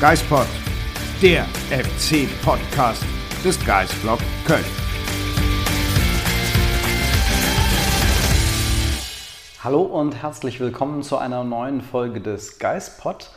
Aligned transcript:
Geispod, 0.00 0.46
der 1.22 1.44
FC-Podcast 1.70 3.04
des 3.44 3.64
Geisblog 3.64 4.18
Köln. 4.44 4.64
Hallo 9.62 9.82
und 9.82 10.20
herzlich 10.20 10.58
willkommen 10.58 11.04
zu 11.04 11.16
einer 11.16 11.44
neuen 11.44 11.80
Folge 11.80 12.20
des 12.20 12.58
Geispod. 12.58 13.30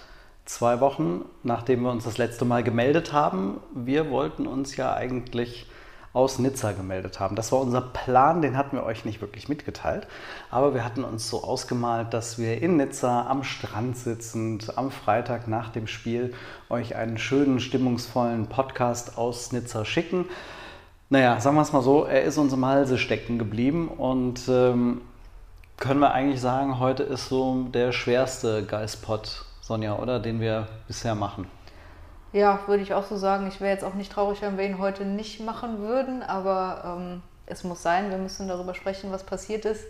Zwei 0.45 0.79
Wochen, 0.79 1.25
nachdem 1.43 1.83
wir 1.83 1.91
uns 1.91 2.05
das 2.05 2.17
letzte 2.17 2.43
Mal 2.43 2.63
gemeldet 2.63 3.13
haben. 3.13 3.61
Wir 3.75 4.09
wollten 4.09 4.47
uns 4.47 4.75
ja 4.77 4.95
eigentlich 4.95 5.67
aus 6.17 6.39
Nizza 6.39 6.71
gemeldet 6.71 7.19
haben. 7.19 7.35
Das 7.35 7.51
war 7.51 7.61
unser 7.61 7.79
Plan, 7.79 8.41
den 8.41 8.57
hatten 8.57 8.75
wir 8.75 8.83
euch 8.83 9.05
nicht 9.05 9.21
wirklich 9.21 9.49
mitgeteilt. 9.49 10.07
Aber 10.49 10.73
wir 10.73 10.83
hatten 10.83 11.03
uns 11.03 11.29
so 11.29 11.43
ausgemalt, 11.43 12.11
dass 12.11 12.39
wir 12.39 12.59
in 12.59 12.75
Nizza 12.77 13.27
am 13.29 13.43
Strand 13.43 13.95
sitzend 13.95 14.79
am 14.79 14.89
Freitag 14.89 15.47
nach 15.47 15.69
dem 15.69 15.85
Spiel 15.85 16.33
euch 16.69 16.95
einen 16.95 17.19
schönen, 17.19 17.59
stimmungsvollen 17.59 18.47
Podcast 18.47 19.15
aus 19.19 19.51
Nizza 19.51 19.85
schicken. 19.85 20.25
Naja, 21.11 21.39
sagen 21.39 21.55
wir 21.55 21.61
es 21.61 21.71
mal 21.71 21.83
so, 21.83 22.05
er 22.05 22.23
ist 22.23 22.39
uns 22.39 22.51
im 22.51 22.65
Halse 22.65 22.97
stecken 22.97 23.37
geblieben 23.37 23.87
und 23.87 24.41
ähm, 24.49 25.01
können 25.77 25.99
wir 25.99 26.13
eigentlich 26.13 26.41
sagen, 26.41 26.79
heute 26.79 27.03
ist 27.03 27.29
so 27.29 27.67
der 27.71 27.91
schwerste 27.91 28.65
Geistpot, 28.65 29.45
Sonja, 29.61 29.99
oder? 29.99 30.19
Den 30.19 30.41
wir 30.41 30.67
bisher 30.87 31.13
machen. 31.13 31.45
Ja, 32.33 32.59
würde 32.67 32.83
ich 32.83 32.93
auch 32.93 33.05
so 33.05 33.17
sagen. 33.17 33.47
Ich 33.47 33.61
wäre 33.61 33.71
jetzt 33.71 33.83
auch 33.83 33.93
nicht 33.93 34.11
traurig, 34.11 34.41
wenn 34.41 34.57
wir 34.57 34.65
ihn 34.65 34.79
heute 34.79 35.05
nicht 35.05 35.39
machen 35.39 35.79
würden, 35.79 36.23
aber 36.23 36.97
ähm, 36.99 37.21
es 37.45 37.63
muss 37.63 37.81
sein. 37.81 38.09
Wir 38.09 38.17
müssen 38.17 38.47
darüber 38.47 38.73
sprechen, 38.73 39.11
was 39.11 39.23
passiert 39.23 39.65
ist. 39.65 39.85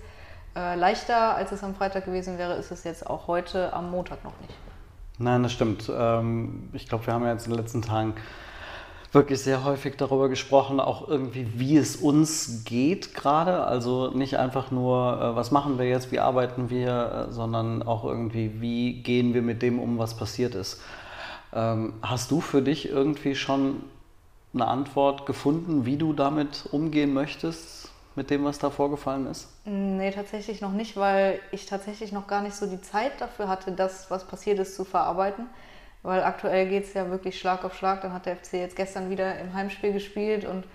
Äh, 0.55 0.75
leichter, 0.75 1.35
als 1.35 1.51
es 1.51 1.63
am 1.63 1.75
Freitag 1.75 2.05
gewesen 2.05 2.37
wäre, 2.37 2.53
ist 2.53 2.71
es 2.71 2.83
jetzt 2.83 3.07
auch 3.07 3.27
heute 3.27 3.73
am 3.73 3.91
Montag 3.91 4.23
noch 4.23 4.39
nicht. 4.41 4.53
Nein, 5.19 5.43
das 5.43 5.51
stimmt. 5.51 5.91
Ähm, 5.93 6.69
ich 6.73 6.87
glaube, 6.87 7.07
wir 7.07 7.13
haben 7.13 7.23
ja 7.23 7.31
jetzt 7.31 7.47
in 7.47 7.53
den 7.53 7.59
letzten 7.59 7.81
Tagen 7.81 8.13
wirklich 9.11 9.41
sehr 9.41 9.63
häufig 9.63 9.95
darüber 9.97 10.29
gesprochen, 10.29 10.79
auch 10.79 11.07
irgendwie, 11.07 11.47
wie 11.55 11.77
es 11.77 11.95
uns 11.95 12.63
geht 12.65 13.15
gerade. 13.15 13.63
Also 13.63 14.11
nicht 14.11 14.37
einfach 14.37 14.69
nur, 14.69 15.19
äh, 15.19 15.35
was 15.35 15.51
machen 15.51 15.79
wir 15.79 15.87
jetzt, 15.87 16.11
wie 16.11 16.19
arbeiten 16.19 16.69
wir, 16.69 17.27
äh, 17.29 17.31
sondern 17.31 17.81
auch 17.83 18.03
irgendwie, 18.03 18.61
wie 18.61 19.01
gehen 19.01 19.33
wir 19.33 19.41
mit 19.41 19.61
dem 19.61 19.79
um, 19.79 19.97
was 19.97 20.15
passiert 20.15 20.55
ist. 20.55 20.81
Ähm, 21.53 21.93
hast 22.01 22.31
du 22.31 22.41
für 22.41 22.61
dich 22.61 22.89
irgendwie 22.89 23.35
schon 23.35 23.83
eine 24.53 24.67
Antwort 24.67 25.25
gefunden, 25.25 25.85
wie 25.85 25.97
du 25.97 26.13
damit 26.13 26.67
umgehen 26.71 27.13
möchtest, 27.13 27.91
mit 28.15 28.29
dem, 28.31 28.43
was 28.43 28.57
da 28.57 28.69
vorgefallen 28.69 29.27
ist? 29.27 29.47
Nee, 29.65 30.11
tatsächlich 30.11 30.61
noch 30.61 30.71
nicht, 30.71 30.97
weil 30.97 31.39
ich 31.51 31.67
tatsächlich 31.67 32.11
noch 32.11 32.27
gar 32.27 32.41
nicht 32.41 32.55
so 32.55 32.65
die 32.65 32.81
Zeit 32.81 33.21
dafür 33.21 33.47
hatte, 33.47 33.71
das, 33.71 34.09
was 34.09 34.25
passiert 34.25 34.59
ist, 34.59 34.75
zu 34.75 34.85
verarbeiten. 34.85 35.47
Weil 36.03 36.23
aktuell 36.23 36.67
geht 36.69 36.85
es 36.85 36.93
ja 36.93 37.09
wirklich 37.09 37.39
Schlag 37.39 37.63
auf 37.63 37.75
Schlag. 37.75 38.01
Dann 38.01 38.13
hat 38.13 38.25
der 38.25 38.35
FC 38.37 38.53
jetzt 38.53 38.75
gestern 38.75 39.09
wieder 39.09 39.39
im 39.39 39.53
Heimspiel 39.53 39.93
gespielt 39.93 40.45
und 40.45 40.65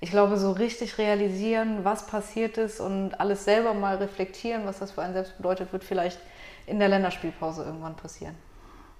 ich 0.00 0.10
glaube, 0.10 0.36
so 0.36 0.52
richtig 0.52 0.98
realisieren, 0.98 1.84
was 1.84 2.06
passiert 2.06 2.58
ist 2.58 2.78
und 2.78 3.18
alles 3.18 3.44
selber 3.44 3.72
mal 3.72 3.96
reflektieren, 3.96 4.66
was 4.66 4.78
das 4.78 4.92
für 4.92 5.02
einen 5.02 5.14
selbst 5.14 5.36
bedeutet, 5.38 5.72
wird 5.72 5.82
vielleicht 5.82 6.18
in 6.66 6.78
der 6.78 6.88
Länderspielpause 6.88 7.64
irgendwann 7.64 7.96
passieren. 7.96 8.34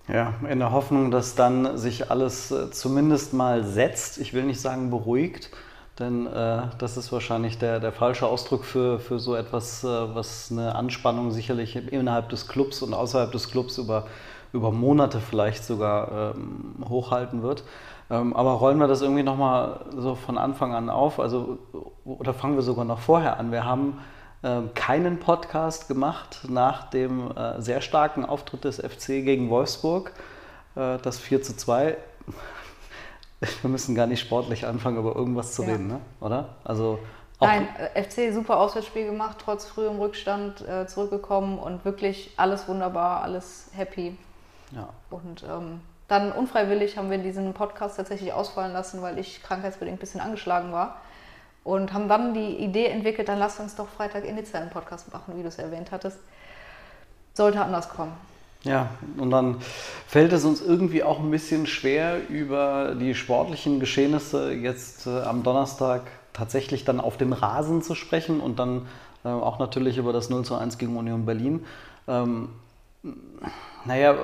Ja, 0.06 0.34
in 0.50 0.58
der 0.58 0.70
Hoffnung, 0.70 1.10
dass 1.10 1.34
dann 1.34 1.78
sich 1.78 2.10
alles 2.10 2.50
äh, 2.50 2.70
zumindest 2.70 3.32
mal 3.32 3.64
setzt. 3.64 4.18
Ich 4.18 4.34
will 4.34 4.42
nicht 4.44 4.60
sagen 4.60 4.90
beruhigt, 4.90 5.50
denn 5.98 6.26
äh, 6.26 6.62
das 6.78 6.98
ist 6.98 7.10
wahrscheinlich 7.10 7.58
der, 7.58 7.80
der 7.80 7.92
falsche 7.92 8.26
Ausdruck 8.26 8.64
für, 8.66 8.98
für 8.98 9.18
so 9.18 9.34
etwas, 9.34 9.82
äh, 9.82 10.14
was 10.14 10.50
eine 10.52 10.74
Anspannung 10.74 11.30
sicherlich 11.30 11.76
innerhalb 11.90 12.28
des 12.28 12.48
Clubs 12.48 12.82
und 12.82 12.92
außerhalb 12.92 13.32
des 13.32 13.50
Clubs 13.50 13.78
über, 13.78 14.06
über 14.52 14.72
Monate 14.72 15.20
vielleicht 15.20 15.64
sogar 15.64 16.34
ähm, 16.36 16.84
hochhalten 16.86 17.42
wird. 17.42 17.64
Ähm, 18.10 18.36
aber 18.36 18.52
rollen 18.52 18.78
wir 18.78 18.88
das 18.88 19.00
irgendwie 19.00 19.22
nochmal 19.22 19.86
so 19.96 20.14
von 20.16 20.36
Anfang 20.36 20.74
an 20.74 20.90
auf? 20.90 21.18
Also, 21.18 21.58
oder 22.04 22.34
fangen 22.34 22.56
wir 22.56 22.62
sogar 22.62 22.84
noch 22.84 22.98
vorher 23.00 23.38
an? 23.38 23.52
Wir 23.52 23.64
haben 23.64 23.98
keinen 24.74 25.18
Podcast 25.20 25.88
gemacht 25.88 26.40
nach 26.48 26.90
dem 26.90 27.30
äh, 27.36 27.60
sehr 27.60 27.80
starken 27.80 28.24
Auftritt 28.24 28.64
des 28.64 28.76
FC 28.78 29.24
gegen 29.24 29.48
Wolfsburg. 29.48 30.12
Äh, 30.76 30.98
das 30.98 31.18
4 31.18 31.42
zu 31.42 31.56
2. 31.56 31.96
Wir 33.62 33.70
müssen 33.70 33.94
gar 33.94 34.06
nicht 34.06 34.20
sportlich 34.20 34.66
anfangen, 34.66 34.98
über 34.98 35.16
irgendwas 35.16 35.54
zu 35.54 35.62
ja. 35.62 35.70
reden, 35.70 35.88
ne? 35.88 36.00
oder? 36.20 36.50
Also 36.64 36.98
Nein, 37.40 37.68
äh, 37.94 38.02
FC 38.02 38.32
super 38.32 38.58
Auswärtsspiel 38.58 39.06
gemacht, 39.06 39.38
trotz 39.42 39.64
frühem 39.66 39.98
Rückstand 39.98 40.66
äh, 40.66 40.86
zurückgekommen 40.86 41.58
und 41.58 41.84
wirklich 41.84 42.32
alles 42.36 42.68
wunderbar, 42.68 43.22
alles 43.22 43.70
happy. 43.74 44.16
Ja. 44.72 44.88
Und 45.10 45.42
ähm, 45.42 45.80
dann 46.08 46.32
unfreiwillig 46.32 46.96
haben 46.96 47.10
wir 47.10 47.18
diesen 47.18 47.52
Podcast 47.54 47.96
tatsächlich 47.96 48.32
ausfallen 48.32 48.72
lassen, 48.72 49.02
weil 49.02 49.18
ich 49.18 49.42
krankheitsbedingt 49.42 49.96
ein 49.96 50.00
bisschen 50.00 50.20
angeschlagen 50.20 50.72
war 50.72 51.00
und 51.64 51.92
haben 51.92 52.08
dann 52.08 52.34
die 52.34 52.56
Idee 52.58 52.86
entwickelt, 52.86 53.28
dann 53.28 53.38
lass 53.38 53.58
uns 53.58 53.74
doch 53.74 53.88
Freitag 53.88 54.24
in 54.24 54.36
Nizza 54.36 54.58
einen 54.58 54.70
Podcast 54.70 55.12
machen, 55.12 55.34
wie 55.36 55.42
du 55.42 55.48
es 55.48 55.58
erwähnt 55.58 55.90
hattest. 55.90 56.18
Sollte 57.32 57.60
anders 57.60 57.88
kommen. 57.88 58.12
Ja, 58.64 58.90
und 59.18 59.30
dann 59.30 59.56
fällt 60.06 60.32
es 60.32 60.44
uns 60.44 60.62
irgendwie 60.62 61.02
auch 61.02 61.18
ein 61.18 61.30
bisschen 61.30 61.66
schwer, 61.66 62.28
über 62.28 62.94
die 62.94 63.14
sportlichen 63.14 63.80
Geschehnisse 63.80 64.52
jetzt 64.52 65.06
äh, 65.06 65.20
am 65.22 65.42
Donnerstag 65.42 66.02
tatsächlich 66.32 66.84
dann 66.84 67.00
auf 67.00 67.16
dem 67.18 67.32
Rasen 67.32 67.82
zu 67.82 67.94
sprechen 67.94 68.40
und 68.40 68.58
dann 68.58 68.86
äh, 69.24 69.28
auch 69.28 69.58
natürlich 69.58 69.98
über 69.98 70.12
das 70.12 70.30
0 70.30 70.44
zu 70.44 70.54
1 70.54 70.78
gegen 70.78 70.96
Union 70.96 71.26
Berlin. 71.26 71.64
Ähm, 72.08 72.48
naja, 73.84 74.16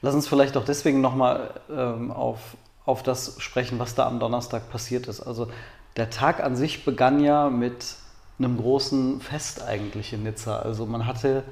lass 0.00 0.14
uns 0.14 0.28
vielleicht 0.28 0.56
auch 0.56 0.64
deswegen 0.64 1.00
nochmal 1.00 1.54
ähm, 1.70 2.12
auf, 2.12 2.38
auf 2.84 3.02
das 3.02 3.34
sprechen, 3.40 3.80
was 3.80 3.96
da 3.96 4.06
am 4.06 4.20
Donnerstag 4.20 4.70
passiert 4.70 5.08
ist. 5.08 5.20
Also 5.20 5.48
der 5.96 6.10
Tag 6.10 6.42
an 6.42 6.56
sich 6.56 6.84
begann 6.84 7.20
ja 7.20 7.50
mit 7.50 7.96
einem 8.38 8.56
großen 8.56 9.20
Fest 9.20 9.62
eigentlich 9.62 10.12
in 10.12 10.22
Nizza. 10.22 10.60
Also 10.60 10.86
man 10.86 11.06
hatte 11.06 11.44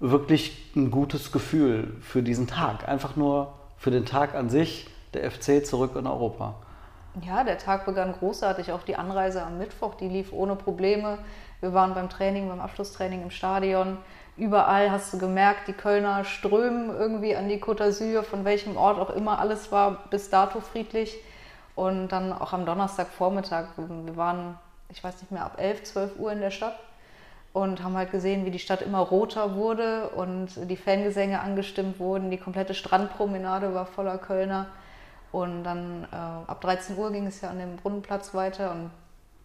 wirklich 0.00 0.72
ein 0.74 0.90
gutes 0.90 1.32
Gefühl 1.32 1.96
für 2.00 2.22
diesen 2.22 2.46
Tag. 2.46 2.88
Einfach 2.88 3.16
nur 3.16 3.52
für 3.76 3.90
den 3.90 4.06
Tag 4.06 4.34
an 4.34 4.48
sich, 4.48 4.88
der 5.14 5.30
FC 5.30 5.64
zurück 5.64 5.96
in 5.96 6.06
Europa. 6.06 6.54
Ja, 7.20 7.44
der 7.44 7.58
Tag 7.58 7.84
begann 7.84 8.12
großartig. 8.12 8.72
Auch 8.72 8.82
die 8.82 8.96
Anreise 8.96 9.42
am 9.42 9.58
Mittwoch, 9.58 9.94
die 9.96 10.08
lief 10.08 10.32
ohne 10.32 10.56
Probleme. 10.56 11.18
Wir 11.60 11.74
waren 11.74 11.94
beim 11.94 12.08
Training, 12.08 12.48
beim 12.48 12.60
Abschlusstraining 12.60 13.22
im 13.22 13.30
Stadion. 13.30 13.98
Überall 14.38 14.90
hast 14.90 15.12
du 15.12 15.18
gemerkt, 15.18 15.68
die 15.68 15.74
Kölner 15.74 16.24
strömen 16.24 16.88
irgendwie 16.88 17.36
an 17.36 17.48
die 17.48 17.62
Côte 17.62 17.82
d'Azur, 17.82 18.22
von 18.22 18.46
welchem 18.46 18.78
Ort 18.78 18.98
auch 18.98 19.10
immer. 19.10 19.38
Alles 19.38 19.70
war 19.70 20.04
bis 20.08 20.30
dato 20.30 20.60
friedlich. 20.60 21.18
Und 21.74 22.08
dann 22.08 22.32
auch 22.32 22.52
am 22.52 22.66
Donnerstagvormittag, 22.66 23.68
wir 23.76 24.16
waren, 24.16 24.58
ich 24.90 25.02
weiß 25.02 25.20
nicht 25.22 25.32
mehr, 25.32 25.44
ab 25.44 25.54
11, 25.58 25.84
12 25.84 26.18
Uhr 26.18 26.32
in 26.32 26.40
der 26.40 26.50
Stadt 26.50 26.78
und 27.52 27.82
haben 27.82 27.96
halt 27.96 28.10
gesehen, 28.10 28.44
wie 28.44 28.50
die 28.50 28.58
Stadt 28.58 28.82
immer 28.82 29.00
roter 29.00 29.54
wurde 29.54 30.08
und 30.10 30.48
die 30.70 30.76
Fangesänge 30.76 31.40
angestimmt 31.40 31.98
wurden. 31.98 32.30
Die 32.30 32.38
komplette 32.38 32.74
Strandpromenade 32.74 33.74
war 33.74 33.86
voller 33.86 34.18
Kölner. 34.18 34.66
Und 35.32 35.64
dann 35.64 36.06
äh, 36.12 36.16
ab 36.16 36.60
13 36.60 36.96
Uhr 36.96 37.10
ging 37.10 37.26
es 37.26 37.40
ja 37.40 37.50
an 37.50 37.58
dem 37.58 37.76
Brunnenplatz 37.76 38.34
weiter 38.34 38.70
und 38.70 38.90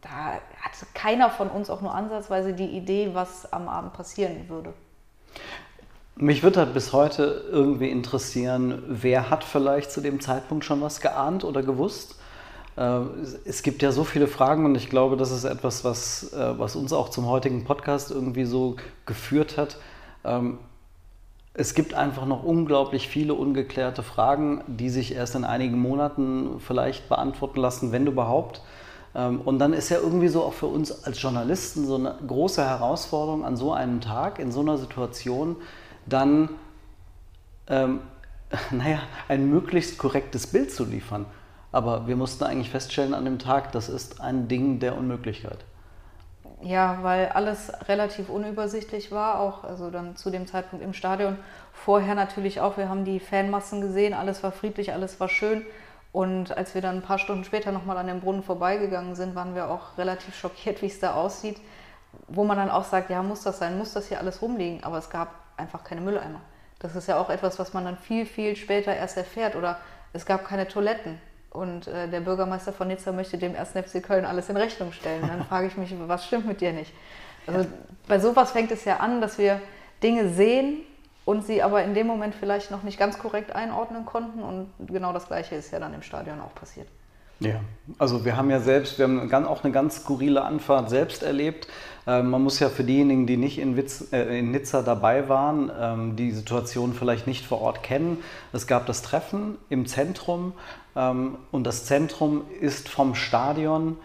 da 0.02 0.40
hatte 0.62 0.86
keiner 0.94 1.30
von 1.30 1.50
uns 1.50 1.70
auch 1.70 1.82
nur 1.82 1.94
ansatzweise 1.94 2.54
die 2.54 2.78
Idee, 2.78 3.12
was 3.14 3.52
am 3.52 3.68
Abend 3.68 3.94
passieren 3.94 4.48
würde. 4.50 4.74
Mich 6.20 6.42
würde 6.42 6.62
halt 6.62 6.74
bis 6.74 6.94
heute 6.94 7.46
irgendwie 7.52 7.92
interessieren, 7.92 8.82
wer 8.88 9.30
hat 9.30 9.44
vielleicht 9.44 9.92
zu 9.92 10.02
dem 10.02 10.20
Zeitpunkt 10.20 10.66
schon 10.66 10.82
was 10.82 11.00
geahnt 11.00 11.44
oder 11.44 11.62
gewusst? 11.62 12.16
Äh, 12.76 13.02
es 13.46 13.62
gibt 13.62 13.84
ja 13.84 13.92
so 13.92 14.04
viele 14.04 14.26
Fragen 14.26 14.66
und 14.66 14.74
ich 14.74 14.90
glaube, 14.90 15.16
das 15.16 15.30
ist 15.30 15.44
etwas, 15.44 15.84
was, 15.84 16.34
äh, 16.34 16.58
was 16.58 16.76
uns 16.76 16.92
auch 16.92 17.10
zum 17.10 17.28
heutigen 17.28 17.66
Podcast 17.66 18.10
irgendwie 18.10 18.46
so 18.46 18.78
geführt 19.06 19.58
hat. 19.58 19.78
Ähm, 20.24 20.58
es 21.54 21.76
gibt 21.76 21.94
einfach 21.94 22.26
noch 22.26 22.42
unglaublich 22.44 23.08
viele 23.08 23.36
ungeklärte 23.36 24.02
Fragen, 24.02 24.64
die 24.66 24.90
sich 24.90 25.14
erst 25.14 25.36
in 25.36 25.44
einigen 25.44 25.78
Monaten 25.78 26.60
vielleicht 26.60 27.10
beantworten 27.10 27.60
lassen, 27.60 27.92
wenn 27.92 28.08
überhaupt. 28.08 28.64
Ähm, 29.14 29.40
und 29.42 29.60
dann 29.60 29.74
ist 29.74 29.90
ja 29.90 29.98
irgendwie 29.98 30.30
so 30.30 30.42
auch 30.42 30.54
für 30.54 30.68
uns 30.68 31.04
als 31.04 31.22
Journalisten 31.22 31.86
so 31.86 31.94
eine 31.94 32.16
große 32.26 32.66
Herausforderung 32.66 33.46
an 33.46 33.56
so 33.56 33.72
einem 33.72 34.02
Tag, 34.02 34.40
in 34.40 34.52
so 34.52 34.62
einer 34.62 34.80
Situation, 34.80 35.58
dann, 36.08 36.50
ähm, 37.68 38.02
naja, 38.72 39.00
ein 39.28 39.50
möglichst 39.50 39.98
korrektes 39.98 40.48
Bild 40.48 40.72
zu 40.72 40.86
liefern. 40.86 41.26
Aber 41.72 42.08
wir 42.08 42.16
mussten 42.16 42.44
eigentlich 42.46 42.70
feststellen 42.70 43.14
an 43.14 43.26
dem 43.26 43.40
Tag, 43.40 43.72
das 43.72 43.90
ist 43.90 44.22
ein 44.22 44.48
Ding 44.48 44.80
der 44.80 44.98
Unmöglichkeit. 44.98 45.60
Ja, 46.62 47.00
weil 47.04 47.28
alles 47.30 47.72
relativ 47.88 48.30
unübersichtlich 48.30 49.12
war, 49.12 49.40
auch 49.40 49.64
also 49.64 49.92
dann 49.92 50.16
zu 50.16 50.32
dem 50.32 50.48
Zeitpunkt 50.48 50.84
im 50.84 50.94
Stadion. 50.94 51.38
Vorher 51.72 52.16
natürlich 52.16 52.62
auch, 52.62 52.78
wir 52.78 52.90
haben 52.90 53.06
die 53.06 53.20
Fanmassen 53.20 53.82
gesehen, 53.82 54.16
alles 54.16 54.42
war 54.42 54.52
friedlich, 54.52 54.92
alles 54.92 55.20
war 55.20 55.30
schön. 55.30 55.66
Und 56.12 56.58
als 56.58 56.74
wir 56.74 56.82
dann 56.82 56.96
ein 56.96 57.02
paar 57.04 57.20
Stunden 57.20 57.44
später 57.44 57.72
nochmal 57.72 57.98
an 57.98 58.08
dem 58.08 58.22
Brunnen 58.22 58.42
vorbeigegangen 58.42 59.14
sind, 59.14 59.36
waren 59.36 59.54
wir 59.54 59.70
auch 59.70 59.98
relativ 60.00 60.36
schockiert, 60.36 60.82
wie 60.82 60.88
es 60.88 61.00
da 61.00 61.14
aussieht. 61.14 61.58
Wo 62.28 62.44
man 62.44 62.58
dann 62.58 62.72
auch 62.72 62.86
sagt, 62.86 63.12
ja, 63.12 63.22
muss 63.22 63.44
das 63.44 63.60
sein, 63.60 63.78
muss 63.78 63.94
das 63.94 64.08
hier 64.08 64.20
alles 64.20 64.42
rumliegen? 64.42 64.84
Aber 64.84 64.98
es 64.98 65.12
gab 65.12 65.30
einfach 65.58 65.84
keine 65.84 66.02
Mülleimer. 66.02 66.42
Das 66.80 66.96
ist 66.96 67.08
ja 67.08 67.20
auch 67.20 67.30
etwas, 67.30 67.58
was 67.60 67.74
man 67.74 67.86
dann 67.86 67.98
viel, 67.98 68.26
viel 68.26 68.56
später 68.56 68.96
erst 68.96 69.18
erfährt. 69.18 69.56
Oder 69.56 69.80
es 70.14 70.26
gab 70.26 70.46
keine 70.46 70.68
Toiletten. 70.68 71.20
Und 71.50 71.88
äh, 71.88 72.08
der 72.08 72.22
Bürgermeister 72.22 72.72
von 72.72 72.88
Nizza 72.88 73.12
möchte 73.12 73.38
dem 73.38 73.56
1. 73.56 73.72
FC 73.72 74.04
Köln 74.04 74.26
alles 74.26 74.50
in 74.50 74.58
Rechnung 74.58 74.92
stellen. 74.92 75.22
dann 75.28 75.44
frage 75.50 75.68
ich 75.68 75.78
mich, 75.78 75.94
was 76.08 76.26
stimmt 76.26 76.46
mit 76.46 76.62
dir 76.62 76.74
nicht? 76.74 76.94
Also 77.48 77.68
bei 78.08 78.20
sowas 78.20 78.52
fängt 78.52 78.72
es 78.72 78.86
ja 78.86 78.98
an, 78.98 79.22
dass 79.22 79.38
wir 79.38 79.62
Dinge 80.04 80.30
sehen 80.30 80.82
und 81.26 81.46
sie 81.46 81.64
aber 81.64 81.84
in 81.84 81.94
dem 81.94 82.06
Moment 82.06 82.36
vielleicht 82.36 82.72
noch 82.72 82.84
nicht 82.84 83.00
ganz 83.00 83.18
korrekt 83.18 83.56
einordnen 83.56 84.06
konnten. 84.06 84.44
Und 84.44 84.70
genau 84.86 85.14
das 85.14 85.28
Gleiche 85.28 85.56
ist 85.56 85.72
ja 85.72 85.80
dann 85.80 85.94
im 85.94 86.02
Stadion 86.02 86.40
auch 86.42 86.54
passiert. 86.54 86.88
Ja, 87.40 87.60
also 88.00 88.26
wir 88.26 88.36
haben 88.36 88.50
ja 88.50 88.60
selbst, 88.60 88.98
wir 88.98 89.06
haben 89.06 89.46
auch 89.46 89.64
eine 89.64 89.72
ganz 89.72 89.98
skurrile 89.98 90.44
Anfahrt 90.44 90.90
selbst 90.90 91.24
erlebt. 91.24 91.68
Ähm, 92.08 92.30
man 92.30 92.42
muss 92.42 92.60
ja 92.60 92.70
für 92.70 92.86
diejenigen, 92.86 93.28
die 93.28 93.36
nicht 93.38 93.60
in, 93.60 93.76
Witz, 93.76 94.14
äh, 94.14 94.40
in 94.40 94.52
Nizza 94.52 94.82
dabei 94.82 95.28
waren, 95.28 95.70
ähm, 95.80 96.16
die 96.16 96.32
Situation 96.32 96.94
vielleicht 96.94 97.28
nicht 97.28 97.46
vor 97.46 97.62
Ort 97.62 97.84
kennen. 97.84 98.20
Es 98.54 98.66
gab 98.66 98.86
das 98.86 99.02
Treffen 99.02 99.58
im 99.70 99.86
Zentrum 99.86 100.54
ähm, 100.96 101.38
und 101.52 101.66
das 101.66 101.86
Zentrum 101.86 102.44
ist 102.62 102.90
vom 102.90 103.14
Stadion 103.14 103.98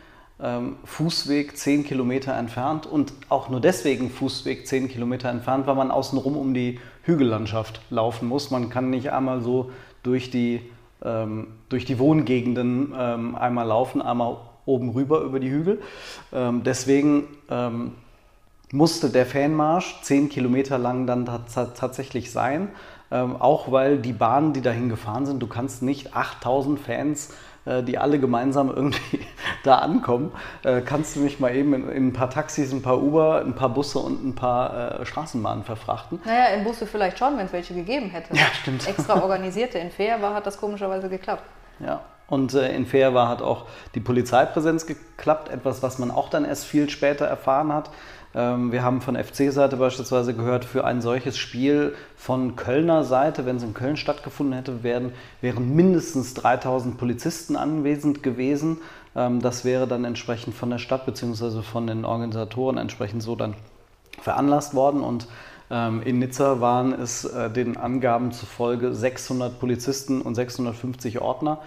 Fußweg 0.84 1.56
10 1.56 1.84
Kilometer 1.84 2.34
entfernt 2.36 2.84
und 2.84 3.12
auch 3.28 3.48
nur 3.48 3.60
deswegen 3.60 4.10
Fußweg 4.10 4.66
10 4.66 4.88
Kilometer 4.88 5.28
entfernt, 5.28 5.68
weil 5.68 5.76
man 5.76 5.92
außenrum 5.92 6.36
um 6.36 6.52
die 6.52 6.80
Hügellandschaft 7.04 7.80
laufen 7.90 8.26
muss. 8.26 8.50
Man 8.50 8.68
kann 8.68 8.90
nicht 8.90 9.12
einmal 9.12 9.40
so 9.40 9.70
durch 10.02 10.30
die 10.32 10.62
ähm, 11.04 11.48
durch 11.68 11.84
die 11.84 11.98
Wohngegenden 11.98 12.92
ähm, 12.98 13.36
einmal 13.36 13.68
laufen, 13.68 14.02
einmal 14.02 14.38
oben 14.66 14.90
rüber 14.90 15.20
über 15.20 15.40
die 15.40 15.50
Hügel. 15.50 15.82
Ähm, 16.32 16.62
deswegen 16.64 17.24
ähm, 17.50 17.92
musste 18.72 19.10
der 19.10 19.26
Fanmarsch 19.26 20.00
zehn 20.02 20.28
Kilometer 20.28 20.78
lang 20.78 21.06
dann 21.06 21.26
tatsächlich 21.26 22.30
sein, 22.30 22.68
ähm, 23.10 23.36
auch 23.36 23.70
weil 23.70 23.98
die 23.98 24.12
Bahnen, 24.12 24.52
die 24.52 24.62
dahin 24.62 24.88
gefahren 24.88 25.26
sind, 25.26 25.40
du 25.40 25.46
kannst 25.46 25.82
nicht 25.82 26.14
8000 26.14 26.78
Fans 26.78 27.30
äh, 27.64 27.84
die 27.84 27.96
alle 27.96 28.18
gemeinsam 28.18 28.70
irgendwie 28.70 29.20
da 29.62 29.78
ankommen, 29.78 30.32
äh, 30.64 30.80
kannst 30.80 31.14
du 31.14 31.20
mich 31.20 31.38
mal 31.38 31.54
eben 31.54 31.74
in, 31.74 31.88
in, 31.90 32.08
ein 32.08 32.12
paar 32.12 32.28
Taxis, 32.28 32.72
ein 32.72 32.82
paar 32.82 33.00
Uber, 33.00 33.42
ein 33.44 33.54
paar 33.54 33.68
Busse 33.68 34.00
und 34.00 34.24
ein 34.24 34.34
paar 34.34 35.00
äh, 35.00 35.06
Straßenbahnen 35.06 35.62
verfrachten. 35.62 36.20
Naja, 36.24 36.46
in 36.56 36.64
Busse 36.64 36.86
vielleicht 36.86 37.20
schon, 37.20 37.38
wenn 37.38 37.46
es 37.46 37.52
welche 37.52 37.72
gegeben 37.74 38.10
hätte. 38.10 38.34
Ja, 38.34 38.46
stimmt. 38.60 38.88
Extra 38.88 39.14
organisierte. 39.22 39.78
In 39.78 39.92
Fair 39.92 40.20
hat 40.20 40.44
das 40.44 40.58
komischerweise 40.58 41.08
geklappt. 41.08 41.44
Ja, 41.78 42.00
und 42.32 42.54
äh, 42.54 42.74
in 42.74 42.86
Fair 42.86 43.12
hat 43.28 43.42
auch 43.42 43.66
die 43.94 44.00
Polizeipräsenz 44.00 44.86
geklappt, 44.86 45.50
etwas, 45.50 45.82
was 45.82 45.98
man 45.98 46.10
auch 46.10 46.30
dann 46.30 46.46
erst 46.46 46.64
viel 46.64 46.88
später 46.88 47.26
erfahren 47.26 47.70
hat. 47.70 47.90
Ähm, 48.34 48.72
wir 48.72 48.82
haben 48.82 49.02
von 49.02 49.16
FC-Seite 49.16 49.76
beispielsweise 49.76 50.32
gehört, 50.32 50.64
für 50.64 50.86
ein 50.86 51.02
solches 51.02 51.36
Spiel 51.36 51.94
von 52.16 52.56
Kölner 52.56 53.04
Seite, 53.04 53.44
wenn 53.44 53.56
es 53.56 53.62
in 53.62 53.74
Köln 53.74 53.98
stattgefunden 53.98 54.54
hätte, 54.54 54.82
wären, 54.82 55.12
wären 55.42 55.76
mindestens 55.76 56.32
3000 56.32 56.96
Polizisten 56.96 57.54
anwesend 57.54 58.22
gewesen. 58.22 58.78
Ähm, 59.14 59.42
das 59.42 59.66
wäre 59.66 59.86
dann 59.86 60.06
entsprechend 60.06 60.54
von 60.54 60.70
der 60.70 60.78
Stadt 60.78 61.04
bzw. 61.04 61.60
von 61.60 61.86
den 61.86 62.06
Organisatoren 62.06 62.78
entsprechend 62.78 63.22
so 63.22 63.36
dann 63.36 63.56
veranlasst 64.22 64.72
worden. 64.72 65.02
Und 65.02 65.28
ähm, 65.70 66.00
in 66.02 66.18
Nizza 66.18 66.62
waren 66.62 66.94
es 66.94 67.26
äh, 67.26 67.50
den 67.50 67.76
Angaben 67.76 68.32
zufolge 68.32 68.94
600 68.94 69.60
Polizisten 69.60 70.22
und 70.22 70.34
650 70.34 71.20
Ordner. 71.20 71.58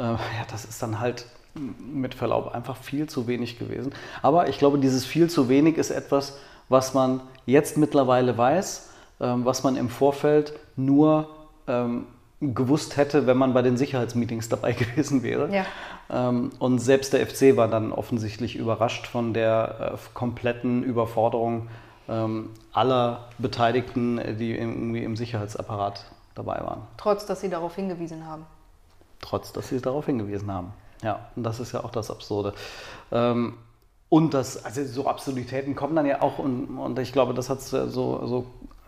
Äh, 0.00 0.02
ja, 0.02 0.18
das 0.50 0.64
ist 0.64 0.82
dann 0.82 0.98
halt 0.98 1.26
mit 1.54 2.14
Verlaub 2.14 2.54
einfach 2.54 2.76
viel 2.76 3.08
zu 3.08 3.26
wenig 3.26 3.58
gewesen. 3.58 3.92
Aber 4.22 4.48
ich 4.48 4.58
glaube, 4.58 4.78
dieses 4.78 5.04
viel 5.04 5.28
zu 5.28 5.48
wenig 5.48 5.76
ist 5.76 5.90
etwas, 5.90 6.38
was 6.68 6.94
man 6.94 7.20
jetzt 7.44 7.76
mittlerweile 7.76 8.38
weiß, 8.38 8.90
ähm, 9.20 9.44
was 9.44 9.62
man 9.62 9.76
im 9.76 9.88
Vorfeld 9.88 10.54
nur 10.76 11.28
ähm, 11.66 12.06
gewusst 12.40 12.96
hätte, 12.96 13.26
wenn 13.26 13.36
man 13.36 13.52
bei 13.52 13.62
den 13.62 13.76
Sicherheitsmeetings 13.76 14.48
dabei 14.48 14.72
gewesen 14.72 15.22
wäre. 15.22 15.52
Ja. 15.52 15.66
Ähm, 16.08 16.52
und 16.58 16.78
selbst 16.78 17.12
der 17.12 17.26
FC 17.26 17.56
war 17.56 17.68
dann 17.68 17.92
offensichtlich 17.92 18.56
überrascht 18.56 19.06
von 19.06 19.34
der 19.34 19.94
äh, 19.94 19.98
kompletten 20.14 20.82
Überforderung 20.82 21.68
ähm, 22.08 22.50
aller 22.72 23.28
Beteiligten, 23.38 24.20
die 24.38 24.56
irgendwie 24.56 25.04
im 25.04 25.16
Sicherheitsapparat 25.16 26.04
dabei 26.34 26.60
waren. 26.60 26.82
Trotz, 26.96 27.26
dass 27.26 27.40
sie 27.40 27.50
darauf 27.50 27.74
hingewiesen 27.74 28.26
haben. 28.26 28.46
Trotz, 29.20 29.52
dass 29.52 29.68
sie 29.68 29.80
darauf 29.80 30.06
hingewiesen 30.06 30.52
haben. 30.52 30.72
Ja, 31.02 31.30
und 31.36 31.42
das 31.42 31.60
ist 31.60 31.72
ja 31.72 31.84
auch 31.84 31.90
das 31.90 32.10
Absurde. 32.10 32.54
Ähm, 33.12 33.54
und 34.08 34.34
das, 34.34 34.64
also 34.64 34.84
so 34.84 35.06
Absurditäten 35.06 35.74
kommen 35.74 35.94
dann 35.94 36.06
ja 36.06 36.20
auch, 36.20 36.38
und, 36.38 36.78
und 36.78 36.98
ich 36.98 37.12
glaube, 37.12 37.32
das 37.32 37.48
hat 37.48 37.58
es 37.58 37.70
so, 37.70 38.26
so 38.26 38.46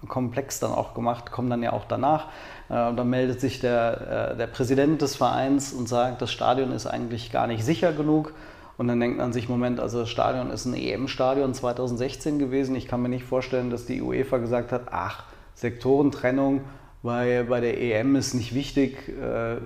komplex 0.08 0.58
dann 0.58 0.72
auch 0.72 0.94
gemacht, 0.94 1.30
kommen 1.30 1.48
dann 1.48 1.62
ja 1.62 1.72
auch 1.72 1.84
danach. 1.84 2.26
Äh, 2.68 2.92
da 2.94 3.04
meldet 3.04 3.40
sich 3.40 3.60
der, 3.60 4.32
äh, 4.32 4.36
der 4.36 4.48
Präsident 4.48 5.00
des 5.00 5.16
Vereins 5.16 5.72
und 5.72 5.88
sagt, 5.88 6.22
das 6.22 6.32
Stadion 6.32 6.72
ist 6.72 6.86
eigentlich 6.86 7.30
gar 7.30 7.46
nicht 7.46 7.64
sicher 7.64 7.92
genug. 7.92 8.34
Und 8.78 8.88
dann 8.88 8.98
denkt 8.98 9.18
man 9.18 9.32
sich, 9.32 9.48
Moment, 9.48 9.78
also 9.78 10.00
das 10.00 10.08
Stadion 10.08 10.50
ist 10.50 10.64
ein 10.64 10.74
EM-Stadion 10.74 11.54
2016 11.54 12.38
gewesen. 12.38 12.74
Ich 12.74 12.88
kann 12.88 13.00
mir 13.00 13.08
nicht 13.08 13.24
vorstellen, 13.24 13.70
dass 13.70 13.86
die 13.86 14.02
UEFA 14.02 14.38
gesagt 14.38 14.72
hat, 14.72 14.88
ach, 14.90 15.24
Sektorentrennung 15.54 16.62
bei, 17.02 17.44
bei 17.48 17.60
der 17.60 17.80
EM 17.80 18.16
ist 18.16 18.34
nicht 18.34 18.54
wichtig. 18.54 19.08
Äh, 19.08 19.58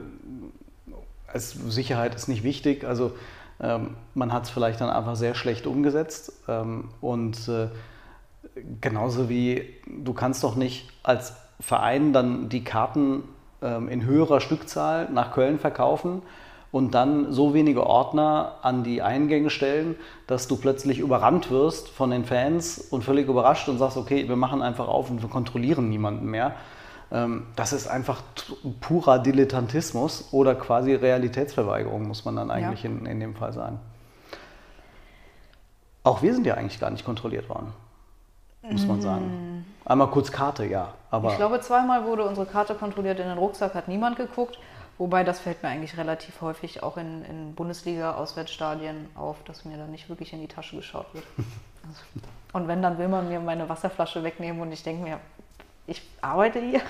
es, 1.36 1.52
Sicherheit 1.52 2.14
ist 2.14 2.28
nicht 2.28 2.42
wichtig. 2.42 2.84
Also 2.84 3.12
ähm, 3.60 3.96
man 4.14 4.32
hat 4.32 4.44
es 4.44 4.50
vielleicht 4.50 4.80
dann 4.80 4.90
einfach 4.90 5.16
sehr 5.16 5.34
schlecht 5.34 5.66
umgesetzt. 5.66 6.32
Ähm, 6.48 6.88
und 7.00 7.48
äh, 7.48 7.68
genauso 8.81 9.28
wie 9.28 9.64
du 9.86 10.12
kannst 10.12 10.43
doch 10.44 10.56
nicht 10.56 10.88
als 11.02 11.34
Verein 11.60 12.12
dann 12.12 12.48
die 12.48 12.64
Karten 12.64 13.22
ähm, 13.62 13.88
in 13.88 14.05
höherer 14.05 14.40
Stückzahl 14.40 15.08
nach 15.10 15.32
Köln 15.32 15.58
verkaufen 15.58 16.22
und 16.72 16.94
dann 16.94 17.32
so 17.32 17.55
wenige 17.55 17.86
Ordner 17.86 18.56
an 18.62 18.84
die 18.84 19.00
Eingänge 19.00 19.50
stellen, 19.50 19.96
dass 20.26 20.48
du 20.48 20.56
plötzlich 20.56 20.98
überrannt 20.98 21.50
wirst 21.50 21.88
von 21.88 22.10
den 22.10 22.24
Fans 22.24 22.78
und 22.78 23.02
völlig 23.02 23.28
überrascht 23.28 23.69
und 23.69 23.78
sagst, 23.78 23.96
okay, 23.96 24.28
wir 24.28 24.36
machen 24.36 24.60
einfach 24.60 24.88
auf 24.88 25.08
und 25.10 25.22
wir 25.22 25.31
kontrollieren 25.31 25.88
niemanden 25.88 26.26
mehr. 26.26 26.55
Ähm, 27.13 27.46
das 27.55 27.72
ist 27.72 27.86
einfach 27.86 28.22
purer 28.81 29.19
Dilettantismus 29.19 30.29
oder 30.32 30.55
quasi 30.55 30.94
Realitätsverweigerung, 30.94 32.06
muss 32.06 32.25
man 32.25 32.36
dann 32.36 32.51
eigentlich 32.51 32.82
ja. 32.82 32.91
in, 32.91 33.06
in 33.06 33.20
dem 33.20 33.34
Fall 33.34 33.53
sagen. 33.53 33.79
Auch 36.03 36.22
wir 36.22 36.34
sind 36.34 36.46
ja 36.46 36.55
eigentlich 36.55 36.81
gar 36.81 36.91
nicht 36.91 37.05
kontrolliert 37.05 37.48
worden, 37.48 37.72
muss 38.63 38.86
man 38.86 39.01
sagen. 39.01 39.25
Mm. 39.25 39.65
Einmal 39.84 40.08
kurz 40.08 40.31
Karte, 40.31 40.65
ja. 40.65 40.94
Aber 41.10 41.31
ich 41.31 41.36
glaube, 41.36 41.60
zweimal 41.60 42.05
wurde 42.05 42.25
unsere 42.25 42.46
Karte 42.46 42.75
kontrolliert. 42.75 43.19
In 43.19 43.27
den 43.27 43.39
Rucksack 43.39 43.75
hat 43.75 43.89
niemand 43.89 44.17
geguckt. 44.17 44.58
Wobei 44.98 45.25
das 45.25 45.41
fällt 45.41 45.63
mir 45.63 45.69
eigentlich 45.69 45.96
relativ 45.98 46.41
häufig 46.41 46.82
auch 46.82 46.96
in, 46.96 47.25
in 47.25 47.55
Bundesliga-Auswärtsstadien 47.55 49.08
auf, 49.15 49.43
dass 49.44 49.65
mir 49.65 49.77
da 49.77 49.86
nicht 49.86 50.08
wirklich 50.08 50.32
in 50.32 50.41
die 50.41 50.48
Tasche 50.48 50.77
geschaut 50.77 51.06
wird. 51.13 51.25
und 52.55 52.67
wenn, 52.67 52.81
dann 52.81 52.98
will 52.98 53.08
man 53.08 53.29
mir 53.29 53.41
meine 53.41 53.69
Wasserflasche 53.69 54.25
wegnehmen 54.25 54.63
und 54.63 54.72
ich 54.72 54.82
denke 54.82 55.03
mir, 55.03 55.20
ich 55.86 56.02
arbeite 56.20 56.60
hier. 56.60 56.81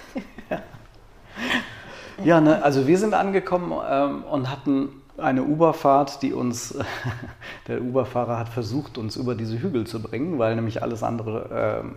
ja, 2.24 2.40
ne, 2.40 2.62
also 2.62 2.86
wir 2.86 2.98
sind 2.98 3.14
angekommen 3.14 3.72
ähm, 3.88 4.24
und 4.24 4.50
hatten 4.50 4.88
eine 5.18 5.42
Uberfahrt, 5.42 6.22
die 6.22 6.32
uns, 6.32 6.76
der 7.68 7.82
Uberfahrer 7.82 8.38
hat 8.38 8.48
versucht, 8.48 8.98
uns 8.98 9.16
über 9.16 9.34
diese 9.34 9.60
Hügel 9.60 9.86
zu 9.86 10.02
bringen, 10.02 10.38
weil 10.38 10.54
nämlich 10.54 10.82
alles 10.82 11.02
andere 11.02 11.82
ähm, 11.82 11.94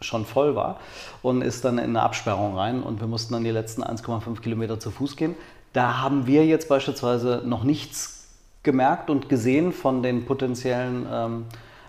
schon 0.00 0.24
voll 0.24 0.54
war 0.54 0.78
und 1.22 1.42
ist 1.42 1.64
dann 1.64 1.78
in 1.78 1.90
eine 1.90 2.02
Absperrung 2.02 2.56
rein 2.56 2.82
und 2.82 3.00
wir 3.00 3.08
mussten 3.08 3.34
dann 3.34 3.44
die 3.44 3.50
letzten 3.50 3.82
1,5 3.82 4.40
Kilometer 4.40 4.78
zu 4.78 4.90
Fuß 4.90 5.16
gehen. 5.16 5.34
Da 5.72 5.98
haben 6.00 6.26
wir 6.26 6.46
jetzt 6.46 6.68
beispielsweise 6.68 7.42
noch 7.44 7.64
nichts 7.64 8.28
gemerkt 8.62 9.10
und 9.10 9.28
gesehen 9.28 9.72
von 9.72 10.02
den 10.02 10.24
potenziellen 10.24 11.06
ähm, 11.10 11.46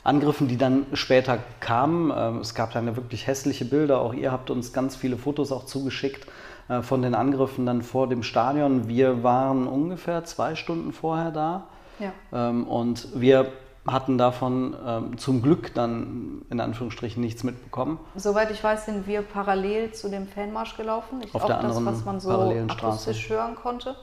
Angriffen, 0.10 0.48
die 0.48 0.58
dann 0.58 0.86
später 0.94 1.40
kamen. 1.60 2.12
Ähm, 2.16 2.40
es 2.40 2.56
gab 2.56 2.74
dann 2.74 2.96
wirklich 2.96 3.28
hässliche 3.28 3.66
Bilder. 3.66 4.02
Auch 4.02 4.14
ihr 4.14 4.32
habt 4.32 4.50
uns 4.50 4.74
ganz 4.74 4.96
viele 4.96 5.18
Fotos 5.18 5.52
auch 5.52 5.66
zugeschickt 5.66 6.28
äh, 6.68 6.82
von 6.82 7.02
den 7.02 7.16
Angriffen 7.16 7.66
dann 7.66 7.82
vor 7.82 8.10
dem 8.10 8.24
Stadion. 8.24 8.88
Wir 8.88 9.24
waren 9.24 9.68
ungefähr 9.68 10.26
zwei 10.26 10.56
Stunden 10.56 10.92
vorher 10.92 11.32
da. 11.32 11.68
Ja. 12.00 12.12
Ähm, 12.34 12.68
und 12.68 13.08
wir 13.14 13.52
hatten 13.88 14.18
davon 14.18 14.76
ähm, 14.86 15.18
zum 15.18 15.42
Glück 15.42 15.74
dann 15.74 16.44
in 16.50 16.60
Anführungsstrichen 16.60 17.22
nichts 17.22 17.44
mitbekommen. 17.44 18.00
Soweit 18.16 18.52
ich 18.52 18.64
weiß, 18.64 18.86
sind 18.86 19.08
wir 19.08 19.22
parallel 19.22 19.92
zu 19.92 20.10
dem 20.10 20.28
Fanmarsch 20.28 20.76
gelaufen. 20.76 21.22
Ich 21.24 21.34
auf 21.34 21.46
der 21.46 21.60
anderen 21.60 21.86
das, 21.86 21.96
was 21.96 22.06
man 22.06 22.20
so 22.20 22.32
akustisch 22.68 23.30
hören 23.30 23.56
konnte. 23.56 23.96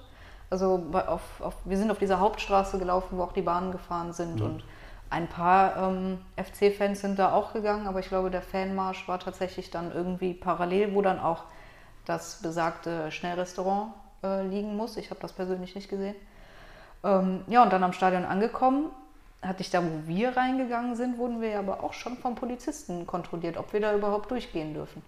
Also 0.50 0.84
auf, 0.92 1.22
auf, 1.40 1.54
wir 1.64 1.76
sind 1.76 1.90
auf 1.90 1.98
dieser 1.98 2.20
Hauptstraße 2.20 2.78
gelaufen, 2.78 3.18
wo 3.18 3.22
auch 3.22 3.32
die 3.32 3.42
Bahnen 3.42 3.72
gefahren 3.72 4.12
sind. 4.12 4.36
Mhm. 4.36 4.46
Und 4.46 4.64
ein 5.10 5.28
paar 5.28 5.76
ähm, 5.76 6.18
FC-Fans 6.36 7.00
sind 7.00 7.18
da 7.18 7.32
auch 7.32 7.52
gegangen, 7.52 7.86
aber 7.86 8.00
ich 8.00 8.08
glaube, 8.08 8.30
der 8.30 8.42
Fanmarsch 8.42 9.06
war 9.08 9.20
tatsächlich 9.20 9.70
dann 9.70 9.92
irgendwie 9.92 10.34
parallel, 10.34 10.94
wo 10.94 11.02
dann 11.02 11.20
auch 11.20 11.44
das 12.04 12.40
besagte 12.42 13.10
Schnellrestaurant 13.10 13.92
äh, 14.22 14.42
liegen 14.46 14.76
muss. 14.76 14.96
Ich 14.96 15.10
habe 15.10 15.20
das 15.20 15.32
persönlich 15.32 15.74
nicht 15.74 15.88
gesehen. 15.88 16.16
Ähm, 17.04 17.44
ja, 17.46 17.62
und 17.62 17.72
dann 17.72 17.84
am 17.84 17.92
Stadion 17.92 18.24
angekommen, 18.24 18.90
hatte 19.42 19.60
ich 19.60 19.70
da, 19.70 19.82
wo 19.82 20.06
wir 20.06 20.36
reingegangen 20.36 20.96
sind, 20.96 21.18
wurden 21.18 21.40
wir 21.40 21.58
aber 21.58 21.84
auch 21.84 21.92
schon 21.92 22.16
vom 22.16 22.34
Polizisten 22.34 23.06
kontrolliert, 23.06 23.56
ob 23.56 23.72
wir 23.72 23.80
da 23.80 23.94
überhaupt 23.94 24.30
durchgehen 24.30 24.74
dürfen. 24.74 25.02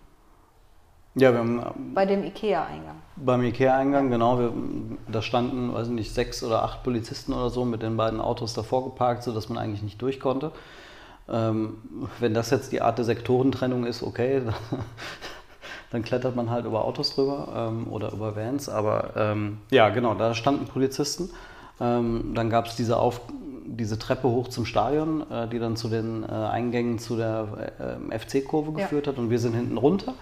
Ja, 1.19 1.33
wir 1.33 1.41
haben. 1.41 1.59
Ähm, 1.59 1.95
Bei 1.95 2.07
dem 2.07 2.25
IKEA-Eingang. 2.25 2.97
Beim 3.17 3.43
IKEA-Eingang, 3.43 4.11
genau. 4.11 4.39
Wir, 4.39 4.53
da 5.09 5.23
standen, 5.23 5.75
weiß 5.75 5.89
nicht, 5.89 6.15
sechs 6.15 6.43
oder 6.43 6.63
acht 6.63 6.85
Polizisten 6.85 7.33
oder 7.33 7.51
so 7.51 7.65
mit 7.65 7.83
den 7.83 7.97
beiden 7.97 8.21
Autos 8.21 8.55
davor 8.55 8.85
geparkt, 8.85 9.25
sodass 9.25 9.49
man 9.49 9.59
eigentlich 9.59 9.83
nicht 9.83 10.01
durch 10.01 10.21
konnte. 10.21 10.53
Ähm, 11.29 11.79
wenn 12.21 12.35
das 12.35 12.51
jetzt 12.51 12.73
die 12.73 12.81
Art 12.81 12.99
der 12.99 13.05
Sektorentrennung 13.05 13.85
ist, 13.85 14.03
okay, 14.03 14.43
dann 15.91 16.03
klettert 16.03 16.37
man 16.37 16.51
halt 16.51 16.65
über 16.65 16.85
Autos 16.85 17.15
drüber 17.15 17.69
ähm, 17.71 17.89
oder 17.91 18.13
über 18.13 18.37
Vans. 18.37 18.69
Aber 18.69 19.11
ähm, 19.17 19.59
ja, 19.71 19.89
genau, 19.89 20.15
da 20.15 20.35
standen 20.35 20.67
Polizisten. 20.67 21.31
Ähm, 21.81 22.33
dann 22.35 22.51
gab 22.51 22.67
es 22.67 22.77
diese 22.77 22.99
Auf 22.99 23.21
diese 23.67 23.99
Treppe 23.99 24.29
hoch 24.29 24.49
zum 24.49 24.65
Stadion, 24.65 25.31
äh, 25.31 25.47
die 25.49 25.59
dann 25.59 25.77
zu 25.77 25.89
den 25.89 26.25
äh, 26.25 26.27
Eingängen 26.27 26.99
zu 26.99 27.17
der 27.17 27.99
äh, 28.11 28.19
FC-Kurve 28.19 28.73
geführt 28.73 29.07
ja. 29.07 29.13
hat. 29.13 29.19
Und 29.19 29.31
wir 29.31 29.39
sind 29.39 29.55
hinten 29.55 29.77
runter, 29.77 30.15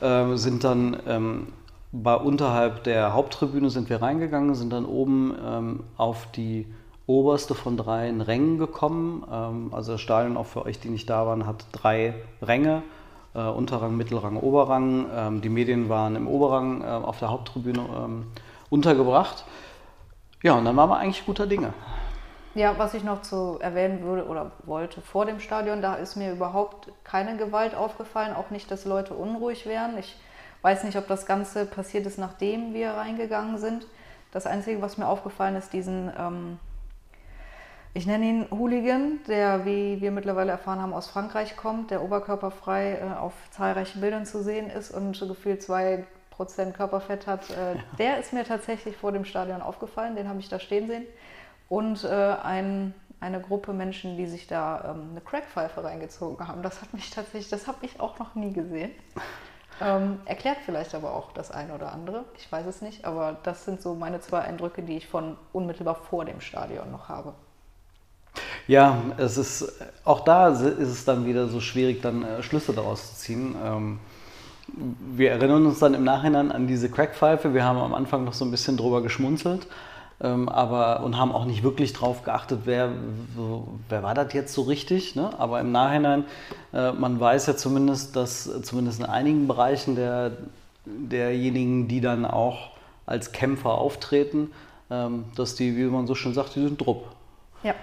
äh, 0.00 0.36
sind 0.36 0.62
dann 0.64 0.96
ähm, 1.06 1.46
bei 1.90 2.14
unterhalb 2.14 2.84
der 2.84 3.12
Haupttribüne 3.12 3.70
sind 3.70 3.90
wir 3.90 4.00
reingegangen, 4.00 4.54
sind 4.54 4.72
dann 4.72 4.86
oben 4.86 5.34
ähm, 5.44 5.80
auf 5.96 6.26
die 6.32 6.66
oberste 7.06 7.54
von 7.54 7.76
drei 7.76 8.10
Rängen 8.10 8.58
gekommen. 8.58 9.24
Ähm, 9.30 9.74
also 9.74 9.92
das 9.92 10.00
Stadion, 10.00 10.36
auch 10.36 10.46
für 10.46 10.64
euch, 10.64 10.78
die 10.80 10.88
nicht 10.88 11.10
da 11.10 11.26
waren, 11.26 11.46
hat 11.46 11.66
drei 11.72 12.14
Ränge. 12.40 12.82
Äh, 13.34 13.40
Unterrang, 13.40 13.96
Mittelrang, 13.96 14.36
Oberrang. 14.36 15.06
Ähm, 15.14 15.40
die 15.40 15.48
Medien 15.48 15.88
waren 15.88 16.16
im 16.16 16.28
Oberrang 16.28 16.82
äh, 16.82 16.86
auf 16.86 17.18
der 17.18 17.30
Haupttribüne 17.30 17.80
ähm, 17.80 18.24
untergebracht. 18.70 19.44
Ja, 20.42 20.54
und 20.54 20.64
dann 20.64 20.76
waren 20.76 20.90
wir 20.90 20.98
eigentlich 20.98 21.24
guter 21.24 21.46
Dinge. 21.46 21.72
Ja, 22.54 22.76
was 22.76 22.94
ich 22.94 23.04
noch 23.04 23.22
zu 23.22 23.58
erwähnen 23.60 24.02
würde 24.02 24.26
oder 24.26 24.50
wollte 24.64 25.00
vor 25.00 25.24
dem 25.24 25.40
Stadion, 25.40 25.80
da 25.80 25.94
ist 25.94 26.16
mir 26.16 26.32
überhaupt 26.32 26.90
keine 27.04 27.36
Gewalt 27.36 27.74
aufgefallen, 27.74 28.34
auch 28.34 28.50
nicht, 28.50 28.70
dass 28.70 28.84
Leute 28.84 29.14
unruhig 29.14 29.64
wären. 29.64 29.96
Ich 29.96 30.16
weiß 30.60 30.84
nicht, 30.84 30.98
ob 30.98 31.06
das 31.06 31.24
Ganze 31.24 31.64
passiert 31.64 32.06
ist, 32.06 32.18
nachdem 32.18 32.74
wir 32.74 32.90
reingegangen 32.90 33.56
sind. 33.56 33.86
Das 34.32 34.46
Einzige, 34.46 34.82
was 34.82 34.98
mir 34.98 35.06
aufgefallen 35.06 35.56
ist, 35.56 35.72
diesen, 35.72 36.10
ähm, 36.18 36.58
ich 37.94 38.06
nenne 38.06 38.24
ihn 38.26 38.46
Hooligan, 38.50 39.20
der, 39.28 39.64
wie 39.64 40.00
wir 40.00 40.10
mittlerweile 40.10 40.50
erfahren 40.50 40.82
haben, 40.82 40.92
aus 40.92 41.08
Frankreich 41.08 41.56
kommt, 41.56 41.90
der 41.90 42.02
oberkörperfrei 42.02 42.98
äh, 42.98 43.18
auf 43.18 43.32
zahlreichen 43.50 44.00
Bildern 44.00 44.26
zu 44.26 44.42
sehen 44.42 44.68
ist 44.68 44.90
und 44.90 45.18
gefühlt 45.20 45.62
zwei 45.62 46.04
Prozent 46.32 46.74
Körperfett 46.74 47.26
hat. 47.26 47.50
Äh, 47.50 47.74
ja. 47.74 47.80
Der 47.98 48.18
ist 48.18 48.32
mir 48.32 48.44
tatsächlich 48.44 48.96
vor 48.96 49.12
dem 49.12 49.24
Stadion 49.24 49.62
aufgefallen, 49.62 50.16
den 50.16 50.28
habe 50.28 50.40
ich 50.40 50.48
da 50.48 50.58
stehen 50.58 50.88
sehen 50.88 51.06
und 51.68 52.04
äh, 52.04 52.08
ein, 52.42 52.94
eine 53.20 53.40
Gruppe 53.40 53.72
Menschen, 53.72 54.16
die 54.16 54.26
sich 54.26 54.46
da 54.46 54.92
ähm, 54.92 55.10
eine 55.12 55.20
Crackpfeife 55.20 55.82
reingezogen 55.84 56.46
haben. 56.46 56.62
Das 56.62 56.82
hat 56.82 56.92
mich 56.92 57.10
tatsächlich, 57.10 57.48
das 57.48 57.66
habe 57.66 57.78
ich 57.86 58.00
auch 58.00 58.18
noch 58.18 58.34
nie 58.34 58.52
gesehen. 58.52 58.90
Ähm, 59.80 60.20
erklärt 60.26 60.58
vielleicht 60.64 60.94
aber 60.94 61.14
auch 61.14 61.32
das 61.32 61.50
eine 61.50 61.74
oder 61.74 61.92
andere. 61.92 62.24
Ich 62.36 62.50
weiß 62.50 62.66
es 62.66 62.82
nicht, 62.82 63.04
aber 63.04 63.38
das 63.42 63.64
sind 63.64 63.80
so 63.80 63.94
meine 63.94 64.20
zwei 64.20 64.40
Eindrücke, 64.40 64.82
die 64.82 64.96
ich 64.96 65.08
von 65.08 65.36
unmittelbar 65.52 65.94
vor 65.94 66.24
dem 66.24 66.40
Stadion 66.40 66.90
noch 66.90 67.08
habe. 67.08 67.34
Ja, 68.66 69.02
es 69.16 69.36
ist 69.36 69.82
auch 70.04 70.20
da 70.20 70.48
ist 70.48 70.60
es 70.60 71.04
dann 71.04 71.26
wieder 71.26 71.48
so 71.48 71.60
schwierig, 71.60 72.00
dann 72.00 72.22
äh, 72.22 72.42
Schlüsse 72.42 72.72
daraus 72.72 73.14
zu 73.14 73.16
ziehen. 73.16 73.56
Ähm, 73.64 73.98
wir 75.14 75.30
erinnern 75.30 75.66
uns 75.66 75.78
dann 75.78 75.94
im 75.94 76.04
Nachhinein 76.04 76.50
an 76.50 76.66
diese 76.66 76.90
Crackpfeife. 76.90 77.54
Wir 77.54 77.64
haben 77.64 77.78
am 77.78 77.94
Anfang 77.94 78.24
noch 78.24 78.32
so 78.32 78.44
ein 78.44 78.50
bisschen 78.50 78.76
drüber 78.76 79.02
geschmunzelt 79.02 79.66
ähm, 80.22 80.48
aber 80.48 81.02
und 81.02 81.18
haben 81.18 81.32
auch 81.32 81.44
nicht 81.44 81.62
wirklich 81.62 81.92
drauf 81.92 82.22
geachtet, 82.22 82.60
wer, 82.64 82.92
wer 83.88 84.02
war 84.02 84.14
das 84.14 84.32
jetzt 84.32 84.54
so 84.54 84.62
richtig. 84.62 85.16
Ne? 85.16 85.30
Aber 85.38 85.60
im 85.60 85.72
Nachhinein, 85.72 86.24
äh, 86.72 86.92
man 86.92 87.18
weiß 87.18 87.46
ja 87.46 87.56
zumindest, 87.56 88.14
dass 88.14 88.62
zumindest 88.62 89.00
in 89.00 89.06
einigen 89.06 89.48
Bereichen 89.48 89.96
der, 89.96 90.32
derjenigen, 90.86 91.88
die 91.88 92.00
dann 92.00 92.24
auch 92.24 92.70
als 93.04 93.32
Kämpfer 93.32 93.72
auftreten, 93.72 94.52
ähm, 94.90 95.24
dass 95.34 95.56
die, 95.56 95.76
wie 95.76 95.84
man 95.84 96.06
so 96.06 96.14
schön 96.14 96.34
sagt, 96.34 96.54
die 96.54 96.62
sind 96.62 96.80
Drupp. 96.80 97.06
Ja. 97.64 97.74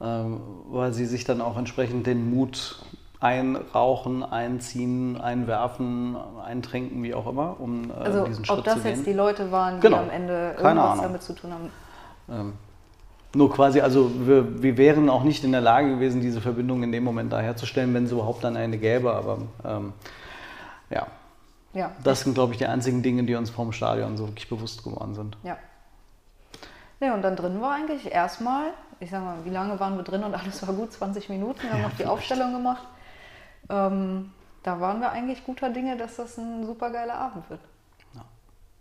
Ähm, 0.00 0.40
weil 0.70 0.94
sie 0.94 1.04
sich 1.04 1.24
dann 1.24 1.42
auch 1.42 1.58
entsprechend 1.58 2.06
den 2.06 2.34
Mut 2.34 2.82
einrauchen, 3.22 4.24
einziehen, 4.24 5.20
einwerfen, 5.20 6.16
eintrinken, 6.44 7.02
wie 7.04 7.14
auch 7.14 7.28
immer, 7.28 7.60
um 7.60 7.90
äh, 7.90 7.94
also, 7.94 8.24
diesen 8.24 8.44
Schritt 8.44 8.58
zu 8.58 8.62
gehen. 8.62 8.72
Ob 8.72 8.82
das 8.82 8.84
jetzt 8.84 9.06
die 9.06 9.12
Leute 9.12 9.52
waren, 9.52 9.76
die 9.76 9.82
genau. 9.82 9.98
am 9.98 10.10
Ende 10.10 10.54
irgendwas 10.58 11.00
damit 11.00 11.22
zu 11.22 11.32
tun 11.34 11.52
haben. 11.52 11.70
Ähm, 12.28 12.52
nur 13.34 13.52
quasi, 13.52 13.80
also 13.80 14.10
wir, 14.26 14.62
wir, 14.62 14.76
wären 14.76 15.08
auch 15.08 15.22
nicht 15.22 15.44
in 15.44 15.52
der 15.52 15.60
Lage 15.60 15.88
gewesen, 15.88 16.20
diese 16.20 16.40
Verbindung 16.40 16.82
in 16.82 16.90
dem 16.90 17.04
Moment 17.04 17.32
da 17.32 17.40
herzustellen, 17.40 17.94
wenn 17.94 18.04
es 18.04 18.12
überhaupt 18.12 18.42
dann 18.42 18.56
eine 18.56 18.76
gäbe. 18.76 19.14
Aber 19.14 19.38
ähm, 19.64 19.92
ja. 20.90 21.06
ja, 21.72 21.92
das 22.02 22.22
sind, 22.22 22.34
glaube 22.34 22.52
ich, 22.52 22.58
die 22.58 22.66
einzigen 22.66 23.02
Dinge, 23.02 23.22
die 23.22 23.36
uns 23.36 23.50
vom 23.50 23.72
Stadion 23.72 24.16
so 24.16 24.26
wirklich 24.26 24.48
bewusst 24.48 24.82
geworden 24.82 25.14
sind. 25.14 25.36
Ja. 25.44 25.56
Ja, 27.00 27.14
und 27.14 27.22
dann 27.22 27.34
drin 27.34 27.60
war 27.60 27.72
eigentlich 27.72 28.12
erstmal, 28.12 28.66
ich 29.00 29.10
sag 29.10 29.24
mal, 29.24 29.36
wie 29.44 29.50
lange 29.50 29.78
waren 29.80 29.96
wir 29.96 30.04
drin 30.04 30.22
und 30.22 30.34
alles 30.34 30.64
war 30.66 30.74
gut, 30.74 30.92
20 30.92 31.28
Minuten, 31.30 31.62
wir 31.62 31.72
haben 31.72 31.82
ja, 31.82 31.88
noch 31.88 31.96
die 31.96 32.06
Aufstellung 32.06 32.52
gemacht. 32.52 32.82
Ähm, 33.70 34.30
da 34.62 34.80
waren 34.80 35.00
wir 35.00 35.10
eigentlich 35.10 35.44
guter 35.44 35.70
Dinge, 35.70 35.96
dass 35.96 36.16
das 36.16 36.38
ein 36.38 36.64
super 36.66 36.90
geiler 36.90 37.14
Abend 37.14 37.48
wird. 37.50 37.60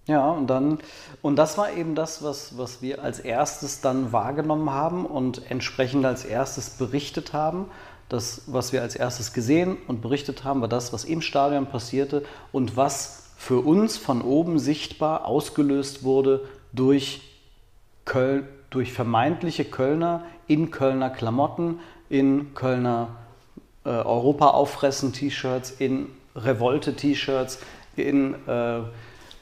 Ja, 0.08 0.32
und 0.32 0.48
dann, 0.48 0.80
und 1.22 1.36
das 1.36 1.58
war 1.58 1.72
eben 1.72 1.94
das, 1.94 2.24
was, 2.24 2.58
was 2.58 2.82
wir 2.82 3.04
als 3.04 3.20
erstes 3.20 3.82
dann 3.82 4.12
wahrgenommen 4.12 4.72
haben 4.72 5.06
und 5.06 5.50
entsprechend 5.50 6.06
als 6.06 6.26
erstes 6.26 6.72
berichtet 6.72 7.34
haben. 7.34 7.70
Das, 8.10 8.42
was 8.48 8.74
wir 8.74 8.82
als 8.82 8.96
erstes 8.96 9.32
gesehen 9.32 9.78
und 9.88 10.02
berichtet 10.02 10.44
haben, 10.44 10.60
war 10.60 10.68
das, 10.68 10.92
was 10.92 11.06
im 11.06 11.22
Stadion 11.22 11.68
passierte 11.68 12.26
und 12.52 12.76
was 12.76 13.32
für 13.38 13.60
uns 13.60 13.98
von 13.98 14.22
oben 14.22 14.60
sichtbar 14.60 15.26
ausgelöst 15.26 16.04
wurde 16.04 16.48
durch, 16.74 17.22
Köln, 18.04 18.48
durch 18.70 18.92
vermeintliche 18.92 19.66
Kölner 19.66 20.26
in 20.48 20.72
Kölner 20.72 21.10
Klamotten, 21.10 21.80
in 22.10 22.54
Kölner 22.54 23.16
äh, 23.84 23.90
Europa 23.90 24.50
auffressen 24.50 25.14
T-Shirts, 25.14 25.72
in 25.72 26.08
Revolte 26.36 26.96
T-Shirts, 26.96 27.60
in 27.96 28.36
äh, 28.48 28.82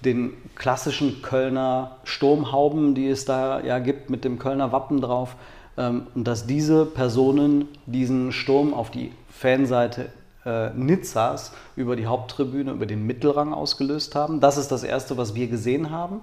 den 0.03 0.33
klassischen 0.55 1.21
Kölner 1.21 1.97
Sturmhauben, 2.03 2.95
die 2.95 3.07
es 3.07 3.25
da 3.25 3.61
ja 3.61 3.79
gibt 3.79 4.09
mit 4.09 4.23
dem 4.23 4.39
Kölner 4.39 4.71
Wappen 4.71 5.01
drauf. 5.01 5.35
Ähm, 5.77 6.07
und 6.15 6.27
dass 6.27 6.47
diese 6.47 6.85
Personen 6.85 7.67
diesen 7.85 8.31
Sturm 8.31 8.73
auf 8.73 8.91
die 8.91 9.11
Fanseite 9.29 10.09
äh, 10.45 10.69
Nizzas 10.71 11.53
über 11.75 11.95
die 11.95 12.07
Haupttribüne, 12.07 12.71
über 12.71 12.85
den 12.85 13.05
Mittelrang 13.05 13.53
ausgelöst 13.53 14.15
haben. 14.15 14.39
Das 14.39 14.57
ist 14.57 14.71
das 14.71 14.83
Erste, 14.83 15.17
was 15.17 15.35
wir 15.35 15.47
gesehen 15.47 15.91
haben. 15.91 16.21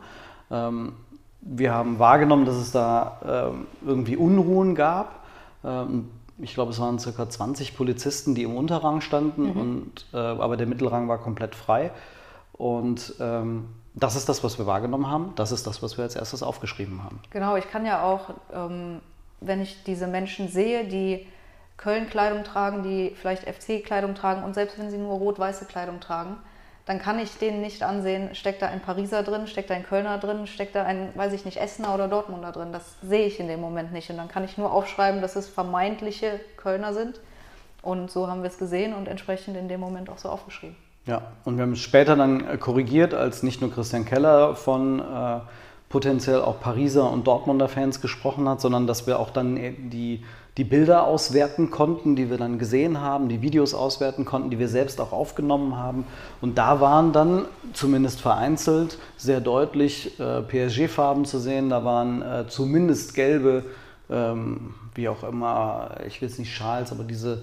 Ähm, 0.51 0.95
wir 1.41 1.73
haben 1.73 1.99
wahrgenommen, 1.99 2.45
dass 2.45 2.57
es 2.57 2.73
da 2.73 3.51
ähm, 3.53 3.67
irgendwie 3.87 4.17
Unruhen 4.17 4.75
gab. 4.75 5.25
Ähm, 5.65 6.09
ich 6.39 6.55
glaube, 6.55 6.73
es 6.73 6.81
waren 6.81 6.99
ca. 6.99 7.29
20 7.29 7.77
Polizisten, 7.77 8.35
die 8.35 8.43
im 8.43 8.57
Unterrang 8.57 9.01
standen, 9.01 9.45
mhm. 9.45 9.61
und, 9.61 10.07
äh, 10.13 10.17
aber 10.17 10.57
der 10.57 10.67
Mittelrang 10.67 11.09
war 11.09 11.19
komplett 11.19 11.55
frei. 11.55 11.91
Und 12.53 13.15
ähm, 13.21 13.69
das 13.95 14.17
ist 14.17 14.29
das, 14.29 14.45
was 14.45 14.59
wir 14.59 14.67
wahrgenommen 14.67 15.09
haben. 15.09 15.33
Das 15.37 15.53
ist 15.53 15.67
das, 15.67 15.83
was 15.83 15.97
wir 15.97 16.05
als 16.05 16.17
erstes 16.17 16.43
aufgeschrieben 16.43 17.03
haben. 17.03 17.21
Genau, 17.31 17.57
ich 17.57 17.71
kann 17.71 17.87
ja 17.87 18.03
auch, 18.03 18.31
ähm, 18.53 19.01
wenn 19.41 19.61
ich 19.61 19.83
diese 19.85 20.07
Menschen 20.07 20.49
sehe, 20.49 20.87
die 20.87 21.27
Köln-Kleidung 21.77 22.45
tragen, 22.45 22.83
die 22.83 23.15
vielleicht 23.15 23.45
FC-Kleidung 23.45 24.15
tragen 24.15 24.45
und 24.45 24.55
selbst 24.55 24.79
wenn 24.79 24.91
sie 24.91 24.99
nur 24.99 25.15
rot-weiße 25.19 25.67
Kleidung 25.67 26.01
tragen, 26.01 26.37
dann 26.87 27.01
kann 27.01 27.19
ich 27.19 27.37
denen 27.37 27.61
nicht 27.61 27.83
ansehen, 27.83 28.35
steckt 28.37 28.63
da 28.63 28.69
ein 28.69 28.81
Pariser 28.81 29.25
drin, 29.25 29.49
steckt 29.49 29.71
da 29.71 29.75
ein 29.75 29.83
Kölner 29.83 30.19
drin, 30.19 30.47
steckt 30.47 30.77
da 30.77 30.85
ein, 30.85 31.11
weiß 31.17 31.33
ich 31.33 31.45
nicht, 31.45 31.61
Essener 31.61 31.93
oder 31.93 32.07
Dortmunder 32.07 32.53
drin. 32.53 32.73
Das 32.73 32.95
sehe 33.03 33.27
ich 33.27 33.41
in 33.41 33.49
dem 33.49 33.61
Moment 33.61 33.93
nicht. 33.93 34.09
Und 34.09 34.17
dann 34.17 34.29
kann 34.29 34.45
ich 34.45 34.57
nur 34.57 34.73
aufschreiben, 34.73 35.21
dass 35.21 35.35
es 35.35 35.49
vermeintliche 35.49 36.39
Kölner 36.57 36.95
sind. 36.95 37.21
Und 37.83 38.11
so 38.13 38.29
haben 38.29 38.43
wir 38.43 38.49
es 38.49 38.59
gesehen 38.59 38.95
und 38.95 39.09
entsprechend 39.09 39.57
in 39.57 39.69
dem 39.69 39.81
Moment 39.81 40.09
auch 40.09 40.19
so 40.19 40.29
aufgeschrieben. 40.29 40.77
Ja, 41.07 41.23
und 41.45 41.57
wir 41.57 41.63
haben 41.63 41.73
es 41.73 41.81
später 41.81 42.15
dann 42.15 42.47
äh, 42.47 42.57
korrigiert, 42.57 43.15
als 43.15 43.43
nicht 43.43 43.61
nur 43.61 43.73
Christian 43.73 44.05
Keller 44.05 44.55
von, 44.55 45.01
äh, 45.01 45.41
potenziell 45.89 46.41
auch 46.41 46.61
Pariser 46.61 47.11
und 47.11 47.27
Dortmunder 47.27 47.69
Fans 47.69 48.01
gesprochen 48.01 48.49
hat, 48.49 48.61
sondern 48.61 48.87
dass 48.87 49.07
wir 49.07 49.21
auch 49.21 49.31
dann 49.31 49.57
die, 49.57 50.23
die 50.57 50.65
Bilder 50.65 51.07
auswerten 51.07 51.71
konnten, 51.71 52.17
die 52.17 52.31
wir 52.31 52.39
dann 52.39 52.59
gesehen 52.59 53.01
haben, 53.01 53.29
die 53.29 53.43
Videos 53.43 53.75
auswerten 53.75 54.25
konnten, 54.25 54.51
die 54.51 54.59
wir 54.59 54.69
selbst 54.69 55.01
auch 55.01 55.13
aufgenommen 55.13 55.77
haben. 55.77 56.05
Und 56.41 56.59
da 56.59 56.81
waren 56.81 57.13
dann 57.13 57.45
zumindest 57.73 58.21
vereinzelt 58.21 58.99
sehr 59.17 59.41
deutlich 59.41 60.19
äh, 60.19 60.43
PSG-Farben 60.43 61.25
zu 61.25 61.39
sehen, 61.39 61.69
da 61.69 61.85
waren 61.85 62.23
äh, 62.23 62.45
zumindest 62.49 63.15
gelbe, 63.15 63.65
ähm, 64.11 64.75
wie 64.95 65.09
auch 65.09 65.23
immer, 65.25 65.91
ich 66.07 66.21
will 66.21 66.29
es 66.29 66.39
nicht 66.39 66.55
Schals, 66.55 66.91
aber 66.91 67.05
diese, 67.05 67.43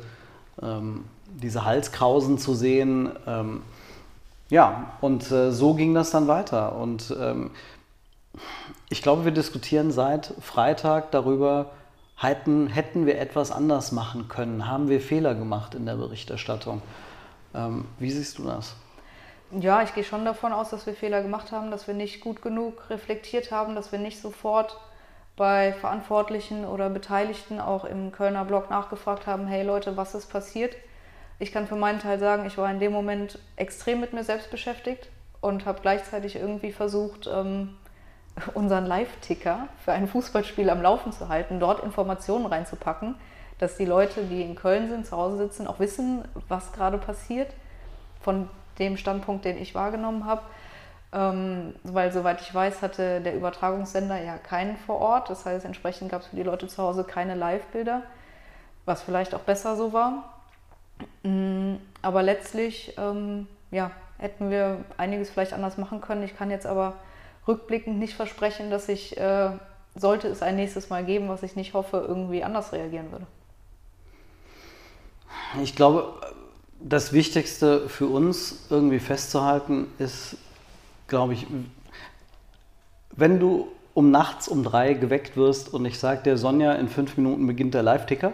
ähm, 0.61 1.05
diese 1.27 1.65
Halskrausen 1.65 2.39
zu 2.39 2.55
sehen. 2.55 3.11
Ähm, 3.27 3.61
ja, 4.49 4.93
und 5.01 5.31
äh, 5.31 5.51
so 5.51 5.73
ging 5.73 5.93
das 5.93 6.11
dann 6.11 6.27
weiter. 6.27 6.75
Und 6.75 7.15
ähm, 7.19 7.51
ich 8.89 9.01
glaube, 9.01 9.25
wir 9.25 9.31
diskutieren 9.31 9.91
seit 9.91 10.33
Freitag 10.41 11.11
darüber, 11.11 11.71
hätten, 12.15 12.67
hätten 12.67 13.05
wir 13.05 13.19
etwas 13.19 13.51
anders 13.51 13.91
machen 13.91 14.27
können? 14.27 14.67
Haben 14.67 14.89
wir 14.89 15.01
Fehler 15.01 15.35
gemacht 15.35 15.75
in 15.75 15.85
der 15.85 15.95
Berichterstattung? 15.95 16.81
Ähm, 17.53 17.85
wie 17.99 18.11
siehst 18.11 18.37
du 18.37 18.43
das? 18.43 18.75
Ja, 19.51 19.83
ich 19.83 19.93
gehe 19.93 20.03
schon 20.03 20.25
davon 20.25 20.51
aus, 20.51 20.69
dass 20.69 20.85
wir 20.87 20.93
Fehler 20.93 21.21
gemacht 21.21 21.51
haben, 21.51 21.69
dass 21.69 21.87
wir 21.87 21.93
nicht 21.93 22.21
gut 22.21 22.41
genug 22.41 22.89
reflektiert 22.89 23.51
haben, 23.51 23.75
dass 23.75 23.91
wir 23.91 23.99
nicht 23.99 24.19
sofort 24.19 24.79
bei 25.35 25.73
Verantwortlichen 25.73 26.65
oder 26.65 26.89
Beteiligten 26.89 27.59
auch 27.59 27.85
im 27.85 28.11
Kölner 28.11 28.45
Blog 28.45 28.69
nachgefragt 28.69 29.27
haben, 29.27 29.47
hey 29.47 29.63
Leute, 29.63 29.97
was 29.97 30.15
ist 30.15 30.31
passiert? 30.31 30.75
Ich 31.39 31.51
kann 31.51 31.67
für 31.67 31.75
meinen 31.75 31.99
Teil 31.99 32.19
sagen, 32.19 32.45
ich 32.45 32.57
war 32.57 32.69
in 32.69 32.79
dem 32.79 32.91
Moment 32.91 33.39
extrem 33.55 33.99
mit 33.99 34.13
mir 34.13 34.23
selbst 34.23 34.49
beschäftigt 34.49 35.09
und 35.41 35.65
habe 35.65 35.81
gleichzeitig 35.81 36.35
irgendwie 36.35 36.71
versucht, 36.71 37.27
ähm, 37.31 37.75
unseren 38.53 38.85
Live-Ticker 38.85 39.67
für 39.83 39.91
ein 39.91 40.07
Fußballspiel 40.07 40.69
am 40.69 40.81
Laufen 40.81 41.11
zu 41.11 41.29
halten, 41.29 41.59
dort 41.59 41.83
Informationen 41.83 42.45
reinzupacken, 42.45 43.15
dass 43.59 43.77
die 43.77 43.85
Leute, 43.85 44.23
die 44.23 44.41
in 44.41 44.55
Köln 44.55 44.89
sind, 44.89 45.05
zu 45.05 45.15
Hause 45.15 45.37
sitzen, 45.37 45.67
auch 45.67 45.79
wissen, 45.79 46.25
was 46.47 46.73
gerade 46.73 46.97
passiert, 46.97 47.53
von 48.21 48.49
dem 48.79 48.97
Standpunkt, 48.97 49.45
den 49.45 49.57
ich 49.57 49.75
wahrgenommen 49.75 50.25
habe. 50.25 50.41
Ähm, 51.13 51.75
weil 51.83 52.11
soweit 52.11 52.41
ich 52.41 52.53
weiß, 52.53 52.81
hatte 52.81 53.21
der 53.21 53.35
Übertragungssender 53.35 54.19
ja 54.19 54.37
keinen 54.37 54.77
vor 54.77 54.99
Ort. 54.99 55.29
Das 55.29 55.45
heißt, 55.45 55.63
entsprechend 55.63 56.09
gab 56.09 56.21
es 56.21 56.27
für 56.27 56.35
die 56.35 56.43
Leute 56.43 56.67
zu 56.67 56.81
Hause 56.81 57.03
keine 57.03 57.35
Live-Bilder, 57.35 58.01
was 58.85 59.03
vielleicht 59.03 59.35
auch 59.35 59.41
besser 59.41 59.75
so 59.75 59.93
war. 59.93 60.33
Mm, 61.21 61.75
aber 62.01 62.23
letztlich 62.23 62.97
ähm, 62.97 63.47
ja, 63.69 63.91
hätten 64.17 64.49
wir 64.49 64.83
einiges 64.97 65.29
vielleicht 65.29 65.53
anders 65.53 65.77
machen 65.77 66.01
können. 66.01 66.23
Ich 66.23 66.35
kann 66.35 66.49
jetzt 66.49 66.65
aber 66.65 66.95
rückblickend 67.47 67.99
nicht 67.99 68.13
versprechen, 68.13 68.69
dass 68.69 68.89
ich, 68.89 69.17
äh, 69.17 69.51
sollte 69.95 70.27
es 70.27 70.41
ein 70.41 70.55
nächstes 70.55 70.89
Mal 70.89 71.05
geben, 71.05 71.29
was 71.29 71.43
ich 71.43 71.55
nicht 71.55 71.73
hoffe, 71.73 72.03
irgendwie 72.07 72.43
anders 72.43 72.71
reagieren 72.71 73.11
würde. 73.11 73.27
Ich 75.61 75.75
glaube, 75.75 76.13
das 76.79 77.13
Wichtigste 77.13 77.87
für 77.89 78.07
uns 78.07 78.65
irgendwie 78.69 78.99
festzuhalten 78.99 79.87
ist, 79.99 80.37
glaube 81.07 81.33
ich, 81.33 81.47
wenn 83.11 83.39
du 83.39 83.67
um 83.93 84.09
nachts 84.09 84.47
um 84.47 84.63
drei 84.63 84.93
geweckt 84.93 85.37
wirst 85.37 85.73
und 85.73 85.85
ich 85.85 85.99
sage 85.99 86.23
dir, 86.23 86.37
Sonja, 86.37 86.73
in 86.73 86.89
fünf 86.89 87.15
Minuten 87.17 87.45
beginnt 87.45 87.73
der 87.75 87.83
Live-Ticker, 87.83 88.33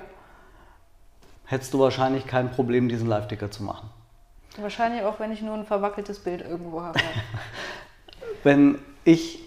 hättest 1.46 1.74
du 1.74 1.80
wahrscheinlich 1.80 2.26
kein 2.26 2.52
Problem, 2.52 2.88
diesen 2.88 3.08
Live-Ticker 3.08 3.52
zu 3.52 3.64
machen. 3.64 3.90
Wahrscheinlich 4.58 5.04
auch, 5.04 5.20
wenn 5.20 5.32
ich 5.32 5.42
nur 5.42 5.56
ein 5.56 5.66
verwackeltes 5.66 6.20
Bild 6.20 6.42
irgendwo 6.42 6.82
habe. 6.82 7.00
wenn 8.44 8.80
ich 9.10 9.40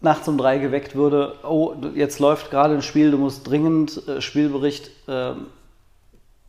nachts 0.00 0.26
um 0.28 0.36
drei 0.36 0.58
geweckt 0.58 0.94
würde, 0.94 1.36
oh, 1.44 1.74
jetzt 1.94 2.18
läuft 2.18 2.50
gerade 2.50 2.74
ein 2.74 2.82
Spiel, 2.82 3.10
du 3.10 3.18
musst 3.18 3.48
dringend 3.48 4.06
äh, 4.08 4.20
Spielbericht 4.20 4.90
äh, 5.08 5.32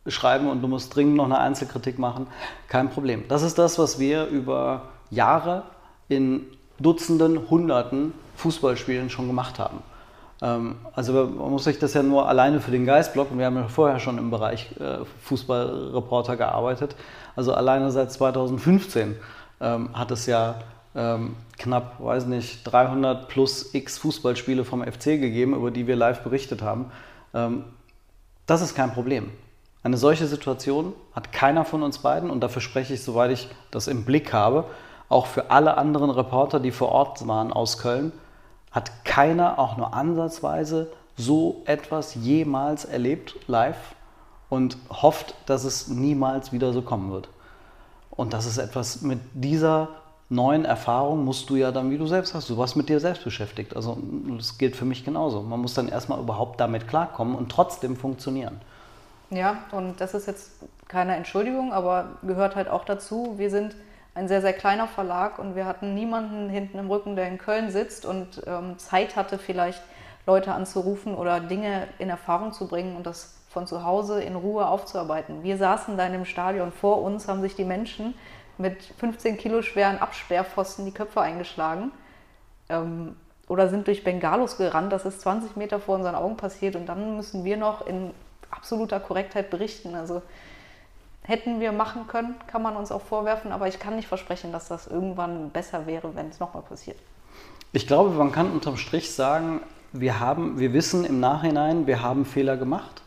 schreiben 0.06 0.48
und 0.48 0.60
du 0.60 0.68
musst 0.68 0.94
dringend 0.94 1.16
noch 1.16 1.24
eine 1.24 1.38
Einzelkritik 1.38 1.98
machen, 1.98 2.26
kein 2.68 2.90
Problem. 2.90 3.24
Das 3.28 3.42
ist 3.42 3.58
das, 3.58 3.78
was 3.78 3.98
wir 3.98 4.26
über 4.26 4.82
Jahre 5.10 5.62
in 6.08 6.46
Dutzenden, 6.78 7.48
Hunderten 7.48 8.12
Fußballspielen 8.36 9.08
schon 9.08 9.28
gemacht 9.28 9.58
haben. 9.58 9.78
Ähm, 10.42 10.76
also 10.92 11.12
man 11.12 11.50
muss 11.50 11.64
sich 11.64 11.78
das 11.78 11.94
ja 11.94 12.02
nur 12.02 12.28
alleine 12.28 12.60
für 12.60 12.72
den 12.72 12.84
Geistblock, 12.84 13.30
und 13.30 13.38
wir 13.38 13.46
haben 13.46 13.56
ja 13.56 13.68
vorher 13.68 14.00
schon 14.00 14.18
im 14.18 14.30
Bereich 14.30 14.68
äh, 14.80 15.04
Fußballreporter 15.22 16.36
gearbeitet, 16.36 16.96
also 17.36 17.54
alleine 17.54 17.90
seit 17.92 18.12
2015 18.12 19.16
ähm, 19.60 19.90
hat 19.94 20.10
es 20.10 20.26
ja 20.26 20.56
ähm, 20.94 21.36
knapp, 21.58 21.96
weiß 22.00 22.26
nicht, 22.26 22.64
300 22.64 23.28
plus 23.28 23.74
x 23.74 23.98
Fußballspiele 23.98 24.64
vom 24.64 24.82
FC 24.82 25.04
gegeben, 25.20 25.54
über 25.54 25.70
die 25.70 25.86
wir 25.86 25.96
live 25.96 26.20
berichtet 26.22 26.62
haben. 26.62 26.90
Ähm, 27.32 27.64
das 28.46 28.62
ist 28.62 28.74
kein 28.74 28.92
Problem. 28.92 29.30
Eine 29.82 29.96
solche 29.96 30.26
Situation 30.26 30.94
hat 31.12 31.32
keiner 31.32 31.64
von 31.64 31.82
uns 31.82 31.98
beiden 31.98 32.30
und 32.30 32.40
dafür 32.40 32.62
spreche 32.62 32.94
ich, 32.94 33.02
soweit 33.02 33.30
ich 33.30 33.48
das 33.70 33.86
im 33.86 34.04
Blick 34.04 34.32
habe, 34.32 34.64
auch 35.08 35.26
für 35.26 35.50
alle 35.50 35.76
anderen 35.76 36.10
Reporter, 36.10 36.60
die 36.60 36.70
vor 36.70 36.88
Ort 36.88 37.26
waren 37.26 37.52
aus 37.52 37.78
Köln, 37.78 38.12
hat 38.70 39.04
keiner 39.04 39.58
auch 39.58 39.76
nur 39.76 39.94
ansatzweise 39.94 40.90
so 41.16 41.62
etwas 41.66 42.14
jemals 42.14 42.84
erlebt 42.84 43.36
live 43.46 43.94
und 44.48 44.76
hofft, 44.90 45.34
dass 45.46 45.64
es 45.64 45.88
niemals 45.88 46.52
wieder 46.52 46.72
so 46.72 46.82
kommen 46.82 47.12
wird. 47.12 47.28
Und 48.10 48.32
das 48.32 48.46
ist 48.46 48.58
etwas 48.58 49.02
mit 49.02 49.20
dieser 49.34 49.88
neuen 50.34 50.64
Erfahrungen 50.64 51.24
musst 51.24 51.48
du 51.50 51.56
ja 51.56 51.72
dann, 51.72 51.90
wie 51.90 51.98
du 51.98 52.06
selbst 52.06 52.34
hast, 52.34 52.50
du 52.50 52.56
warst 52.56 52.76
mit 52.76 52.88
dir 52.88 53.00
selbst 53.00 53.24
beschäftigt. 53.24 53.74
Also 53.76 53.98
das 54.36 54.58
gilt 54.58 54.76
für 54.76 54.84
mich 54.84 55.04
genauso. 55.04 55.42
Man 55.42 55.60
muss 55.60 55.74
dann 55.74 55.88
erstmal 55.88 56.20
überhaupt 56.20 56.60
damit 56.60 56.88
klarkommen 56.88 57.34
und 57.34 57.50
trotzdem 57.50 57.96
funktionieren. 57.96 58.60
Ja, 59.30 59.58
und 59.72 60.00
das 60.00 60.14
ist 60.14 60.26
jetzt 60.26 60.52
keine 60.88 61.16
Entschuldigung, 61.16 61.72
aber 61.72 62.18
gehört 62.22 62.56
halt 62.56 62.68
auch 62.68 62.84
dazu. 62.84 63.34
Wir 63.36 63.50
sind 63.50 63.74
ein 64.14 64.28
sehr, 64.28 64.40
sehr 64.40 64.52
kleiner 64.52 64.86
Verlag 64.86 65.38
und 65.38 65.56
wir 65.56 65.66
hatten 65.66 65.94
niemanden 65.94 66.48
hinten 66.48 66.78
im 66.78 66.90
Rücken, 66.90 67.16
der 67.16 67.28
in 67.28 67.38
Köln 67.38 67.70
sitzt 67.70 68.06
und 68.06 68.42
ähm, 68.46 68.78
Zeit 68.78 69.16
hatte, 69.16 69.38
vielleicht 69.38 69.82
Leute 70.26 70.52
anzurufen 70.52 71.14
oder 71.14 71.40
Dinge 71.40 71.88
in 71.98 72.10
Erfahrung 72.10 72.52
zu 72.52 72.68
bringen 72.68 72.96
und 72.96 73.06
das 73.06 73.34
von 73.48 73.66
zu 73.66 73.84
Hause 73.84 74.22
in 74.22 74.34
Ruhe 74.36 74.66
aufzuarbeiten. 74.66 75.42
Wir 75.42 75.56
saßen 75.56 75.96
da 75.96 76.06
in 76.06 76.12
dem 76.12 76.24
Stadion 76.24 76.72
vor 76.72 77.02
uns, 77.02 77.28
haben 77.28 77.40
sich 77.40 77.54
die 77.54 77.64
Menschen 77.64 78.14
mit 78.58 78.82
15 78.82 79.36
Kilo 79.36 79.62
schweren 79.62 79.98
Absperrpfosten 79.98 80.84
die 80.84 80.92
Köpfe 80.92 81.20
eingeschlagen 81.20 81.90
ähm, 82.68 83.16
oder 83.48 83.68
sind 83.68 83.86
durch 83.86 84.04
Bengalos 84.04 84.56
gerannt. 84.56 84.92
Das 84.92 85.04
ist 85.04 85.20
20 85.20 85.56
Meter 85.56 85.80
vor 85.80 85.96
unseren 85.96 86.14
Augen 86.14 86.36
passiert 86.36 86.76
und 86.76 86.86
dann 86.86 87.16
müssen 87.16 87.44
wir 87.44 87.56
noch 87.56 87.86
in 87.86 88.10
absoluter 88.50 89.00
Korrektheit 89.00 89.50
berichten. 89.50 89.94
Also 89.94 90.22
hätten 91.22 91.60
wir 91.60 91.72
machen 91.72 92.06
können, 92.06 92.36
kann 92.46 92.62
man 92.62 92.76
uns 92.76 92.92
auch 92.92 93.02
vorwerfen, 93.02 93.52
aber 93.52 93.66
ich 93.66 93.78
kann 93.78 93.96
nicht 93.96 94.08
versprechen, 94.08 94.52
dass 94.52 94.68
das 94.68 94.86
irgendwann 94.86 95.50
besser 95.50 95.86
wäre, 95.86 96.14
wenn 96.14 96.28
es 96.28 96.40
nochmal 96.40 96.62
passiert. 96.62 96.98
Ich 97.72 97.86
glaube, 97.86 98.10
man 98.10 98.30
kann 98.30 98.52
unterm 98.52 98.76
Strich 98.76 99.12
sagen, 99.12 99.60
wir, 99.92 100.20
haben, 100.20 100.58
wir 100.58 100.72
wissen 100.72 101.04
im 101.04 101.20
Nachhinein, 101.20 101.86
wir 101.86 102.02
haben 102.02 102.24
Fehler 102.24 102.56
gemacht. 102.56 103.02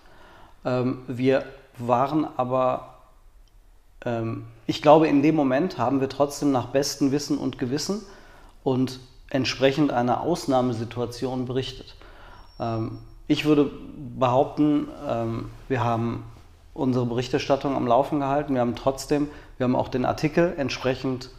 Ähm, 0.65 1.03
wir 1.07 1.45
waren 1.77 2.27
aber 2.37 2.96
ich 4.67 4.81
glaube, 4.81 5.07
in 5.07 5.23
dem 5.23 5.35
Moment 5.35 5.77
haben 5.77 6.01
wir 6.01 6.09
trotzdem 6.09 6.51
nach 6.51 6.67
bestem 6.67 7.11
Wissen 7.11 7.37
und 7.37 7.57
Gewissen 7.57 8.01
und 8.63 8.99
entsprechend 9.29 9.91
einer 9.91 10.21
Ausnahmesituation 10.21 11.45
berichtet. 11.45 11.95
Ähm, 12.59 12.99
ich 13.27 13.45
würde 13.45 13.71
behaupten, 14.17 14.87
ähm, 15.07 15.49
wir 15.67 15.83
haben 15.83 16.23
unsere 16.73 17.05
Berichterstattung 17.05 17.75
am 17.75 17.87
Laufen 17.87 18.19
gehalten. 18.19 18.53
Wir 18.53 18.61
haben 18.61 18.75
trotzdem, 18.75 19.29
wir 19.57 19.65
haben 19.65 19.75
auch 19.75 19.89
den 19.89 20.05
Artikel 20.05 20.53
entsprechend 20.57 21.31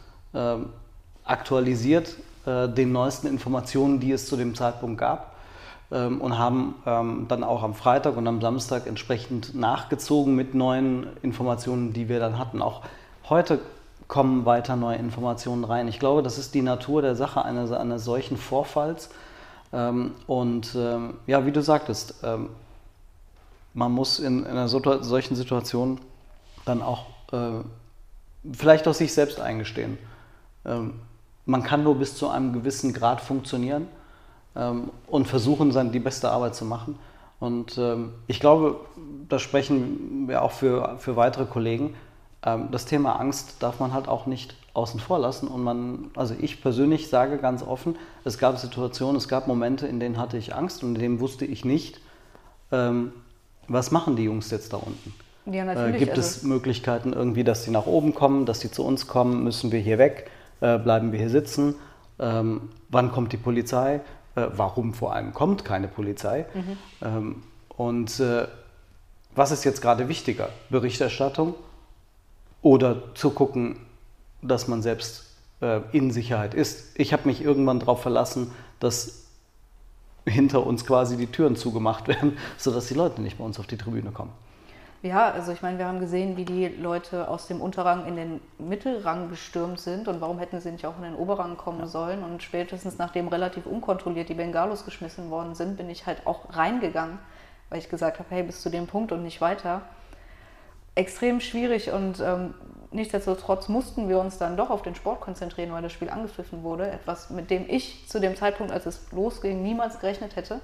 aktualisiert, 1.23 2.17
äh, 2.45 2.69
den 2.69 2.91
neuesten 2.91 3.25
Informationen, 3.25 3.99
die 3.99 4.11
es 4.11 4.27
zu 4.27 4.37
dem 4.37 4.53
Zeitpunkt 4.53 4.99
gab 4.99 5.28
ähm, 5.28 5.28
und 5.89 6.37
haben 6.37 6.75
ähm, 6.85 7.25
dann 7.27 7.43
auch 7.43 7.63
am 7.63 7.73
Freitag 7.73 8.15
und 8.15 8.27
am 8.27 8.41
Samstag 8.41 8.85
entsprechend 8.85 9.55
nachgezogen 9.55 10.35
mit 10.35 10.53
neuen 10.53 11.07
Informationen, 11.23 11.93
die 11.93 12.09
wir 12.09 12.19
dann 12.19 12.37
hatten. 12.37 12.61
Auch 12.61 12.81
heute 13.27 13.59
kommen 14.07 14.45
weiter 14.45 14.75
neue 14.75 14.97
Informationen 14.97 15.63
rein. 15.63 15.87
Ich 15.87 15.99
glaube, 15.99 16.21
das 16.21 16.37
ist 16.37 16.53
die 16.53 16.61
Natur 16.61 17.01
der 17.01 17.15
Sache 17.15 17.45
eines, 17.45 17.71
eines 17.71 18.03
solchen 18.03 18.37
Vorfalls. 18.37 19.09
Ähm, 19.71 20.13
und 20.27 20.75
ähm, 20.75 21.15
ja, 21.27 21.45
wie 21.45 21.51
du 21.51 21.61
sagtest, 21.61 22.15
ähm, 22.23 22.49
man 23.73 23.91
muss 23.91 24.19
in, 24.19 24.45
in 24.45 24.51
einer 24.51 24.67
solchen 24.67 25.35
Situation 25.35 25.99
dann 26.65 26.81
auch 26.81 27.05
äh, 27.31 27.61
vielleicht 28.51 28.87
auch 28.87 28.93
sich 28.93 29.13
selbst 29.13 29.39
eingestehen. 29.39 29.97
Ähm, 30.65 30.95
man 31.45 31.63
kann 31.63 31.83
nur 31.83 31.95
bis 31.95 32.15
zu 32.15 32.29
einem 32.29 32.53
gewissen 32.53 32.93
Grad 32.93 33.21
funktionieren 33.21 33.87
ähm, 34.55 34.89
und 35.07 35.27
versuchen, 35.27 35.71
dann 35.71 35.91
die 35.91 35.99
beste 35.99 36.29
Arbeit 36.29 36.55
zu 36.55 36.65
machen. 36.65 36.97
Und 37.39 37.77
ähm, 37.77 38.13
ich 38.27 38.39
glaube, 38.39 38.81
da 39.29 39.39
sprechen 39.39 40.27
wir 40.27 40.41
auch 40.41 40.51
für, 40.51 40.97
für 40.99 41.15
weitere 41.15 41.45
Kollegen. 41.45 41.95
ähm, 42.45 42.69
das 42.71 42.85
Thema 42.85 43.19
Angst 43.19 43.61
darf 43.63 43.79
man 43.79 43.93
halt 43.93 44.07
auch 44.07 44.25
nicht 44.25 44.55
außen 44.73 44.99
vor 44.99 45.19
lassen. 45.19 45.47
Und 45.47 45.63
man, 45.63 46.11
also 46.15 46.35
ich 46.39 46.61
persönlich 46.61 47.09
sage 47.09 47.37
ganz 47.37 47.63
offen, 47.63 47.95
es 48.23 48.37
gab 48.37 48.57
Situationen, 48.57 49.15
es 49.15 49.27
gab 49.27 49.47
Momente, 49.47 49.87
in 49.87 49.99
denen 49.99 50.17
hatte 50.17 50.37
ich 50.37 50.55
Angst 50.55 50.83
und 50.83 50.95
in 50.95 51.01
denen 51.01 51.19
wusste 51.19 51.45
ich 51.45 51.65
nicht, 51.65 52.01
ähm, 52.71 53.13
was 53.67 53.91
machen 53.91 54.15
die 54.15 54.23
Jungs 54.23 54.51
jetzt 54.51 54.73
da 54.73 54.77
unten. 54.77 55.13
Ja, 55.45 55.65
Äh, 55.71 55.97
gibt 55.97 56.11
also, 56.11 56.21
es 56.21 56.43
Möglichkeiten 56.43 57.13
irgendwie, 57.13 57.43
dass 57.43 57.63
die 57.63 57.71
nach 57.71 57.85
oben 57.85 58.13
kommen, 58.13 58.45
dass 58.45 58.59
die 58.59 58.71
zu 58.71 58.83
uns 58.83 59.07
kommen? 59.07 59.43
Müssen 59.43 59.71
wir 59.71 59.79
hier 59.79 59.97
weg? 59.97 60.29
Äh, 60.61 60.77
bleiben 60.77 61.11
wir 61.11 61.19
hier 61.19 61.29
sitzen? 61.29 61.75
Ähm, 62.19 62.69
wann 62.89 63.11
kommt 63.11 63.31
die 63.31 63.37
Polizei? 63.37 64.01
Äh, 64.35 64.47
warum 64.55 64.93
vor 64.93 65.13
allem 65.13 65.33
kommt 65.33 65.65
keine 65.65 65.87
Polizei? 65.87 66.45
Mhm. 66.53 66.77
Ähm, 67.01 67.43
und 67.69 68.19
äh, 68.19 68.47
was 69.35 69.51
ist 69.51 69.63
jetzt 69.63 69.81
gerade 69.81 70.07
wichtiger? 70.09 70.49
Berichterstattung 70.69 71.55
oder 72.61 73.15
zu 73.15 73.29
gucken, 73.31 73.77
dass 74.41 74.67
man 74.67 74.81
selbst 74.81 75.25
äh, 75.61 75.81
in 75.91 76.11
Sicherheit 76.11 76.53
ist? 76.53 76.99
Ich 76.99 77.13
habe 77.13 77.27
mich 77.27 77.41
irgendwann 77.41 77.79
darauf 77.79 78.01
verlassen, 78.01 78.51
dass 78.79 79.25
hinter 80.25 80.65
uns 80.65 80.85
quasi 80.85 81.17
die 81.17 81.27
Türen 81.27 81.55
zugemacht 81.55 82.07
werden, 82.09 82.37
sodass 82.57 82.87
die 82.87 82.93
Leute 82.93 83.21
nicht 83.21 83.37
bei 83.37 83.43
uns 83.43 83.59
auf 83.59 83.67
die 83.67 83.77
Tribüne 83.77 84.11
kommen. 84.11 84.31
Ja, 85.01 85.31
also 85.31 85.53
ich 85.53 85.61
meine, 85.61 85.77
wir 85.77 85.85
haben 85.85 86.01
gesehen, 86.01 86.35
wie 86.35 86.43
die 86.43 86.67
Leute 86.67 87.29
aus 87.29 87.47
dem 87.47 87.61
Unterrang 87.61 88.05
in 88.05 88.17
den 88.17 88.41
Mittelrang 88.57 89.29
gestürmt 89.29 89.79
sind 89.79 90.09
und 90.09 90.19
warum 90.19 90.39
hätten 90.39 90.59
sie 90.59 90.71
nicht 90.71 90.85
auch 90.85 90.97
in 90.97 91.03
den 91.03 91.15
Oberrang 91.15 91.55
kommen 91.55 91.87
sollen. 91.87 92.21
Und 92.21 92.43
spätestens 92.43 92.97
nachdem 92.97 93.29
relativ 93.29 93.65
unkontrolliert 93.65 94.27
die 94.27 94.33
Bengalos 94.33 94.83
geschmissen 94.83 95.29
worden 95.29 95.55
sind, 95.55 95.77
bin 95.77 95.89
ich 95.89 96.05
halt 96.05 96.27
auch 96.27 96.53
reingegangen, 96.53 97.17
weil 97.69 97.79
ich 97.79 97.87
gesagt 97.87 98.19
habe, 98.19 98.27
hey, 98.29 98.43
bis 98.43 98.61
zu 98.61 98.69
dem 98.69 98.87
Punkt 98.87 99.13
und 99.13 99.23
nicht 99.23 99.39
weiter. 99.39 99.83
Extrem 100.95 101.39
schwierig 101.39 101.93
und 101.93 102.19
ähm, 102.19 102.53
nichtsdestotrotz 102.91 103.69
mussten 103.69 104.09
wir 104.09 104.19
uns 104.19 104.37
dann 104.37 104.57
doch 104.57 104.69
auf 104.69 104.81
den 104.81 104.95
Sport 104.95 105.21
konzentrieren, 105.21 105.71
weil 105.71 105.81
das 105.81 105.93
Spiel 105.93 106.09
angepfiffen 106.09 106.63
wurde. 106.63 106.91
Etwas, 106.91 107.29
mit 107.29 107.49
dem 107.51 107.69
ich 107.69 108.05
zu 108.09 108.19
dem 108.19 108.35
Zeitpunkt, 108.35 108.73
als 108.73 108.85
es 108.85 109.09
losging, 109.13 109.63
niemals 109.63 110.01
gerechnet 110.01 110.35
hätte. 110.35 110.59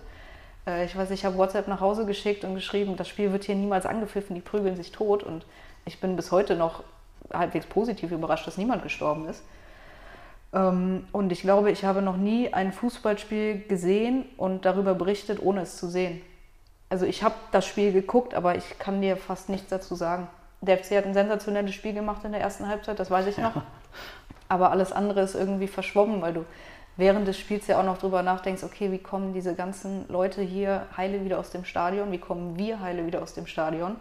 Äh, 0.68 0.86
Ich 0.86 0.96
weiß, 0.96 1.12
ich 1.12 1.26
habe 1.26 1.38
WhatsApp 1.38 1.68
nach 1.68 1.82
Hause 1.82 2.06
geschickt 2.06 2.44
und 2.44 2.56
geschrieben, 2.56 2.96
das 2.98 3.08
Spiel 3.08 3.32
wird 3.32 3.44
hier 3.46 3.56
niemals 3.56 3.86
angepfiffen, 3.86 4.36
die 4.36 4.42
prügeln 4.42 4.76
sich 4.76 4.92
tot. 4.92 5.24
Und 5.24 5.46
ich 5.86 6.00
bin 6.00 6.16
bis 6.16 6.32
heute 6.32 6.56
noch 6.56 6.84
halbwegs 7.34 7.66
positiv 7.66 8.12
überrascht, 8.12 8.48
dass 8.48 8.58
niemand 8.58 8.84
gestorben 8.84 9.28
ist. 9.28 9.44
Ähm, 10.54 11.08
Und 11.12 11.32
ich 11.32 11.42
glaube, 11.42 11.72
ich 11.72 11.84
habe 11.86 12.02
noch 12.02 12.18
nie 12.18 12.54
ein 12.54 12.72
Fußballspiel 12.72 13.64
gesehen 13.68 14.26
und 14.38 14.66
darüber 14.66 14.94
berichtet, 14.96 15.40
ohne 15.42 15.62
es 15.62 15.78
zu 15.78 15.88
sehen. 15.88 16.22
Also 16.90 17.06
ich 17.06 17.24
habe 17.24 17.36
das 17.52 17.66
Spiel 17.66 17.92
geguckt, 17.92 18.36
aber 18.36 18.56
ich 18.56 18.78
kann 18.80 19.02
dir 19.02 19.18
fast 19.18 19.50
nichts 19.50 19.70
dazu 19.70 19.96
sagen. 19.96 20.28
Der 20.62 20.78
FC 20.78 20.98
hat 20.98 21.06
ein 21.06 21.14
sensationelles 21.14 21.74
Spiel 21.74 21.94
gemacht 21.94 22.24
in 22.24 22.32
der 22.32 22.42
ersten 22.42 22.68
Halbzeit, 22.68 23.00
das 23.00 23.12
weiß 23.12 23.28
ich 23.28 23.38
noch. 23.38 23.54
Aber 24.48 24.72
alles 24.72 24.92
andere 24.92 25.22
ist 25.22 25.34
irgendwie 25.36 25.68
verschwommen, 25.68 26.22
weil 26.22 26.34
du 26.34 26.46
während 26.98 27.28
des 27.28 27.38
Spiels 27.38 27.68
ja 27.68 27.80
auch 27.80 27.86
noch 27.86 27.98
drüber 27.98 28.24
nachdenkst, 28.24 28.64
okay, 28.64 28.92
wie 28.92 29.00
kommen 29.00 29.34
diese 29.34 29.56
ganzen 29.56 30.08
Leute 30.08 30.42
hier 30.42 30.88
heile 30.96 31.26
wieder 31.26 31.40
aus 31.40 31.50
dem 31.50 31.66
Stadion, 31.66 32.12
wie 32.12 32.18
kommen 32.18 32.58
wir 32.58 32.80
heile 32.80 33.06
wieder 33.06 33.22
aus 33.22 33.34
dem 33.34 33.48
Stadion? 33.48 33.96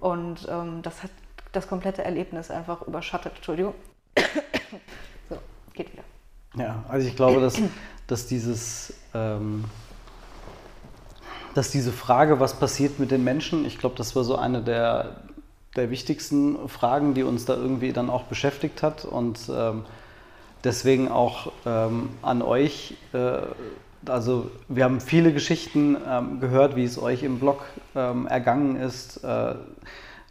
Und 0.00 0.46
ähm, 0.50 0.82
das 0.82 1.02
hat 1.02 1.10
das 1.52 1.68
komplette 1.68 2.04
Erlebnis 2.04 2.50
einfach 2.50 2.82
überschattet. 2.82 3.32
Entschuldigung. 3.36 3.74
so, 5.28 5.36
geht 5.74 5.92
wieder. 5.92 6.04
Ja, 6.56 6.84
also 6.88 7.06
ich 7.06 7.16
glaube, 7.16 7.40
dass, 7.40 7.60
dass 8.06 8.26
dieses, 8.26 8.94
ähm, 9.14 9.64
dass 11.54 11.70
diese 11.70 11.92
Frage, 11.92 12.40
was 12.40 12.58
passiert 12.58 12.98
mit 12.98 13.10
den 13.10 13.24
Menschen, 13.24 13.64
ich 13.64 13.78
glaube, 13.78 13.96
das 13.96 14.16
war 14.16 14.24
so 14.24 14.36
eine 14.36 14.62
der, 14.62 15.22
der 15.76 15.90
wichtigsten 15.90 16.68
Fragen, 16.68 17.14
die 17.14 17.22
uns 17.22 17.44
da 17.44 17.54
irgendwie 17.54 17.92
dann 17.92 18.10
auch 18.10 18.24
beschäftigt 18.24 18.82
hat 18.82 19.04
und 19.04 19.38
ähm, 19.52 19.84
deswegen 20.64 21.08
auch 21.08 21.52
ähm, 21.66 22.10
an 22.22 22.42
euch. 22.42 22.96
Äh, 23.12 23.38
also 24.06 24.50
wir 24.68 24.84
haben 24.84 25.00
viele 25.00 25.32
Geschichten 25.32 25.96
ähm, 26.08 26.40
gehört, 26.40 26.76
wie 26.76 26.84
es 26.84 27.00
euch 27.00 27.22
im 27.22 27.38
Blog 27.38 27.62
ähm, 27.94 28.26
ergangen 28.26 28.76
ist. 28.76 29.22
Äh, 29.24 29.54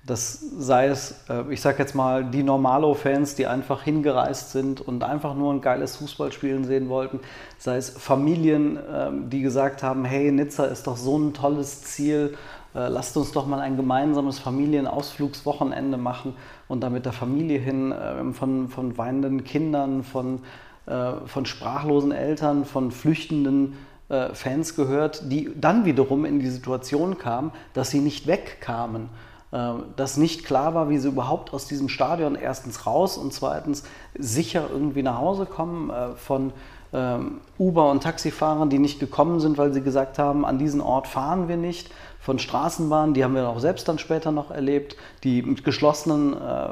das 0.05 0.39
sei 0.57 0.87
es, 0.87 1.23
äh, 1.29 1.43
ich 1.51 1.61
sag 1.61 1.77
jetzt 1.77 1.93
mal, 1.93 2.23
die 2.23 2.41
Normalo-Fans, 2.41 3.35
die 3.35 3.45
einfach 3.45 3.83
hingereist 3.83 4.51
sind 4.51 4.81
und 4.81 5.03
einfach 5.03 5.35
nur 5.35 5.53
ein 5.53 5.61
geiles 5.61 5.97
Fußballspielen 5.97 6.63
sehen 6.63 6.89
wollten, 6.89 7.19
sei 7.59 7.77
es 7.77 7.89
Familien, 7.89 8.79
ähm, 8.91 9.29
die 9.29 9.41
gesagt 9.41 9.83
haben, 9.83 10.05
hey, 10.05 10.31
Nizza 10.31 10.65
ist 10.65 10.87
doch 10.87 10.97
so 10.97 11.17
ein 11.17 11.33
tolles 11.33 11.83
Ziel, 11.83 12.37
lasst 12.73 13.17
uns 13.17 13.31
doch 13.31 13.47
mal 13.47 13.59
ein 13.59 13.77
gemeinsames 13.77 14.39
Familienausflugswochenende 14.39 15.97
machen 15.97 16.35
und 16.67 16.81
da 16.81 16.89
mit 16.89 17.05
der 17.05 17.13
Familie 17.13 17.59
hin, 17.59 17.91
äh, 17.91 18.33
von, 18.33 18.69
von 18.69 18.97
weinenden 18.97 19.43
Kindern, 19.43 20.03
von, 20.03 20.41
äh, 20.85 21.13
von 21.25 21.45
sprachlosen 21.45 22.11
Eltern, 22.11 22.65
von 22.65 22.91
flüchtenden 22.91 23.77
äh, 24.09 24.33
Fans 24.33 24.75
gehört, 24.75 25.31
die 25.31 25.49
dann 25.55 25.85
wiederum 25.85 26.25
in 26.25 26.39
die 26.39 26.49
Situation 26.49 27.17
kamen, 27.17 27.51
dass 27.73 27.89
sie 27.89 27.99
nicht 27.99 28.27
wegkamen. 28.27 29.09
Äh, 29.51 29.73
dass 29.95 30.17
nicht 30.17 30.45
klar 30.45 30.75
war, 30.75 30.89
wie 30.89 30.99
sie 30.99 31.07
überhaupt 31.07 31.53
aus 31.53 31.65
diesem 31.67 31.89
Stadion 31.89 32.35
erstens 32.35 32.85
raus 32.85 33.17
und 33.17 33.33
zweitens 33.33 33.83
sicher 34.17 34.67
irgendwie 34.71 35.01
nach 35.01 35.17
Hause 35.17 35.47
kommen 35.47 35.89
äh, 35.89 36.15
von 36.15 36.53
ähm, 36.93 37.41
Uber- 37.57 37.91
und 37.91 38.03
Taxifahrern, 38.03 38.69
die 38.69 38.79
nicht 38.79 38.99
gekommen 38.99 39.39
sind, 39.39 39.57
weil 39.57 39.73
sie 39.73 39.81
gesagt 39.81 40.19
haben, 40.19 40.45
an 40.45 40.57
diesen 40.57 40.81
Ort 40.81 41.07
fahren 41.07 41.47
wir 41.47 41.57
nicht, 41.57 41.91
von 42.19 42.37
Straßenbahnen, 42.37 43.13
die 43.13 43.23
haben 43.23 43.35
wir 43.35 43.47
auch 43.47 43.59
selbst 43.59 43.87
dann 43.87 43.97
später 43.97 44.31
noch 44.31 44.51
erlebt, 44.51 44.95
die 45.23 45.41
mit 45.41 45.63
geschlossenen 45.63 46.33
äh, 46.33 46.69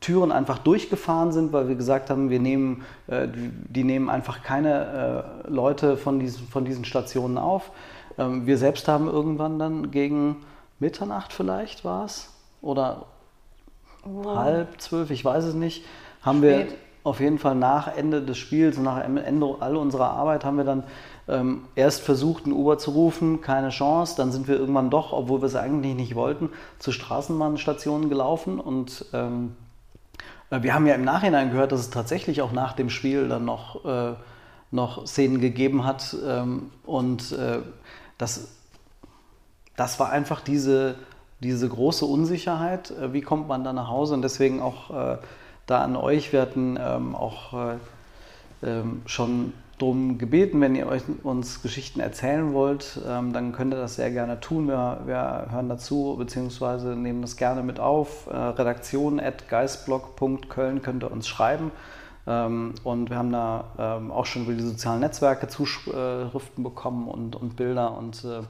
Türen 0.00 0.30
einfach 0.32 0.58
durchgefahren 0.58 1.32
sind, 1.32 1.52
weil 1.52 1.68
wir 1.68 1.74
gesagt 1.74 2.10
haben, 2.10 2.30
wir 2.30 2.40
nehmen, 2.40 2.84
äh, 3.06 3.28
die, 3.28 3.50
die 3.50 3.84
nehmen 3.84 4.10
einfach 4.10 4.42
keine 4.42 5.44
äh, 5.46 5.50
Leute 5.50 5.96
von 5.96 6.20
diesen, 6.20 6.46
von 6.48 6.64
diesen 6.64 6.84
Stationen 6.84 7.38
auf. 7.38 7.70
Ähm, 8.16 8.46
wir 8.46 8.58
selbst 8.58 8.88
haben 8.88 9.08
irgendwann 9.08 9.58
dann 9.58 9.90
gegen 9.90 10.36
Mitternacht 10.78 11.32
vielleicht 11.32 11.84
war 11.84 12.04
es 12.04 12.32
oder 12.60 13.06
halb 14.24 14.80
zwölf, 14.80 15.10
ich 15.10 15.24
weiß 15.24 15.44
es 15.44 15.54
nicht, 15.54 15.84
haben 16.22 16.42
wir 16.42 16.60
Spät. 16.60 16.74
auf 17.02 17.20
jeden 17.20 17.38
Fall 17.38 17.56
nach 17.56 17.96
Ende 17.96 18.22
des 18.22 18.38
Spiels, 18.38 18.78
nach 18.78 19.02
Ende 19.02 19.56
all 19.60 19.76
unserer 19.76 20.10
Arbeit, 20.10 20.44
haben 20.44 20.56
wir 20.56 20.64
dann 20.64 20.84
ähm, 21.28 21.62
erst 21.74 22.02
versucht, 22.02 22.46
ein 22.46 22.52
Uber 22.52 22.78
zu 22.78 22.90
rufen, 22.92 23.40
keine 23.40 23.70
Chance. 23.70 24.14
Dann 24.16 24.32
sind 24.32 24.48
wir 24.48 24.58
irgendwann 24.58 24.90
doch, 24.90 25.12
obwohl 25.12 25.40
wir 25.40 25.46
es 25.46 25.56
eigentlich 25.56 25.94
nicht 25.94 26.14
wollten, 26.14 26.50
zu 26.78 26.92
Straßenbahnstationen 26.92 28.08
gelaufen 28.08 28.58
und 28.58 29.04
ähm, 29.12 29.56
äh, 30.50 30.62
wir 30.62 30.74
haben 30.74 30.86
ja 30.86 30.94
im 30.94 31.04
Nachhinein 31.04 31.50
gehört, 31.50 31.72
dass 31.72 31.80
es 31.80 31.90
tatsächlich 31.90 32.42
auch 32.42 32.52
nach 32.52 32.72
dem 32.72 32.90
Spiel 32.90 33.28
dann 33.28 33.44
noch, 33.44 33.84
äh, 33.84 34.14
noch 34.70 35.06
Szenen 35.06 35.40
gegeben 35.40 35.84
hat 35.84 36.16
ähm, 36.26 36.70
und 36.84 37.32
äh, 37.32 37.58
das 38.16 38.48
das 39.78 40.00
war 40.00 40.10
einfach 40.10 40.40
diese, 40.40 40.96
diese 41.40 41.68
große 41.68 42.04
Unsicherheit. 42.04 42.90
Äh, 42.90 43.12
Wie 43.14 43.22
kommt 43.22 43.48
man 43.48 43.64
da 43.64 43.72
nach 43.72 43.88
Hause? 43.88 44.14
Und 44.14 44.22
deswegen 44.22 44.60
auch 44.60 44.90
äh, 44.90 45.18
da 45.66 45.82
an 45.82 45.96
euch. 45.96 46.32
Wir 46.32 46.42
hatten 46.42 46.76
ähm, 46.80 47.14
auch 47.14 47.54
äh, 47.54 47.76
ähm, 48.62 49.02
schon 49.06 49.52
darum 49.78 50.18
gebeten, 50.18 50.60
wenn 50.60 50.74
ihr 50.74 50.86
euch 50.86 51.02
uns 51.22 51.62
Geschichten 51.62 52.00
erzählen 52.00 52.52
wollt, 52.52 53.00
ähm, 53.08 53.32
dann 53.32 53.52
könnt 53.52 53.72
ihr 53.72 53.78
das 53.80 53.96
sehr 53.96 54.10
gerne 54.10 54.40
tun. 54.40 54.68
Wir, 54.68 55.02
wir 55.06 55.46
hören 55.50 55.68
dazu, 55.68 56.16
beziehungsweise 56.18 56.96
nehmen 56.96 57.22
das 57.22 57.36
gerne 57.36 57.62
mit 57.62 57.80
auf. 57.80 58.26
Äh, 58.26 58.36
Redaktion 58.36 59.20
at 59.20 59.48
geistblog.köln 59.48 60.82
könnt 60.82 61.04
ihr 61.04 61.10
uns 61.10 61.28
schreiben. 61.28 61.70
Ähm, 62.26 62.74
und 62.84 63.10
wir 63.10 63.16
haben 63.16 63.32
da 63.32 63.64
ähm, 63.78 64.10
auch 64.10 64.26
schon 64.26 64.42
über 64.44 64.52
die 64.52 64.62
sozialen 64.62 65.00
Netzwerke 65.00 65.48
Zuschriften 65.48 66.62
bekommen 66.62 67.08
und, 67.08 67.36
und 67.36 67.56
Bilder 67.56 67.96
und 67.96 68.24
äh, 68.24 68.42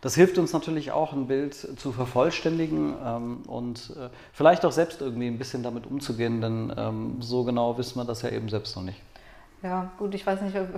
das 0.00 0.14
hilft 0.14 0.38
uns 0.38 0.52
natürlich 0.52 0.92
auch, 0.92 1.12
ein 1.12 1.26
Bild 1.26 1.54
zu 1.54 1.90
vervollständigen 1.90 2.94
ähm, 3.04 3.38
und 3.48 3.92
äh, 3.98 4.10
vielleicht 4.32 4.64
auch 4.64 4.70
selbst 4.70 5.00
irgendwie 5.00 5.26
ein 5.26 5.38
bisschen 5.38 5.64
damit 5.64 5.86
umzugehen, 5.86 6.40
denn 6.40 6.72
ähm, 6.76 7.16
so 7.20 7.42
genau 7.42 7.76
wissen 7.78 7.98
wir 7.98 8.04
das 8.04 8.22
ja 8.22 8.30
eben 8.30 8.48
selbst 8.48 8.76
noch 8.76 8.84
nicht. 8.84 9.00
Ja, 9.62 9.90
gut, 9.98 10.14
ich 10.14 10.26
weiß 10.26 10.40
nicht, 10.42 10.56
ob, 10.56 10.68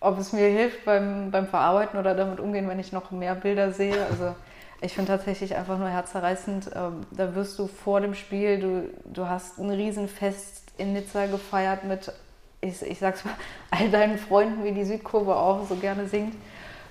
ob 0.00 0.18
es 0.18 0.32
mir 0.32 0.46
hilft 0.48 0.84
beim, 0.84 1.30
beim 1.30 1.46
Verarbeiten 1.46 1.98
oder 1.98 2.14
damit 2.14 2.40
umgehen, 2.40 2.68
wenn 2.68 2.78
ich 2.78 2.92
noch 2.92 3.10
mehr 3.10 3.34
Bilder 3.34 3.72
sehe. 3.72 4.06
Also 4.06 4.34
ich 4.80 4.92
finde 4.94 5.12
tatsächlich 5.12 5.56
einfach 5.56 5.78
nur 5.78 5.88
herzerreißend. 5.88 6.70
Ähm, 6.74 7.00
da 7.10 7.34
wirst 7.34 7.58
du 7.58 7.66
vor 7.66 8.00
dem 8.00 8.14
Spiel, 8.14 8.60
du, 8.60 8.90
du 9.04 9.28
hast 9.28 9.58
ein 9.58 9.70
Riesenfest 9.70 10.72
in 10.78 10.92
Nizza 10.92 11.26
gefeiert 11.26 11.84
mit, 11.84 12.12
ich, 12.60 12.82
ich 12.82 12.98
sag's 12.98 13.24
mal, 13.24 13.34
all 13.70 13.90
deinen 13.90 14.18
Freunden, 14.18 14.64
wie 14.64 14.72
die 14.72 14.84
Südkurve 14.84 15.34
auch 15.34 15.66
so 15.68 15.74
gerne 15.76 16.06
singt. 16.06 16.34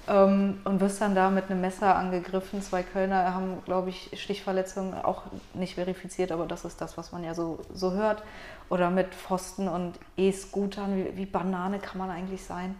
Ähm, 0.05 0.59
und 0.65 0.81
wirst 0.81 0.99
dann 1.01 1.15
da 1.15 1.29
mit 1.29 1.49
einem 1.49 1.61
Messer 1.61 1.95
angegriffen. 1.95 2.61
Zwei 2.61 2.83
Kölner 2.83 3.33
haben, 3.33 3.63
glaube 3.63 3.89
ich, 3.89 4.09
Stichverletzungen 4.21 4.93
auch 4.95 5.23
nicht 5.53 5.75
verifiziert, 5.75 6.31
aber 6.31 6.45
das 6.45 6.65
ist 6.65 6.81
das, 6.81 6.97
was 6.97 7.13
man 7.13 7.23
ja 7.23 7.33
so, 7.33 7.59
so 7.73 7.93
hört. 7.93 8.23
Oder 8.69 8.89
mit 8.89 9.15
Pfosten 9.15 9.67
und 9.67 9.97
E-Scootern. 10.17 10.97
Wie, 10.97 11.17
wie 11.17 11.25
Banane 11.25 11.79
kann 11.79 11.97
man 11.97 12.09
eigentlich 12.09 12.43
sein? 12.43 12.75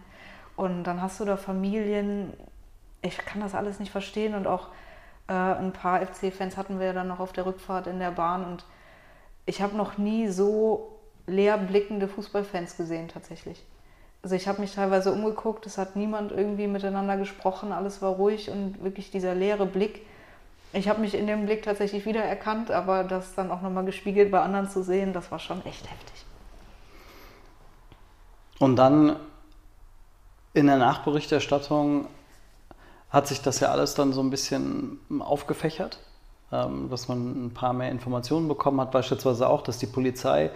Und 0.56 0.84
dann 0.84 1.00
hast 1.00 1.18
du 1.20 1.24
da 1.24 1.36
Familien. 1.36 2.32
Ich 3.00 3.16
kann 3.18 3.40
das 3.40 3.54
alles 3.54 3.80
nicht 3.80 3.90
verstehen. 3.90 4.34
Und 4.34 4.46
auch 4.46 4.68
äh, 5.28 5.32
ein 5.32 5.72
paar 5.72 6.04
FC-Fans 6.04 6.58
hatten 6.58 6.78
wir 6.78 6.88
ja 6.88 6.92
dann 6.92 7.08
noch 7.08 7.20
auf 7.20 7.32
der 7.32 7.46
Rückfahrt 7.46 7.86
in 7.86 8.00
der 8.00 8.10
Bahn. 8.10 8.44
Und 8.44 8.64
ich 9.46 9.62
habe 9.62 9.76
noch 9.76 9.96
nie 9.96 10.28
so 10.28 10.98
leer 11.26 11.56
blickende 11.56 12.06
Fußballfans 12.06 12.76
gesehen 12.76 13.08
tatsächlich. 13.08 13.64
Also 14.24 14.36
ich 14.36 14.48
habe 14.48 14.62
mich 14.62 14.74
teilweise 14.74 15.12
umgeguckt, 15.12 15.66
es 15.66 15.76
hat 15.76 15.96
niemand 15.96 16.32
irgendwie 16.32 16.66
miteinander 16.66 17.18
gesprochen, 17.18 17.72
alles 17.72 18.00
war 18.00 18.12
ruhig 18.12 18.48
und 18.48 18.82
wirklich 18.82 19.10
dieser 19.10 19.34
leere 19.34 19.66
Blick. 19.66 20.00
Ich 20.72 20.88
habe 20.88 21.02
mich 21.02 21.14
in 21.14 21.26
dem 21.26 21.44
Blick 21.44 21.62
tatsächlich 21.62 22.06
wiedererkannt, 22.06 22.70
aber 22.70 23.04
das 23.04 23.34
dann 23.34 23.50
auch 23.50 23.60
nochmal 23.60 23.84
gespiegelt 23.84 24.30
bei 24.30 24.40
anderen 24.40 24.70
zu 24.70 24.82
sehen, 24.82 25.12
das 25.12 25.30
war 25.30 25.38
schon 25.38 25.58
echt 25.66 25.90
heftig. 25.90 26.24
Und 28.58 28.76
dann 28.76 29.16
in 30.54 30.68
der 30.68 30.78
Nachberichterstattung 30.78 32.06
hat 33.10 33.28
sich 33.28 33.42
das 33.42 33.60
ja 33.60 33.68
alles 33.68 33.94
dann 33.94 34.14
so 34.14 34.22
ein 34.22 34.30
bisschen 34.30 35.00
aufgefächert, 35.18 35.98
ähm, 36.50 36.88
dass 36.88 37.08
man 37.08 37.48
ein 37.48 37.50
paar 37.52 37.74
mehr 37.74 37.90
Informationen 37.90 38.48
bekommen 38.48 38.80
hat, 38.80 38.90
beispielsweise 38.90 39.50
auch, 39.50 39.60
dass 39.60 39.76
die 39.76 39.86
Polizei 39.86 40.50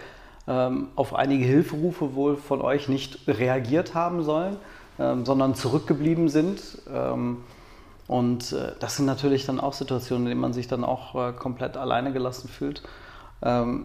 auf 0.45 1.13
einige 1.13 1.45
Hilferufe 1.45 2.15
wohl 2.15 2.35
von 2.35 2.61
euch 2.61 2.89
nicht 2.89 3.19
reagiert 3.27 3.93
haben 3.93 4.23
sollen, 4.23 4.57
ähm, 4.97 5.23
sondern 5.23 5.53
zurückgeblieben 5.53 6.27
sind. 6.27 6.61
und 8.07 8.51
äh, 8.53 8.71
das 8.79 8.95
sind 8.95 9.05
natürlich 9.05 9.45
dann 9.45 9.59
auch 9.59 9.73
Situationen, 9.73 10.23
in 10.23 10.29
denen 10.29 10.41
man 10.41 10.53
sich 10.53 10.67
dann 10.67 10.83
auch 10.83 11.13
äh, 11.13 11.33
komplett 11.33 11.77
alleine 11.77 12.11
gelassen 12.13 12.49
fühlt. 12.49 12.81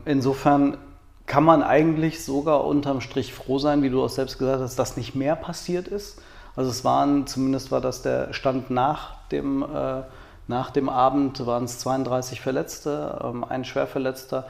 insofern 0.05 0.79
kann 1.27 1.45
man 1.45 1.63
eigentlich 1.63 2.25
sogar 2.25 2.65
unterm 2.65 3.01
Strich 3.01 3.33
froh 3.33 3.59
sein, 3.59 3.83
wie 3.83 3.91
du 3.91 4.03
auch 4.03 4.09
selbst 4.09 4.39
gesagt 4.39 4.61
hast, 4.61 4.79
dass 4.79 4.97
nicht 4.97 5.15
mehr 5.15 5.37
passiert 5.37 5.89
ist. 5.89 6.21
Also 6.57 6.71
es 6.71 6.85
waren, 6.85 7.27
zumindest 7.27 7.73
war 7.73 7.81
das 7.81 8.03
der 8.03 8.33
Stand 8.33 8.71
nach 8.71 9.17
dem, 9.29 9.63
äh, 9.63 10.03
nach 10.47 10.71
dem 10.71 10.89
Abend, 10.89 11.45
waren 11.47 11.65
es 11.65 11.79
32 11.79 12.41
Verletzte, 12.41 13.21
ähm, 13.25 13.45
ein 13.45 13.65
Schwerverletzter. 13.65 14.47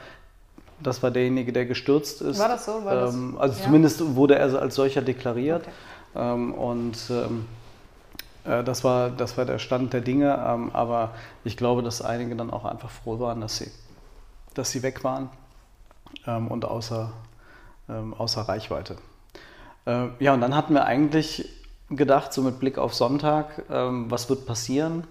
Das 0.85 1.01
war 1.01 1.11
derjenige, 1.11 1.51
der 1.51 1.65
gestürzt 1.65 2.21
ist. 2.21 2.39
War 2.39 2.49
das 2.49 2.65
so? 2.65 2.83
War 2.85 2.95
das, 2.95 3.13
ähm, 3.13 3.37
also 3.39 3.57
ja. 3.57 3.65
zumindest 3.65 4.15
wurde 4.15 4.35
er 4.35 4.61
als 4.61 4.75
solcher 4.75 5.01
deklariert. 5.01 5.63
Okay. 6.13 6.33
Ähm, 6.33 6.53
und 6.53 6.97
ähm, 7.09 7.45
äh, 8.45 8.63
das, 8.63 8.83
war, 8.83 9.09
das 9.09 9.37
war 9.37 9.45
der 9.45 9.59
Stand 9.59 9.93
der 9.93 10.01
Dinge. 10.01 10.43
Ähm, 10.47 10.69
aber 10.73 11.11
ich 11.43 11.57
glaube, 11.57 11.81
dass 11.83 12.01
einige 12.01 12.35
dann 12.35 12.51
auch 12.51 12.65
einfach 12.65 12.89
froh 12.89 13.19
waren, 13.19 13.41
dass 13.41 13.57
sie, 13.57 13.71
dass 14.53 14.71
sie 14.71 14.83
weg 14.83 15.03
waren 15.03 15.29
ähm, 16.27 16.47
und 16.47 16.65
außer, 16.65 17.11
außer 17.87 18.41
Reichweite. 18.41 18.95
Äh, 19.85 20.07
ja, 20.17 20.33
und 20.33 20.41
dann 20.41 20.55
hatten 20.55 20.73
wir 20.73 20.85
eigentlich 20.85 21.47
gedacht, 21.91 22.33
so 22.33 22.41
mit 22.41 22.59
Blick 22.59 22.79
auf 22.79 22.95
Sonntag, 22.95 23.63
was 23.67 24.27
wird 24.27 24.47
passieren? 24.47 25.03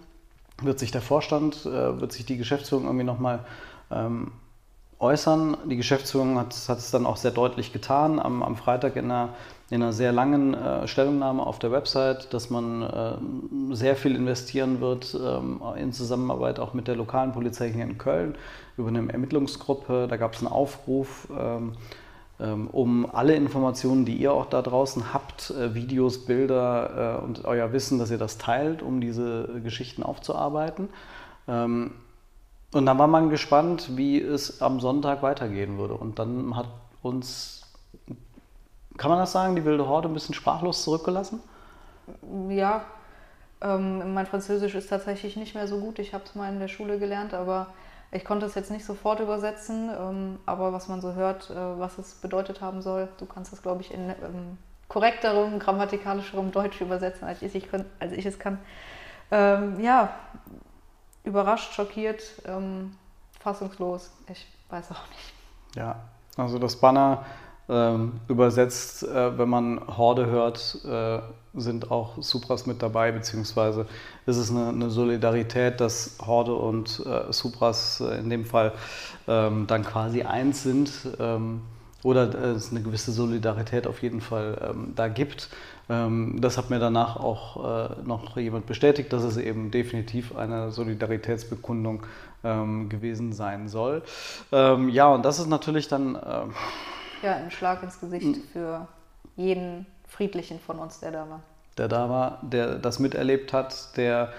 Wird 0.61 0.79
sich 0.81 0.91
der 0.91 1.03
Vorstand, 1.03 1.67
äh, 1.67 2.01
wird 2.01 2.13
sich 2.13 2.27
die 2.27 2.37
Geschäftsführung 2.37 2.85
irgendwie 2.85 3.05
nochmal 3.05 3.41
ähm, 3.91 4.33
äußern? 5.05 5.57
Die 5.67 5.77
Geschäftsführung 5.77 6.39
hat, 6.39 6.55
hat, 6.69 6.79
es 6.79 6.91
dann 6.91 7.05
auch 7.05 7.17
sehr 7.17 7.31
deutlich 7.31 7.73
getan 7.73 8.19
am, 8.19 8.43
am 8.43 8.57
Freitag 8.57 8.97
in 8.97 9.05
einer, 9.05 9.29
in 9.71 9.83
einer 9.83 9.93
sehr 9.93 10.13
langen 10.13 10.55
äh, 10.55 10.89
Stellungnahme 10.89 11.47
auf 11.47 11.59
der 11.59 11.71
Website, 11.71 12.33
dass 12.33 12.49
man 12.49 12.83
äh, 12.83 13.75
sehr 13.75 13.97
viel 13.97 14.17
investieren 14.17 14.81
wird 14.81 15.17
ähm, 15.23 15.61
in 15.77 15.93
Zusammenarbeit 15.93 16.59
auch 16.59 16.73
mit 16.73 16.89
der 16.89 16.97
lokalen 16.97 17.33
Polizei 17.33 17.71
hier 17.71 17.85
in 17.85 17.99
Köln 17.99 18.35
über 18.79 18.89
eine 18.89 19.13
Ermittlungsgruppe. 19.13 20.07
Da 20.09 20.17
gab 20.17 20.33
es 20.33 20.41
einen 20.41 20.49
Aufruf, 20.49 21.29
ähm, 21.39 21.73
ähm, 22.41 22.69
um 22.69 23.09
alle 23.13 23.35
Informationen, 23.35 24.07
die 24.07 24.17
ihr 24.17 24.33
auch 24.33 24.47
da 24.47 24.63
draußen 24.63 25.13
habt, 25.13 25.51
äh, 25.51 25.75
Videos, 25.75 26.25
Bilder 26.25 27.21
äh, 27.21 27.25
und 27.25 27.45
euer 27.45 27.73
Wissen, 27.73 27.99
dass 27.99 28.11
ihr 28.11 28.19
das 28.19 28.39
teilt, 28.39 28.83
um 28.83 29.01
diese 29.01 29.61
Geschichten 29.63 30.03
aufzuarbeiten. 30.03 30.89
Und 32.75 32.87
dann 32.87 32.99
war 32.99 33.07
man 33.07 33.31
gespannt, 33.31 33.97
wie 33.97 34.21
es 34.21 34.61
am 34.61 34.81
Sonntag 34.81 35.23
weitergehen 35.23 35.79
würde. 35.79 35.95
Und 35.95 36.19
dann 36.19 36.57
hat 36.57 36.67
uns, 37.03 37.63
kann 38.97 39.11
man 39.11 39.21
das 39.21 39.31
sagen, 39.31 39.55
die 39.55 39.65
wilde 39.65 39.87
Horde 39.87 40.09
ein 40.09 40.13
bisschen 40.13 40.35
sprachlos 40.35 40.83
zurückgelassen? 40.83 41.41
Ja, 42.49 42.85
ähm, 43.63 44.13
mein 44.13 44.27
Französisch 44.27 44.75
ist 44.75 44.89
tatsächlich 44.89 45.37
nicht 45.37 45.55
mehr 45.55 45.69
so 45.69 45.79
gut. 45.79 46.01
Ich 46.01 46.15
habe 46.15 46.25
es 46.25 46.35
mal 46.35 46.53
in 46.53 46.59
der 46.59 46.67
Schule 46.67 46.99
gelernt, 46.99 47.33
aber 47.33 47.69
ich 48.11 48.25
konnte 48.25 48.45
es 48.47 48.57
jetzt 48.57 48.73
nicht 48.73 48.85
sofort 48.85 49.21
übersetzen, 49.21 49.89
ähm, 49.97 50.39
aber 50.45 50.73
was 50.73 50.89
man 50.89 51.01
so 51.01 51.15
hört, 51.15 51.51
äh, 51.51 51.55
was 51.55 51.97
es 51.99 52.15
bedeutet 52.15 52.61
haben 52.61 52.83
soll, 52.83 53.09
du 53.19 53.27
kannst 53.27 53.53
es, 53.53 53.63
glaube 53.63 53.83
ich, 53.83 53.95
in 53.95 54.11
ähm, 54.11 54.59
korrekterem, 54.89 55.61
grammatikalischerem 55.61 56.51
Deutsch 56.51 56.81
übersetzen, 56.81 57.29
als 57.29 57.41
ich, 57.41 57.69
als 58.01 58.13
ich 58.13 58.27
es 58.27 58.41
kann. 58.41 58.59
Ähm, 59.31 59.79
ja, 59.79 60.11
überrascht, 61.25 61.73
schockiert, 61.73 62.23
ähm, 62.47 62.95
fassungslos. 63.41 64.11
Ich 64.31 64.47
weiß 64.71 64.93
auch 64.93 65.09
nicht. 65.09 65.77
Ja, 65.77 65.97
also 66.37 66.59
das 66.59 66.77
Banner 66.77 67.25
ähm, 67.69 68.21
übersetzt, 68.29 69.03
äh, 69.03 69.39
wenn 69.39 69.49
man 69.49 69.81
Horde 69.97 70.27
hört, 70.27 70.79
äh, 70.85 71.21
sind 71.55 71.91
auch 71.91 72.21
Supras 72.21 72.67
mit 72.67 72.83
dabei, 72.83 73.13
beziehungsweise 73.13 73.87
ist 74.27 74.37
es 74.37 74.51
eine, 74.51 74.69
eine 74.69 74.91
Solidarität, 74.91 75.81
dass 75.81 76.19
Horde 76.25 76.55
und 76.55 77.03
äh, 77.07 77.33
Supras 77.33 78.01
äh, 78.01 78.19
in 78.19 78.29
dem 78.29 78.45
Fall 78.45 78.73
ähm, 79.27 79.67
dann 79.67 79.85
quasi 79.85 80.23
eins 80.23 80.63
sind 80.63 80.91
ähm, 81.19 81.63
oder 82.03 82.35
äh, 82.35 82.51
es 82.51 82.71
eine 82.71 82.83
gewisse 82.83 83.13
Solidarität 83.13 83.87
auf 83.87 84.03
jeden 84.03 84.21
Fall 84.21 84.59
ähm, 84.71 84.93
da 84.95 85.09
gibt. 85.09 85.49
Ähm, 85.89 86.41
das 86.41 86.57
hat 86.57 86.71
mir 86.71 86.79
danach 86.79 87.17
auch 87.17 87.91
äh, 87.91 88.03
noch 88.05 88.37
jemand 88.37 88.67
bestätigt, 88.67 89.13
dass 89.13 89.23
es 89.23 89.37
eben 89.37 89.71
definitiv 89.71 90.37
eine 90.37 90.71
Solidaritätsbekundung 90.71 92.03
ähm, 92.43 92.89
gewesen 92.89 93.33
sein 93.33 93.69
soll. 93.69 94.03
Ähm, 94.53 94.89
ja, 94.89 95.09
und 95.09 95.25
das 95.25 95.39
ist 95.39 95.49
natürlich 95.49 95.89
dann 95.89 96.15
ja, 97.23 97.37
ein 97.37 97.51
Schlag 97.51 97.83
ins 97.83 98.01
Gesicht 98.01 98.37
für 98.53 98.87
jeden 99.37 99.87
Friedlichen 100.09 100.61
von 100.61 100.79
uns, 100.79 101.01
der 101.01 101.11
da 101.11 101.29
war. 101.29 101.41
Der 101.79 101.89
da 101.89 102.09
war, 102.09 102.39
der 102.43 102.77
das 102.77 102.99
miterlebt 102.99 103.53
hat, 103.53 103.97
der 103.97 104.33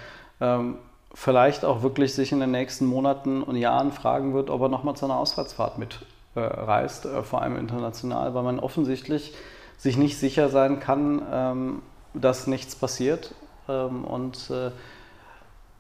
vielleicht 1.16 1.64
auch 1.66 1.82
wirklich 1.82 2.14
sich 2.14 2.32
in 2.32 2.42
den 2.42 2.52
nächsten 2.52 2.86
Monaten 2.86 3.42
und 3.42 3.56
Jahren 3.56 3.92
fragen 3.92 4.34
wird, 4.34 4.50
ob 4.50 4.62
er 4.62 4.70
nochmal 4.70 4.96
zu 4.96 5.06
einer 5.06 5.18
Auswärtsfahrt 5.18 5.78
mitreist, 5.78 7.06
äh, 7.06 7.20
äh, 7.20 7.24
vor 7.24 7.42
allem 7.42 7.56
international, 7.56 8.36
weil 8.36 8.44
man 8.44 8.60
offensichtlich 8.60 9.34
sich 9.78 9.98
nicht 9.98 10.18
sicher 10.18 10.50
sein 10.50 10.80
kann, 10.80 11.22
ähm, 11.32 11.82
dass 12.14 12.48
nichts 12.48 12.76
passiert. 12.76 13.34
Ähm, 13.68 14.04
und 14.04 14.50
äh, 14.50 14.72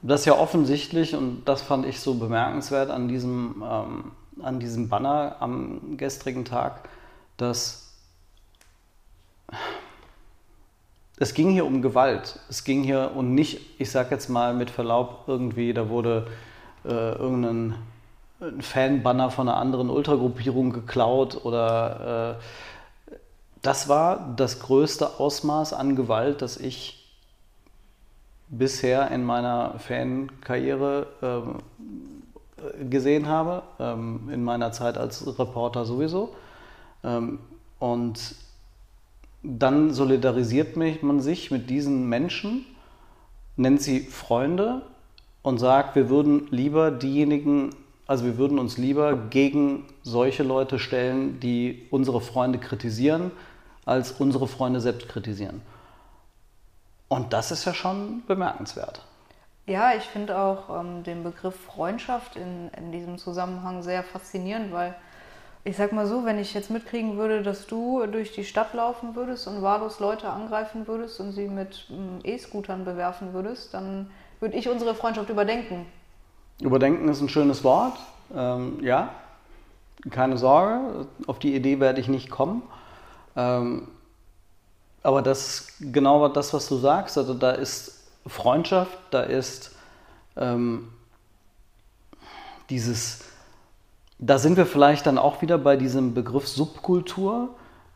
das 0.01 0.21
ist 0.21 0.25
ja 0.25 0.37
offensichtlich, 0.37 1.15
und 1.15 1.45
das 1.45 1.61
fand 1.61 1.85
ich 1.85 1.99
so 1.99 2.15
bemerkenswert 2.15 2.89
an 2.89 3.07
diesem, 3.07 3.63
ähm, 3.65 4.11
an 4.43 4.59
diesem 4.59 4.89
Banner 4.89 5.37
am 5.39 5.97
gestrigen 5.97 6.45
Tag, 6.45 6.87
dass 7.37 7.93
es 11.17 11.33
ging 11.33 11.49
hier 11.49 11.65
um 11.65 11.81
Gewalt. 11.81 12.39
Es 12.49 12.63
ging 12.63 12.83
hier 12.83 13.11
und 13.15 13.33
nicht, 13.33 13.79
ich 13.79 13.89
sag 13.89 14.11
jetzt 14.11 14.29
mal 14.29 14.53
mit 14.53 14.69
Verlaub, 14.69 15.23
irgendwie, 15.27 15.73
da 15.73 15.87
wurde 15.89 16.27
äh, 16.83 16.89
irgendein 16.89 17.75
Fanbanner 18.59 19.31
von 19.31 19.47
einer 19.47 19.57
anderen 19.57 19.89
Ultragruppierung 19.89 20.73
geklaut 20.73 21.45
oder 21.45 22.37
äh, 22.37 22.43
das 23.65 23.89
war 23.89 24.33
das 24.35 24.59
größte 24.59 25.19
Ausmaß 25.19 25.73
an 25.73 25.95
Gewalt, 25.95 26.41
das 26.41 26.57
ich 26.57 27.03
bisher 28.47 29.09
in 29.09 29.23
meiner 29.23 29.79
Fankarriere 29.79 31.07
äh, 31.21 32.83
gesehen 32.85 33.27
habe, 33.27 33.63
ähm, 33.79 34.29
in 34.31 34.43
meiner 34.43 34.71
Zeit 34.71 34.97
als 34.99 35.25
Reporter 35.39 35.85
sowieso. 35.85 36.35
Ähm, 37.03 37.39
und 37.79 38.35
dann 39.41 39.93
solidarisiert 39.93 40.75
man 40.75 41.19
sich 41.19 41.49
mit 41.49 41.69
diesen 41.69 42.07
Menschen, 42.07 42.65
nennt 43.57 43.81
sie 43.81 44.01
Freunde 44.01 44.83
und 45.41 45.57
sagt, 45.59 45.95
wir 45.95 46.09
würden 46.09 46.47
lieber 46.51 46.91
diejenigen, 46.91 47.71
also 48.05 48.25
wir 48.25 48.37
würden 48.37 48.59
uns 48.59 48.77
lieber 48.77 49.15
gegen 49.15 49.85
solche 50.03 50.43
Leute 50.43 50.77
stellen, 50.77 51.39
die 51.39 51.87
unsere 51.89 52.21
Freunde 52.21 52.59
kritisieren, 52.59 53.31
als 53.85 54.11
unsere 54.11 54.47
Freunde 54.47 54.81
selbst 54.81 55.07
kritisieren. 55.07 55.61
Und 57.07 57.33
das 57.33 57.51
ist 57.51 57.65
ja 57.65 57.73
schon 57.73 58.23
bemerkenswert. 58.25 59.01
Ja, 59.67 59.95
ich 59.95 60.03
finde 60.03 60.37
auch 60.37 60.79
ähm, 60.79 61.03
den 61.03 61.23
Begriff 61.23 61.55
Freundschaft 61.55 62.35
in, 62.35 62.69
in 62.77 62.91
diesem 62.91 63.17
Zusammenhang 63.17 63.81
sehr 63.81 64.03
faszinierend, 64.03 64.71
weil 64.71 64.95
ich 65.63 65.77
sag 65.77 65.91
mal 65.91 66.05
so, 66.05 66.25
wenn 66.25 66.37
ich 66.37 66.53
jetzt 66.53 66.69
mitkriegen 66.69 67.17
würde, 67.17 67.41
dass 67.41 67.65
du 67.65 68.05
durch 68.05 68.31
die 68.31 68.45
Stadt 68.45 68.75
laufen 68.75 69.15
würdest 69.15 69.47
und 69.47 69.63
wahllos 69.63 69.99
Leute 69.99 70.29
angreifen 70.29 70.87
würdest 70.87 71.19
und 71.19 71.31
sie 71.31 71.47
mit 71.47 71.87
mm, 71.89 72.19
E-Scootern 72.23 72.85
bewerfen 72.85 73.33
würdest, 73.33 73.73
dann 73.73 74.11
würde 74.39 74.55
ich 74.55 74.69
unsere 74.69 74.93
Freundschaft 74.93 75.29
überdenken. 75.29 75.87
Überdenken 76.61 77.09
ist 77.09 77.21
ein 77.21 77.29
schönes 77.29 77.63
Wort. 77.63 77.97
Ähm, 78.35 78.77
ja, 78.83 79.09
keine 80.11 80.37
Sorge, 80.37 81.07
auf 81.25 81.39
die 81.39 81.55
Idee 81.55 81.79
werde 81.79 81.99
ich 81.99 82.07
nicht 82.07 82.29
kommen. 82.29 82.61
Ähm, 83.35 83.87
aber 85.03 85.21
das 85.21 85.67
genau 85.79 86.27
das, 86.29 86.53
was 86.53 86.67
du 86.67 86.77
sagst. 86.77 87.17
Also 87.17 87.33
da 87.33 87.51
ist 87.51 88.07
Freundschaft, 88.25 88.97
da 89.11 89.21
ist 89.21 89.71
ähm, 90.35 90.89
dieses 92.69 93.25
da 94.17 94.37
sind 94.37 94.57
wir 94.57 94.65
vielleicht 94.65 95.05
dann 95.07 95.17
auch 95.17 95.41
wieder 95.41 95.57
bei 95.57 95.75
diesem 95.75 96.13
Begriff 96.13 96.47
Subkultur, 96.47 97.49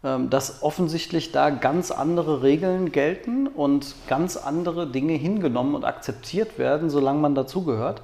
ähm, 0.04 0.30
dass 0.30 0.64
offensichtlich 0.64 1.32
da 1.32 1.50
ganz 1.50 1.92
andere 1.92 2.44
Regeln 2.44 2.92
gelten 2.92 3.48
und 3.48 3.96
ganz 4.08 4.36
andere 4.36 4.88
Dinge 4.88 5.14
hingenommen 5.14 5.76
und 5.76 5.86
akzeptiert 5.86 6.58
werden, 6.58 6.90
solange 6.90 7.20
man 7.20 7.36
dazugehört. 7.36 8.02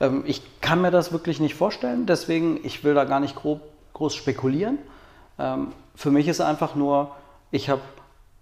Ähm, 0.00 0.24
ich 0.26 0.42
kann 0.60 0.80
mir 0.80 0.90
das 0.90 1.12
wirklich 1.12 1.40
nicht 1.40 1.54
vorstellen, 1.54 2.06
deswegen, 2.06 2.58
ich 2.64 2.84
will 2.84 2.94
da 2.94 3.04
gar 3.04 3.20
nicht 3.20 3.36
grob, 3.36 3.60
groß 3.92 4.14
spekulieren. 4.14 4.78
Für 5.98 6.12
mich 6.12 6.28
ist 6.28 6.40
einfach 6.40 6.76
nur, 6.76 7.10
ich 7.50 7.68
habe 7.68 7.80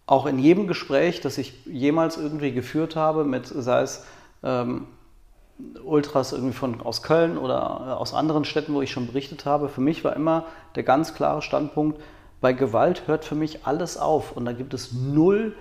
auch 0.04 0.26
in 0.26 0.38
jedem 0.38 0.66
Gespräch, 0.66 1.22
das 1.22 1.38
ich 1.38 1.64
jemals 1.64 2.18
irgendwie 2.18 2.52
geführt 2.52 2.96
habe, 2.96 3.24
mit 3.24 3.46
sei 3.46 3.80
es 3.80 4.04
ähm, 4.42 4.86
Ultras 5.82 6.32
irgendwie 6.32 6.52
von, 6.52 6.82
aus 6.82 7.02
Köln 7.02 7.38
oder 7.38 7.54
äh, 7.56 7.90
aus 7.92 8.12
anderen 8.12 8.44
Städten, 8.44 8.74
wo 8.74 8.82
ich 8.82 8.90
schon 8.90 9.06
berichtet 9.06 9.46
habe, 9.46 9.70
für 9.70 9.80
mich 9.80 10.04
war 10.04 10.14
immer 10.14 10.44
der 10.74 10.82
ganz 10.82 11.14
klare 11.14 11.40
Standpunkt, 11.40 11.98
bei 12.42 12.52
Gewalt 12.52 13.06
hört 13.06 13.24
für 13.24 13.36
mich 13.36 13.64
alles 13.64 13.96
auf 13.96 14.32
und 14.32 14.44
da 14.44 14.52
gibt 14.52 14.74
es 14.74 14.92
null 14.92 15.56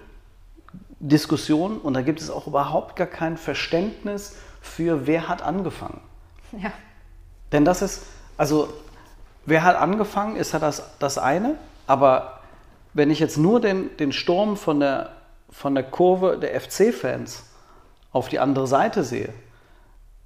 Diskussion 1.00 1.78
und 1.78 1.94
da 1.94 2.02
gibt 2.02 2.20
es 2.20 2.30
auch 2.30 2.46
überhaupt 2.46 2.98
gar 2.98 3.08
kein 3.08 3.38
Verständnis 3.38 4.36
für, 4.60 5.08
wer 5.08 5.30
hat 5.30 5.42
angefangen. 5.42 6.02
Ja. 6.62 6.74
Denn 7.54 7.64
das 7.64 7.82
ist, 7.82 8.04
also, 8.36 8.68
wer 9.46 9.64
hat 9.64 9.78
angefangen, 9.78 10.36
ist 10.36 10.52
ja 10.52 10.60
das, 10.60 10.84
das 11.00 11.18
eine, 11.18 11.56
aber 11.88 12.40
wenn 12.94 13.12
ich 13.12 13.20
jetzt 13.20 13.38
nur 13.38 13.60
den, 13.60 13.96
den 13.98 14.12
Sturm 14.12 14.58
von 14.58 14.80
der, 14.80 15.12
von 15.50 15.76
der 15.76 15.84
Kurve 15.84 16.38
der 16.38 16.60
FC-Fans 16.60 17.46
auf 18.12 18.30
die 18.30 18.40
andere 18.40 18.68
Seite 18.68 19.04
sehe, 19.04 19.34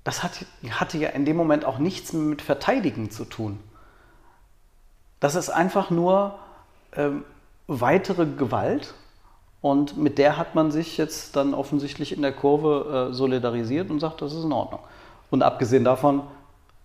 das 0.04 0.24
hat, 0.24 0.46
hatte 0.70 0.98
ja 0.98 1.10
in 1.10 1.26
dem 1.26 1.36
Moment 1.36 1.66
auch 1.66 1.78
nichts 1.78 2.14
mit 2.14 2.42
Verteidigen 2.42 3.12
zu 3.12 3.26
tun. 3.26 3.60
Das 5.20 5.36
ist 5.36 5.50
einfach 5.50 5.90
nur 5.90 6.36
ähm, 6.96 7.24
weitere 7.68 8.26
Gewalt 8.26 8.94
und 9.62 9.98
mit 9.98 10.18
der 10.18 10.38
hat 10.38 10.56
man 10.56 10.72
sich 10.72 10.98
jetzt 10.98 11.36
dann 11.36 11.54
offensichtlich 11.54 12.16
in 12.16 12.22
der 12.22 12.32
Kurve 12.32 13.10
äh, 13.10 13.14
solidarisiert 13.14 13.90
und 13.90 14.00
sagt, 14.00 14.22
das 14.22 14.34
ist 14.34 14.46
in 14.46 14.54
Ordnung. 14.54 14.80
Und 15.30 15.44
abgesehen 15.44 15.84
davon, 15.84 16.24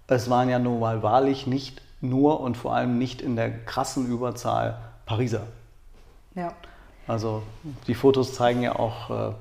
es 0.07 0.29
waren 0.29 0.49
ja 0.49 0.59
nun 0.59 0.81
mal 0.81 1.03
wahrlich 1.03 1.47
nicht 1.47 1.81
nur 2.09 2.41
und 2.41 2.57
vor 2.57 2.75
allem 2.75 2.99
nicht 2.99 3.23
in 3.23 3.37
der 3.37 3.51
krassen 3.65 4.07
Überzahl 4.07 4.79
Pariser. 5.07 5.47
Ja. 6.35 6.53
Also 7.07 7.43
die 7.87 7.95
Fotos 7.95 8.35
zeigen 8.35 8.63
ja 8.63 8.77
auch 8.77 9.11
äh, 9.11 9.35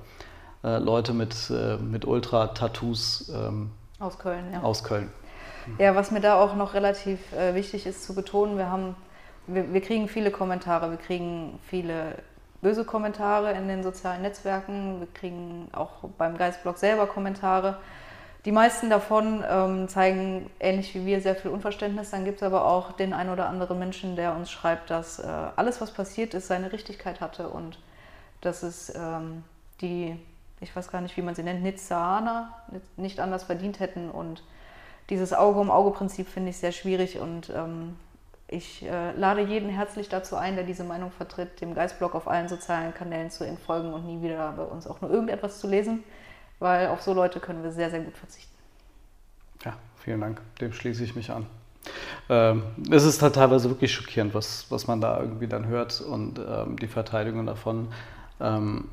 äh, 0.63 0.77
Leute 0.77 1.13
mit, 1.13 1.49
äh, 1.49 1.77
mit 1.77 2.05
Ultra-Tattoos 2.05 3.31
ähm, 3.33 3.71
aus 3.99 4.19
Köln. 4.19 4.45
Ja. 4.51 4.61
aus 4.61 4.83
Köln. 4.83 5.09
Ja, 5.77 5.95
was 5.95 6.11
mir 6.11 6.19
da 6.19 6.39
auch 6.39 6.55
noch 6.55 6.73
relativ 6.73 7.19
äh, 7.31 7.55
wichtig 7.55 7.85
ist 7.85 8.03
zu 8.03 8.13
betonen, 8.13 8.57
wir 8.57 8.69
haben, 8.69 8.95
wir, 9.47 9.73
wir 9.73 9.81
kriegen 9.81 10.09
viele 10.09 10.29
Kommentare, 10.29 10.89
wir 10.89 10.97
kriegen 10.97 11.57
viele 11.69 12.17
böse 12.61 12.83
Kommentare 12.83 13.51
in 13.53 13.67
den 13.67 13.83
sozialen 13.83 14.21
Netzwerken, 14.21 14.99
wir 14.99 15.07
kriegen 15.13 15.69
auch 15.71 16.09
beim 16.17 16.37
Geistblog 16.37 16.77
selber 16.77 17.07
Kommentare. 17.07 17.77
Die 18.45 18.51
meisten 18.51 18.89
davon 18.89 19.43
ähm, 19.49 19.87
zeigen 19.87 20.49
ähnlich 20.59 20.93
wie 20.95 21.05
wir 21.05 21.21
sehr 21.21 21.35
viel 21.35 21.49
Unverständnis. 21.51 22.09
Dann 22.09 22.25
gibt 22.25 22.37
es 22.37 22.43
aber 22.43 22.65
auch 22.65 22.91
den 22.91 23.13
ein 23.13 23.29
oder 23.29 23.47
anderen 23.47 23.79
Menschen, 23.79 24.17
der 24.17 24.35
uns 24.35 24.51
schreibt, 24.51 24.89
dass 24.89 25.19
äh, 25.19 25.27
alles, 25.55 25.79
was 25.79 25.91
passiert 25.91 26.33
ist, 26.33 26.47
seine 26.47 26.73
Richtigkeit 26.73 27.21
hatte 27.21 27.47
und 27.47 27.79
dass 28.41 28.61
es 28.63 28.93
ähm, 28.95 29.45
die, 29.79 30.19
ich 30.59 30.75
weiß 30.75 30.91
gar 30.91 30.99
nicht, 30.99 31.15
wie 31.15 31.21
man 31.21 31.35
sie 31.35 31.43
nennt, 31.43 31.63
Nizzaner 31.63 32.53
nicht 32.97 33.21
anders 33.21 33.45
verdient 33.45 33.79
hätten. 33.79 34.11
Und 34.11 34.43
dieses 35.09 35.31
Auge-um-Auge-Prinzip 35.31 36.27
finde 36.27 36.49
ich 36.49 36.57
sehr 36.57 36.73
schwierig 36.73 37.19
und 37.19 37.49
ähm, 37.49 37.95
ich 38.49 38.83
äh, 38.83 39.13
lade 39.13 39.41
jeden 39.41 39.69
herzlich 39.69 40.09
dazu 40.09 40.35
ein, 40.35 40.55
der 40.55 40.65
diese 40.65 40.83
Meinung 40.83 41.11
vertritt, 41.11 41.61
dem 41.61 41.73
Geistblog 41.73 42.13
auf 42.13 42.27
allen 42.27 42.49
sozialen 42.49 42.93
Kanälen 42.93 43.31
zu 43.31 43.45
entfolgen 43.45 43.93
und 43.93 44.05
nie 44.05 44.21
wieder 44.21 44.51
bei 44.51 44.63
uns 44.63 44.85
auch 44.85 44.99
nur 44.99 45.09
irgendetwas 45.09 45.59
zu 45.59 45.67
lesen 45.67 46.03
weil 46.59 46.87
auf 46.87 47.01
so 47.01 47.13
Leute 47.13 47.39
können 47.39 47.63
wir 47.63 47.71
sehr, 47.71 47.89
sehr 47.89 48.01
gut 48.01 48.17
verzichten. 48.17 48.53
Ja, 49.63 49.73
vielen 49.97 50.21
Dank. 50.21 50.41
Dem 50.59 50.73
schließe 50.73 51.03
ich 51.03 51.15
mich 51.15 51.31
an. 51.31 51.45
Ähm, 52.29 52.63
es 52.89 53.03
ist 53.03 53.21
halt 53.21 53.35
teilweise 53.35 53.69
wirklich 53.69 53.93
schockierend, 53.93 54.33
was, 54.33 54.65
was 54.69 54.87
man 54.87 55.01
da 55.01 55.19
irgendwie 55.19 55.47
dann 55.47 55.67
hört 55.67 56.01
und 56.01 56.39
ähm, 56.39 56.77
die 56.79 56.87
Verteidigung 56.87 57.45
davon. 57.45 57.91
Ähm, 58.39 58.89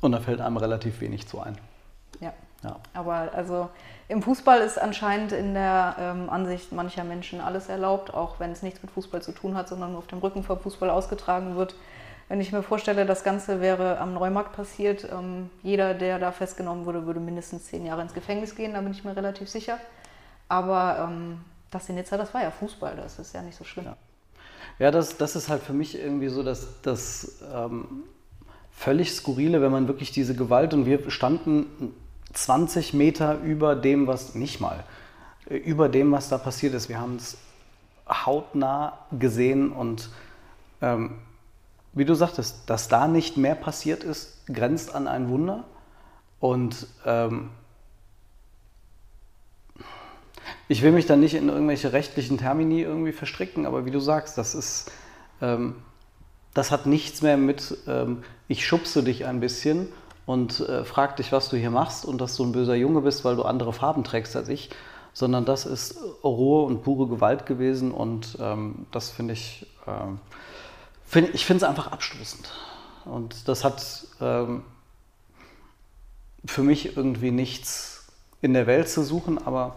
und 0.00 0.12
da 0.12 0.20
fällt 0.20 0.40
einem 0.40 0.56
relativ 0.56 1.00
wenig 1.00 1.26
zu 1.26 1.40
ein. 1.40 1.58
Ja. 2.20 2.32
ja. 2.62 2.76
Aber 2.94 3.30
also 3.34 3.68
im 4.08 4.22
Fußball 4.22 4.60
ist 4.60 4.80
anscheinend 4.80 5.32
in 5.32 5.54
der 5.54 5.96
ähm, 5.98 6.30
Ansicht 6.30 6.72
mancher 6.72 7.04
Menschen 7.04 7.40
alles 7.40 7.68
erlaubt, 7.68 8.14
auch 8.14 8.38
wenn 8.40 8.52
es 8.52 8.62
nichts 8.62 8.82
mit 8.82 8.90
Fußball 8.90 9.22
zu 9.22 9.32
tun 9.32 9.56
hat, 9.56 9.68
sondern 9.68 9.90
nur 9.90 9.98
auf 9.98 10.06
dem 10.06 10.18
Rücken 10.18 10.42
vom 10.42 10.58
Fußball 10.58 10.90
ausgetragen 10.90 11.56
wird. 11.56 11.74
Wenn 12.28 12.40
ich 12.40 12.50
mir 12.52 12.62
vorstelle, 12.62 13.06
das 13.06 13.22
Ganze 13.22 13.60
wäre 13.60 13.98
am 13.98 14.12
Neumarkt 14.12 14.52
passiert, 14.52 15.08
ähm, 15.12 15.48
jeder, 15.62 15.94
der 15.94 16.18
da 16.18 16.32
festgenommen 16.32 16.84
wurde, 16.84 17.06
würde 17.06 17.20
mindestens 17.20 17.66
zehn 17.66 17.86
Jahre 17.86 18.02
ins 18.02 18.14
Gefängnis 18.14 18.56
gehen, 18.56 18.74
da 18.74 18.80
bin 18.80 18.92
ich 18.92 19.04
mir 19.04 19.16
relativ 19.16 19.48
sicher. 19.48 19.78
Aber 20.48 21.08
ähm, 21.08 21.40
das 21.70 21.88
in 21.88 21.94
Nizza, 21.94 22.16
das 22.16 22.34
war 22.34 22.42
ja 22.42 22.50
Fußball, 22.50 22.96
das 22.96 23.18
ist 23.18 23.32
ja 23.32 23.42
nicht 23.42 23.56
so 23.56 23.64
schlimm. 23.64 23.84
Ja, 23.84 23.96
ja 24.78 24.90
das, 24.90 25.16
das 25.16 25.36
ist 25.36 25.48
halt 25.48 25.62
für 25.62 25.72
mich 25.72 25.96
irgendwie 25.96 26.28
so 26.28 26.42
das, 26.42 26.80
das 26.82 27.42
ähm, 27.54 28.02
völlig 28.72 29.12
Skurrile, 29.12 29.62
wenn 29.62 29.70
man 29.72 29.86
wirklich 29.86 30.10
diese 30.10 30.34
Gewalt 30.34 30.74
und 30.74 30.84
wir 30.84 31.10
standen 31.10 31.94
20 32.32 32.92
Meter 32.92 33.40
über 33.40 33.76
dem, 33.76 34.08
was 34.08 34.34
nicht 34.34 34.60
mal, 34.60 34.82
äh, 35.48 35.56
über 35.56 35.88
dem, 35.88 36.10
was 36.10 36.28
da 36.28 36.38
passiert 36.38 36.74
ist. 36.74 36.88
Wir 36.88 37.00
haben 37.00 37.16
es 37.16 37.38
hautnah 38.08 38.98
gesehen 39.16 39.72
und 39.72 40.10
ähm, 40.82 41.18
wie 41.96 42.04
du 42.04 42.14
sagtest, 42.14 42.68
dass 42.68 42.88
da 42.88 43.08
nicht 43.08 43.38
mehr 43.38 43.54
passiert 43.54 44.04
ist, 44.04 44.46
grenzt 44.46 44.94
an 44.94 45.08
ein 45.08 45.30
Wunder. 45.30 45.64
Und 46.38 46.86
ähm, 47.06 47.48
ich 50.68 50.82
will 50.82 50.92
mich 50.92 51.06
da 51.06 51.16
nicht 51.16 51.34
in 51.34 51.48
irgendwelche 51.48 51.94
rechtlichen 51.94 52.36
Termini 52.36 52.82
irgendwie 52.82 53.12
verstricken, 53.12 53.64
aber 53.64 53.86
wie 53.86 53.90
du 53.90 53.98
sagst, 53.98 54.36
das 54.36 54.54
ist, 54.54 54.92
ähm, 55.40 55.76
das 56.52 56.70
hat 56.70 56.84
nichts 56.84 57.22
mehr 57.22 57.38
mit, 57.38 57.78
ähm, 57.86 58.22
ich 58.46 58.66
schubse 58.66 59.02
dich 59.02 59.24
ein 59.24 59.40
bisschen 59.40 59.88
und 60.26 60.60
äh, 60.60 60.84
frag 60.84 61.16
dich, 61.16 61.32
was 61.32 61.48
du 61.48 61.56
hier 61.56 61.70
machst 61.70 62.04
und 62.04 62.20
dass 62.20 62.36
du 62.36 62.44
ein 62.44 62.52
böser 62.52 62.74
Junge 62.74 63.00
bist, 63.00 63.24
weil 63.24 63.36
du 63.36 63.42
andere 63.42 63.72
Farben 63.72 64.04
trägst 64.04 64.36
als 64.36 64.50
ich, 64.50 64.68
sondern 65.14 65.46
das 65.46 65.64
ist 65.64 65.98
rohe 66.22 66.66
und 66.66 66.82
pure 66.82 67.08
Gewalt 67.08 67.46
gewesen 67.46 67.90
und 67.90 68.36
ähm, 68.38 68.86
das 68.92 69.08
finde 69.08 69.32
ich 69.32 69.66
ähm, 69.86 70.20
find, 71.06 71.34
ich 71.34 71.46
finde 71.46 71.64
es 71.64 71.68
einfach 71.68 71.92
abstoßend. 71.92 72.50
Und 73.04 73.48
das 73.48 73.64
hat 73.64 74.06
ähm, 74.20 74.62
für 76.44 76.62
mich 76.62 76.96
irgendwie 76.96 77.30
nichts 77.30 78.08
in 78.42 78.52
der 78.52 78.66
Welt 78.66 78.88
zu 78.88 79.02
suchen, 79.02 79.38
aber 79.44 79.76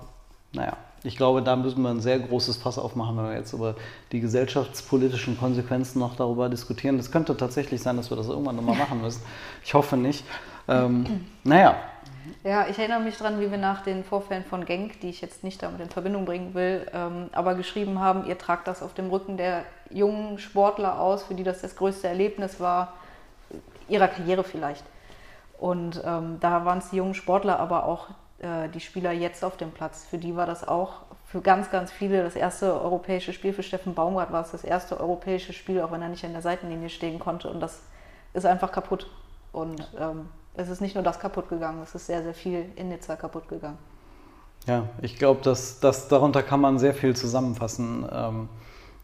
naja, 0.51 0.77
ich 1.03 1.15
glaube, 1.15 1.41
da 1.41 1.55
müssen 1.55 1.81
wir 1.81 1.89
ein 1.89 2.01
sehr 2.01 2.19
großes 2.19 2.57
Fass 2.57 2.77
aufmachen, 2.77 3.15
wenn 3.17 3.25
wir 3.25 3.35
jetzt 3.35 3.53
über 3.53 3.75
die 4.11 4.19
gesellschaftspolitischen 4.19 5.37
Konsequenzen 5.37 5.99
noch 5.99 6.15
darüber 6.15 6.49
diskutieren. 6.49 6.99
Es 6.99 7.11
könnte 7.11 7.37
tatsächlich 7.37 7.81
sein, 7.81 7.95
dass 7.95 8.09
wir 8.09 8.17
das 8.17 8.27
irgendwann 8.27 8.57
nochmal 8.57 8.75
machen 8.75 9.01
müssen. 9.01 9.21
Ich 9.63 9.73
hoffe 9.73 9.95
nicht. 9.95 10.25
Ähm, 10.67 11.25
naja, 11.43 11.77
ja, 12.43 12.67
ich 12.67 12.77
erinnere 12.77 13.01
mich 13.01 13.17
daran, 13.17 13.39
wie 13.39 13.51
wir 13.51 13.57
nach 13.57 13.81
den 13.81 14.03
Vorfällen 14.03 14.45
von 14.45 14.65
Genk, 14.65 15.01
die 15.01 15.09
ich 15.09 15.21
jetzt 15.21 15.43
nicht 15.43 15.61
damit 15.61 15.81
in 15.81 15.89
Verbindung 15.89 16.25
bringen 16.25 16.53
will, 16.53 16.85
ähm, 16.93 17.29
aber 17.31 17.55
geschrieben 17.55 17.99
haben, 17.99 18.25
ihr 18.27 18.37
tragt 18.37 18.67
das 18.67 18.81
auf 18.81 18.93
dem 18.93 19.09
Rücken 19.09 19.37
der 19.37 19.63
jungen 19.89 20.39
Sportler 20.39 20.99
aus, 20.99 21.23
für 21.23 21.35
die 21.35 21.43
das 21.43 21.61
das 21.61 21.75
größte 21.75 22.07
Erlebnis 22.07 22.59
war, 22.59 22.93
ihrer 23.87 24.07
Karriere 24.07 24.43
vielleicht. 24.43 24.83
Und 25.57 26.01
ähm, 26.05 26.37
da 26.39 26.65
waren 26.65 26.77
es 26.79 26.89
die 26.89 26.97
jungen 26.97 27.13
Sportler, 27.13 27.59
aber 27.59 27.85
auch 27.85 28.07
äh, 28.39 28.69
die 28.69 28.79
Spieler 28.79 29.11
jetzt 29.11 29.43
auf 29.43 29.57
dem 29.57 29.71
Platz. 29.71 30.05
Für 30.09 30.17
die 30.17 30.35
war 30.35 30.45
das 30.45 30.67
auch 30.67 31.01
für 31.25 31.41
ganz, 31.41 31.69
ganz 31.69 31.91
viele 31.91 32.23
das 32.23 32.35
erste 32.35 32.81
europäische 32.81 33.33
Spiel. 33.33 33.53
Für 33.53 33.63
Steffen 33.63 33.93
Baumgart 33.93 34.31
war 34.31 34.41
es 34.41 34.51
das 34.51 34.63
erste 34.63 34.99
europäische 34.99 35.53
Spiel, 35.53 35.81
auch 35.81 35.91
wenn 35.91 36.01
er 36.01 36.09
nicht 36.09 36.25
an 36.25 36.31
der 36.31 36.41
Seitenlinie 36.41 36.89
stehen 36.89 37.19
konnte. 37.19 37.49
Und 37.49 37.59
das 37.59 37.81
ist 38.33 38.45
einfach 38.45 38.71
kaputt. 38.71 39.07
Und 39.51 39.91
ähm, 39.99 40.29
es 40.55 40.69
ist 40.69 40.81
nicht 40.81 40.95
nur 40.95 41.03
das 41.03 41.19
kaputt 41.19 41.49
gegangen, 41.49 41.81
es 41.83 41.95
ist 41.95 42.07
sehr, 42.07 42.23
sehr 42.23 42.33
viel 42.33 42.65
in 42.75 42.89
Nizza 42.89 43.15
kaputt 43.15 43.47
gegangen. 43.47 43.77
Ja, 44.67 44.83
ich 45.01 45.17
glaube, 45.17 45.41
dass, 45.41 45.79
dass 45.79 46.07
darunter 46.07 46.43
kann 46.43 46.61
man 46.61 46.79
sehr 46.79 46.93
viel 46.93 47.15
zusammenfassen. 47.15 48.07
Ähm, 48.11 48.49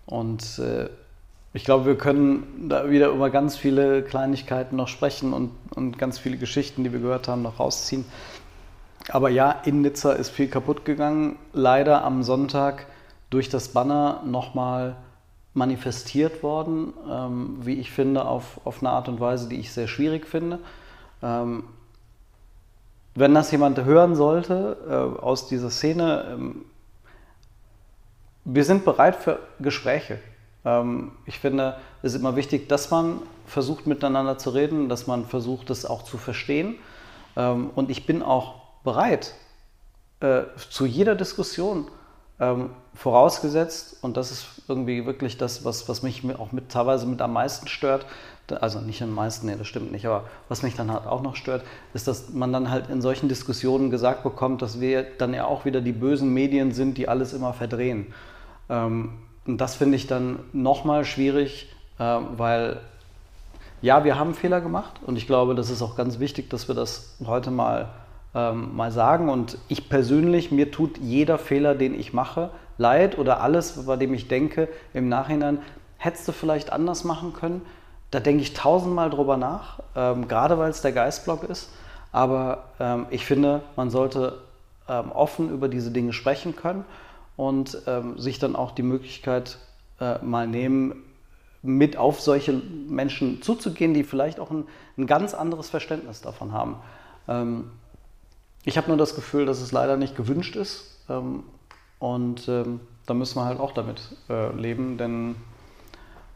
und 0.06 0.60
äh, 0.60 0.90
ich 1.54 1.64
glaube, 1.64 1.86
wir 1.86 1.98
können 1.98 2.68
da 2.68 2.90
wieder 2.90 3.10
über 3.10 3.30
ganz 3.30 3.56
viele 3.56 4.04
Kleinigkeiten 4.04 4.76
noch 4.76 4.90
sprechen 4.90 5.32
und, 5.32 5.52
und 5.74 5.98
ganz 5.98 6.20
viele 6.20 6.38
Geschichten, 6.38 6.84
die 6.84 6.92
wir 6.92 7.00
gehört 7.00 7.30
haben, 7.30 7.44
noch 7.44 7.60
rausziehen. 7.60 8.04
Aber 9.10 9.30
ja, 9.30 9.52
in 9.64 9.82
Nizza 9.82 10.12
ist 10.12 10.32
viel 10.32 10.50
kaputt 10.50 10.84
gegangen. 10.84 11.38
Leider 11.54 12.04
am 12.04 12.24
Sonntag 12.24 12.88
durch 13.30 13.48
das 13.48 13.70
Banner 13.70 14.22
nochmal 14.26 14.98
manifestiert 15.54 16.44
worden, 16.44 16.94
ähm, 17.10 17.58
wie 17.62 17.76
ich 17.76 17.92
finde, 17.92 18.26
auf, 18.26 18.60
auf 18.66 18.82
eine 18.82 18.90
Art 18.90 19.08
und 19.08 19.22
Weise, 19.22 19.48
die 19.48 19.60
ich 19.60 19.72
sehr 19.72 19.88
schwierig 19.88 20.28
finde. 20.28 20.60
Ähm, 21.24 21.64
wenn 23.14 23.34
das 23.34 23.52
jemand 23.52 23.82
hören 23.82 24.16
sollte 24.16 24.78
äh, 24.90 25.22
aus 25.22 25.48
dieser 25.48 25.70
Szene, 25.70 26.26
ähm, 26.34 26.66
wir 28.46 28.64
sind 28.64 28.86
bereit 28.86 29.16
für 29.16 29.40
Gespräche. 29.60 30.20
Ähm, 30.64 31.12
ich 31.26 31.40
finde, 31.40 31.78
es 32.02 32.14
ist 32.14 32.20
immer 32.20 32.36
wichtig, 32.36 32.70
dass 32.70 32.92
man 32.92 33.22
versucht 33.46 33.88
miteinander 33.88 34.38
zu 34.38 34.52
reden, 34.52 34.90
dass 34.90 35.08
man 35.08 35.26
versucht, 35.26 35.70
das 35.70 35.86
auch 35.86 36.04
zu 36.04 36.18
verstehen. 36.18 36.76
Ähm, 37.36 37.70
und 37.76 37.90
ich 37.90 38.06
bin 38.06 38.22
auch 38.22 38.62
bereit 38.84 39.34
äh, 40.20 40.44
zu 40.70 40.86
jeder 40.86 41.16
Diskussion, 41.16 41.88
ähm, 42.40 42.72
vorausgesetzt, 42.94 43.98
und 44.02 44.18
das 44.18 44.32
ist 44.32 44.48
irgendwie 44.68 45.06
wirklich 45.06 45.38
das, 45.38 45.64
was, 45.64 45.88
was 45.88 46.04
mich 46.04 46.24
auch 46.38 46.52
mit, 46.52 46.70
teilweise 46.70 47.06
mit 47.06 47.22
am 47.22 47.34
meisten 47.34 47.68
stört, 47.68 48.06
also 48.62 48.80
nicht 48.80 49.02
am 49.02 49.14
meisten, 49.14 49.48
nee, 49.48 49.56
das 49.58 49.68
stimmt 49.68 49.92
nicht, 49.92 50.06
aber 50.06 50.26
was 50.50 50.62
mich 50.62 50.76
dann 50.76 50.92
halt 50.92 51.08
auch 51.08 51.22
noch 51.22 51.36
stört, 51.36 51.64
ist, 51.94 52.08
dass 52.08 52.30
man 52.30 52.54
dann 52.54 52.70
halt 52.70 52.90
in 52.90 53.02
solchen 53.02 53.30
Diskussionen 53.30 53.90
gesagt 53.90 54.24
bekommt, 54.24 54.62
dass 54.62 54.80
wir 54.80 55.04
dann 55.18 55.34
ja 55.34 55.46
auch 55.46 55.66
wieder 55.66 55.82
die 55.82 55.94
bösen 55.94 56.34
Medien 56.34 56.72
sind, 56.72 56.98
die 56.98 57.08
alles 57.08 57.34
immer 57.34 57.54
verdrehen. 57.54 58.14
Ähm, 58.70 59.14
und 59.46 59.60
das 59.60 59.76
finde 59.76 59.96
ich 59.96 60.08
dann 60.08 60.40
nochmal 60.54 61.06
schwierig, 61.06 61.70
äh, 62.00 62.04
weil 62.04 62.80
ja, 63.82 64.04
wir 64.04 64.18
haben 64.18 64.34
Fehler 64.34 64.62
gemacht 64.62 64.94
und 65.06 65.18
ich 65.18 65.28
glaube, 65.28 65.54
das 65.54 65.70
ist 65.70 65.82
auch 65.82 65.96
ganz 65.96 66.20
wichtig, 66.20 66.50
dass 66.50 66.68
wir 66.68 66.76
das 66.76 67.18
heute 67.26 67.52
mal, 67.52 67.90
ähm, 68.34 68.76
mal 68.76 68.92
sagen. 68.92 69.30
Und 69.30 69.58
ich 69.68 69.90
persönlich, 69.90 70.52
mir 70.52 70.72
tut 70.72 70.98
jeder 70.98 71.38
Fehler, 71.38 71.76
den 71.76 71.94
ich 72.00 72.14
mache, 72.14 72.50
leid 72.78 73.18
oder 73.18 73.42
alles, 73.42 73.86
bei 73.86 73.96
dem 73.96 74.14
ich 74.14 74.28
denke, 74.28 74.70
im 74.94 75.08
Nachhinein, 75.08 75.60
hättest 75.98 76.28
du 76.28 76.32
vielleicht 76.32 76.72
anders 76.72 77.04
machen 77.04 77.34
können. 77.34 77.62
Da 78.10 78.20
denke 78.20 78.42
ich 78.42 78.54
tausendmal 78.54 79.10
drüber 79.10 79.38
nach, 79.38 79.80
ähm, 79.96 80.28
gerade 80.28 80.58
weil 80.58 80.72
es 80.72 80.82
der 80.82 80.92
Geistblock 80.92 81.44
ist. 81.44 81.70
Aber 82.12 82.64
ähm, 82.80 83.06
ich 83.10 83.26
finde, 83.26 83.62
man 83.76 83.90
sollte 83.90 84.40
ähm, 84.88 85.12
offen 85.12 85.52
über 85.52 85.68
diese 85.68 85.92
Dinge 85.92 86.14
sprechen 86.14 86.56
können 86.56 86.86
und 87.38 87.82
ähm, 87.88 88.18
sich 88.18 88.40
dann 88.40 88.56
auch 88.56 88.72
die 88.72 88.84
Möglichkeit 88.84 89.58
äh, 90.00 90.24
mal 90.24 90.48
nehmen, 90.48 91.04
mit 91.62 91.98
auf 91.98 92.22
solche 92.22 92.54
Menschen 92.54 93.42
zuzugehen, 93.42 93.94
die 93.94 94.04
vielleicht 94.04 94.40
auch 94.40 94.52
ein, 94.52 94.66
ein 94.98 95.08
ganz 95.08 95.34
anderes 95.34 95.70
Verständnis 95.70 96.22
davon 96.22 96.52
haben. 96.52 96.76
Ähm, 97.28 97.72
ich 98.64 98.78
habe 98.78 98.88
nur 98.88 98.98
das 98.98 99.16
Gefühl, 99.16 99.46
dass 99.46 99.62
es 99.62 99.72
leider 99.72 99.98
nicht 99.98 100.16
gewünscht 100.16 100.56
ist 100.56 101.00
ähm, 101.10 101.44
und 102.00 102.48
ähm, 102.48 102.80
da 103.06 103.14
müssen 103.14 103.36
wir 103.40 103.46
halt 103.46 103.60
auch 103.60 103.72
damit 103.72 104.02
äh, 104.30 104.52
leben, 104.56 104.98
denn 104.98 105.36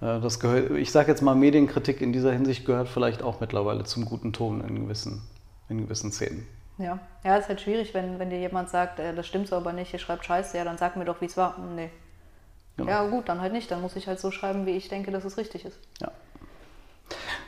äh, 0.02 0.20
das 0.20 0.40
gehört, 0.40 0.72
ich 0.72 0.92
sage 0.92 1.10
jetzt 1.10 1.22
mal, 1.22 1.36
Medienkritik 1.36 2.02
in 2.02 2.14
dieser 2.14 2.32
Hinsicht 2.32 2.66
gehört 2.66 2.88
vielleicht 2.88 3.24
auch 3.24 3.40
mittlerweile 3.40 3.84
zum 3.84 4.06
guten 4.06 4.34
Ton 4.34 4.62
in 4.62 4.84
gewissen, 4.84 5.22
in 5.70 5.80
gewissen 5.80 6.12
Szenen. 6.12 6.48
Ja, 6.80 6.98
ja, 7.26 7.36
ist 7.36 7.50
halt 7.50 7.62
schwierig, 7.62 7.94
wenn, 7.94 8.20
wenn 8.20 8.30
dir 8.30 8.40
jemand 8.40 8.70
sagt, 8.70 9.00
äh, 9.00 9.14
das 9.14 9.28
stimmt 9.28 9.48
so 9.48 9.58
aber 9.58 9.74
nicht, 9.74 9.94
ihr 9.94 10.00
schreibt 10.00 10.26
Scheiße, 10.26 10.58
ja, 10.58 10.64
dann 10.64 10.78
sag 10.78 10.96
mir 10.96 11.06
doch, 11.06 11.22
wie 11.22 11.26
es 11.26 11.38
war. 11.38 11.58
Nee. 11.76 11.92
Genau. 12.78 12.90
Ja, 12.90 13.08
gut, 13.08 13.28
dann 13.28 13.42
halt 13.42 13.52
nicht. 13.52 13.70
Dann 13.70 13.82
muss 13.82 13.98
ich 13.98 14.08
halt 14.08 14.20
so 14.20 14.32
schreiben, 14.32 14.66
wie 14.66 14.72
ich 14.72 14.88
denke, 14.88 15.12
dass 15.12 15.26
es 15.26 15.38
richtig 15.38 15.66
ist. 15.66 15.78
Ja. 16.00 16.10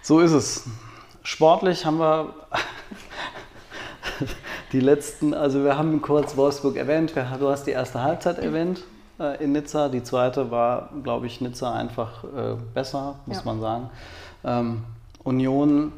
So 0.01 0.19
ist 0.19 0.33
es. 0.33 0.65
Sportlich 1.23 1.85
haben 1.85 1.99
wir 1.99 2.33
die 4.73 4.81
letzten, 4.81 5.33
also 5.33 5.63
wir 5.63 5.77
haben 5.77 6.01
kurz 6.01 6.35
Wolfsburg 6.35 6.75
erwähnt, 6.75 7.13
du 7.15 7.49
hast 7.49 7.63
die 7.63 7.71
erste 7.71 8.01
Halbzeit 8.01 8.39
erwähnt 8.39 8.83
äh, 9.19 9.41
in 9.41 9.53
Nizza, 9.53 9.87
die 9.87 10.03
zweite 10.03 10.51
war, 10.51 10.89
glaube 11.03 11.27
ich, 11.27 11.39
Nizza 11.39 11.73
einfach 11.73 12.23
äh, 12.23 12.55
besser, 12.73 13.19
muss 13.25 13.37
ja. 13.37 13.43
man 13.45 13.61
sagen. 13.61 13.89
Ähm, 14.43 14.83
Union, 15.23 15.93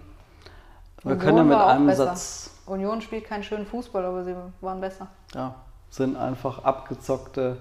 wir 1.04 1.14
Union 1.14 1.20
können 1.20 1.38
ja 1.38 1.44
mit 1.44 1.58
einem 1.58 1.86
besser. 1.88 2.06
Satz 2.06 2.54
Union 2.66 3.02
spielt 3.02 3.26
keinen 3.26 3.44
schönen 3.44 3.66
Fußball, 3.66 4.06
aber 4.06 4.24
sie 4.24 4.36
waren 4.62 4.80
besser. 4.80 5.08
Ja, 5.34 5.56
sind 5.90 6.16
einfach 6.16 6.64
abgezockte, 6.64 7.58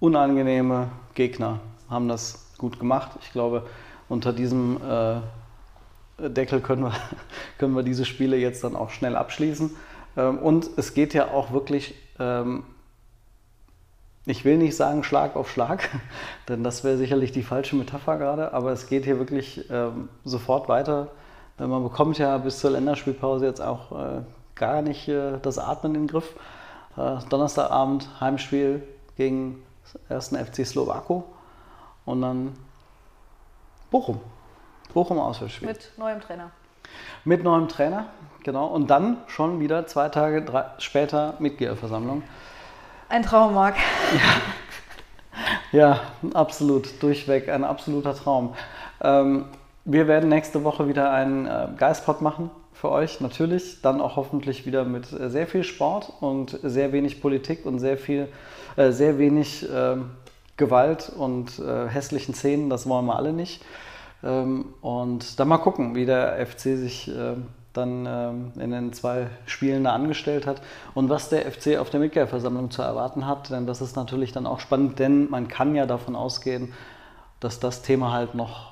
unangenehme 0.00 0.88
Gegner, 1.14 1.60
haben 1.88 2.08
das 2.08 2.46
gut 2.58 2.80
gemacht. 2.80 3.12
Ich 3.22 3.32
glaube, 3.32 3.66
unter 4.08 4.32
diesem 4.32 4.78
äh, 4.82 6.28
Deckel 6.28 6.60
können 6.60 6.82
wir, 6.82 6.92
können 7.58 7.74
wir 7.74 7.82
diese 7.82 8.04
Spiele 8.04 8.36
jetzt 8.36 8.64
dann 8.64 8.74
auch 8.74 8.90
schnell 8.90 9.16
abschließen. 9.16 9.76
Ähm, 10.16 10.38
und 10.38 10.70
es 10.76 10.94
geht 10.94 11.14
ja 11.14 11.28
auch 11.28 11.52
wirklich, 11.52 11.94
ähm, 12.18 12.64
ich 14.26 14.44
will 14.44 14.58
nicht 14.58 14.76
sagen 14.76 15.04
Schlag 15.04 15.36
auf 15.36 15.48
Schlag, 15.48 15.88
denn 16.48 16.64
das 16.64 16.82
wäre 16.82 16.96
sicherlich 16.96 17.30
die 17.30 17.44
falsche 17.44 17.76
Metapher 17.76 18.18
gerade, 18.18 18.52
aber 18.52 18.72
es 18.72 18.88
geht 18.88 19.04
hier 19.04 19.18
wirklich 19.18 19.70
ähm, 19.70 20.08
sofort 20.24 20.68
weiter 20.68 21.12
man 21.58 21.82
bekommt 21.82 22.18
ja 22.18 22.38
bis 22.38 22.60
zur 22.60 22.70
Länderspielpause 22.70 23.46
jetzt 23.46 23.60
auch 23.60 23.92
äh, 23.92 24.22
gar 24.54 24.82
nicht 24.82 25.08
äh, 25.08 25.38
das 25.40 25.58
Atmen 25.58 25.94
in 25.94 26.02
den 26.02 26.08
Griff. 26.08 26.34
Äh, 26.96 27.16
Donnerstagabend 27.28 28.08
Heimspiel 28.20 28.82
gegen 29.16 29.62
ersten 30.08 30.36
FC 30.36 30.66
Slowako 30.66 31.24
und 32.04 32.22
dann 32.22 32.56
Bochum. 33.90 34.20
Bochum 34.92 35.18
Auswärtsspiel. 35.18 35.68
Mit 35.68 35.92
neuem 35.96 36.20
Trainer. 36.20 36.50
Mit 37.24 37.44
neuem 37.44 37.68
Trainer, 37.68 38.06
genau. 38.42 38.66
Und 38.66 38.88
dann 38.88 39.18
schon 39.26 39.60
wieder 39.60 39.86
zwei 39.86 40.08
Tage 40.08 40.42
drei, 40.42 40.64
später 40.78 41.34
Mitgliederversammlung. 41.38 42.22
Ein 43.08 43.22
Traum, 43.22 43.54
Marc. 43.54 43.76
Ja. 45.72 45.72
ja, 45.72 46.00
absolut. 46.34 47.02
Durchweg 47.02 47.48
ein 47.48 47.64
absoluter 47.64 48.14
Traum. 48.14 48.54
Ähm, 49.00 49.46
wir 49.84 50.08
werden 50.08 50.28
nächste 50.28 50.64
Woche 50.64 50.88
wieder 50.88 51.10
einen 51.10 51.46
äh, 51.46 51.68
Geistpot 51.76 52.20
machen 52.20 52.50
für 52.72 52.90
euch, 52.90 53.20
natürlich. 53.20 53.82
Dann 53.82 54.00
auch 54.00 54.16
hoffentlich 54.16 54.66
wieder 54.66 54.84
mit 54.84 55.12
äh, 55.12 55.28
sehr 55.30 55.46
viel 55.46 55.64
Sport 55.64 56.12
und 56.20 56.58
sehr 56.62 56.92
wenig 56.92 57.20
Politik 57.20 57.66
und 57.66 57.78
sehr 57.78 57.98
viel, 57.98 58.28
äh, 58.76 58.90
sehr 58.92 59.18
wenig 59.18 59.68
äh, 59.68 59.96
Gewalt 60.58 61.10
und 61.16 61.58
hässlichen 61.58 62.34
Szenen. 62.34 62.68
Das 62.70 62.86
wollen 62.86 63.06
wir 63.06 63.16
alle 63.16 63.32
nicht. 63.32 63.64
Ähm, 64.22 64.66
und 64.80 65.40
dann 65.40 65.48
mal 65.48 65.58
gucken, 65.58 65.94
wie 65.94 66.06
der 66.06 66.46
FC 66.46 66.60
sich 66.60 67.08
äh, 67.08 67.34
dann 67.72 68.06
ähm, 68.06 68.52
in 68.60 68.70
den 68.70 68.92
zwei 68.92 69.28
Spielen 69.46 69.84
da 69.84 69.92
angestellt 69.92 70.46
hat 70.46 70.60
und 70.94 71.08
was 71.08 71.30
der 71.30 71.50
FC 71.50 71.78
auf 71.78 71.90
der 71.90 72.00
Mitgliederversammlung 72.00 72.70
zu 72.70 72.82
erwarten 72.82 73.26
hat. 73.26 73.50
Denn 73.50 73.66
das 73.66 73.80
ist 73.80 73.96
natürlich 73.96 74.32
dann 74.32 74.46
auch 74.46 74.60
spannend, 74.60 74.98
denn 74.98 75.30
man 75.30 75.48
kann 75.48 75.74
ja 75.74 75.86
davon 75.86 76.14
ausgehen, 76.14 76.72
dass 77.40 77.58
das 77.60 77.82
Thema 77.82 78.12
halt 78.12 78.34
noch 78.34 78.71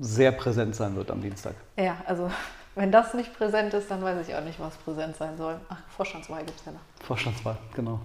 sehr 0.00 0.32
präsent 0.32 0.74
sein 0.74 0.96
wird 0.96 1.10
am 1.10 1.20
Dienstag. 1.20 1.54
Ja, 1.76 1.96
also 2.06 2.30
wenn 2.78 2.92
das 2.92 3.12
nicht 3.12 3.36
präsent 3.36 3.74
ist, 3.74 3.90
dann 3.90 4.02
weiß 4.02 4.28
ich 4.28 4.34
auch 4.36 4.44
nicht, 4.44 4.60
was 4.60 4.76
präsent 4.76 5.16
sein 5.16 5.36
soll. 5.36 5.56
Ach, 5.68 5.78
Vorstandswahl 5.96 6.44
gibt 6.44 6.60
es 6.60 6.64
ja 6.64 6.72
noch. 6.72 6.80
Vorstandswahl, 7.04 7.56
genau. 7.74 7.98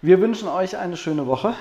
Wir 0.00 0.20
wünschen 0.20 0.48
euch 0.48 0.78
eine 0.78 0.96
schöne 0.96 1.26
Woche, 1.26 1.54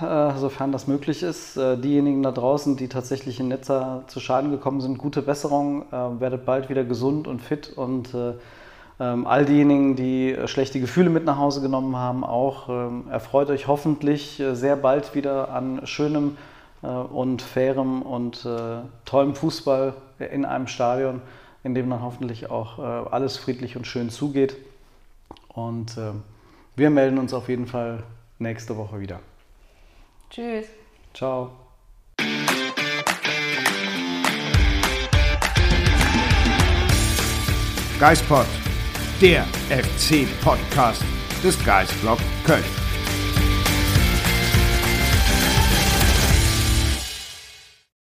äh, 0.00 0.38
sofern 0.38 0.72
das 0.72 0.86
möglich 0.86 1.22
ist. 1.22 1.56
Äh, 1.56 1.76
diejenigen 1.76 2.22
da 2.22 2.32
draußen, 2.32 2.76
die 2.76 2.88
tatsächlich 2.88 3.40
in 3.40 3.48
Netzer 3.48 4.04
zu 4.06 4.20
Schaden 4.20 4.50
gekommen 4.50 4.80
sind, 4.80 4.96
gute 4.96 5.20
Besserung, 5.20 5.82
äh, 5.92 6.18
werdet 6.18 6.46
bald 6.46 6.70
wieder 6.70 6.82
gesund 6.82 7.28
und 7.28 7.42
fit 7.42 7.72
und 7.76 8.14
ähm, 8.98 9.26
all 9.26 9.44
diejenigen, 9.44 9.96
die 9.96 10.36
schlechte 10.46 10.80
Gefühle 10.80 11.10
mit 11.10 11.24
nach 11.24 11.36
Hause 11.36 11.60
genommen 11.60 11.94
haben, 11.96 12.24
auch 12.24 12.68
ähm, 12.68 13.04
erfreut 13.10 13.50
euch 13.50 13.68
hoffentlich 13.68 14.42
sehr 14.54 14.76
bald 14.76 15.14
wieder 15.14 15.50
an 15.50 15.86
schönem 15.86 16.36
und 16.86 17.42
fairem 17.42 18.02
und 18.02 18.44
äh, 18.44 18.82
tollem 19.04 19.34
Fußball 19.34 19.94
in 20.18 20.44
einem 20.44 20.66
Stadion, 20.66 21.22
in 21.62 21.74
dem 21.74 21.90
dann 21.90 22.02
hoffentlich 22.02 22.50
auch 22.50 22.78
äh, 22.78 22.82
alles 22.82 23.36
friedlich 23.36 23.76
und 23.76 23.86
schön 23.86 24.10
zugeht. 24.10 24.56
Und 25.48 25.96
wir 26.74 26.90
melden 26.90 27.18
uns 27.18 27.32
auf 27.32 27.48
jeden 27.48 27.66
Fall 27.68 28.02
nächste 28.40 28.76
Woche 28.76 28.98
wieder. 28.98 29.20
Tschüss. 30.30 30.66
Ciao. 31.14 31.52
Geispod, 38.00 38.46
der 39.20 39.44
FC-Podcast 39.70 41.02
des 41.42 41.64
Geistblog 41.64 42.18
Köln. 42.44 42.83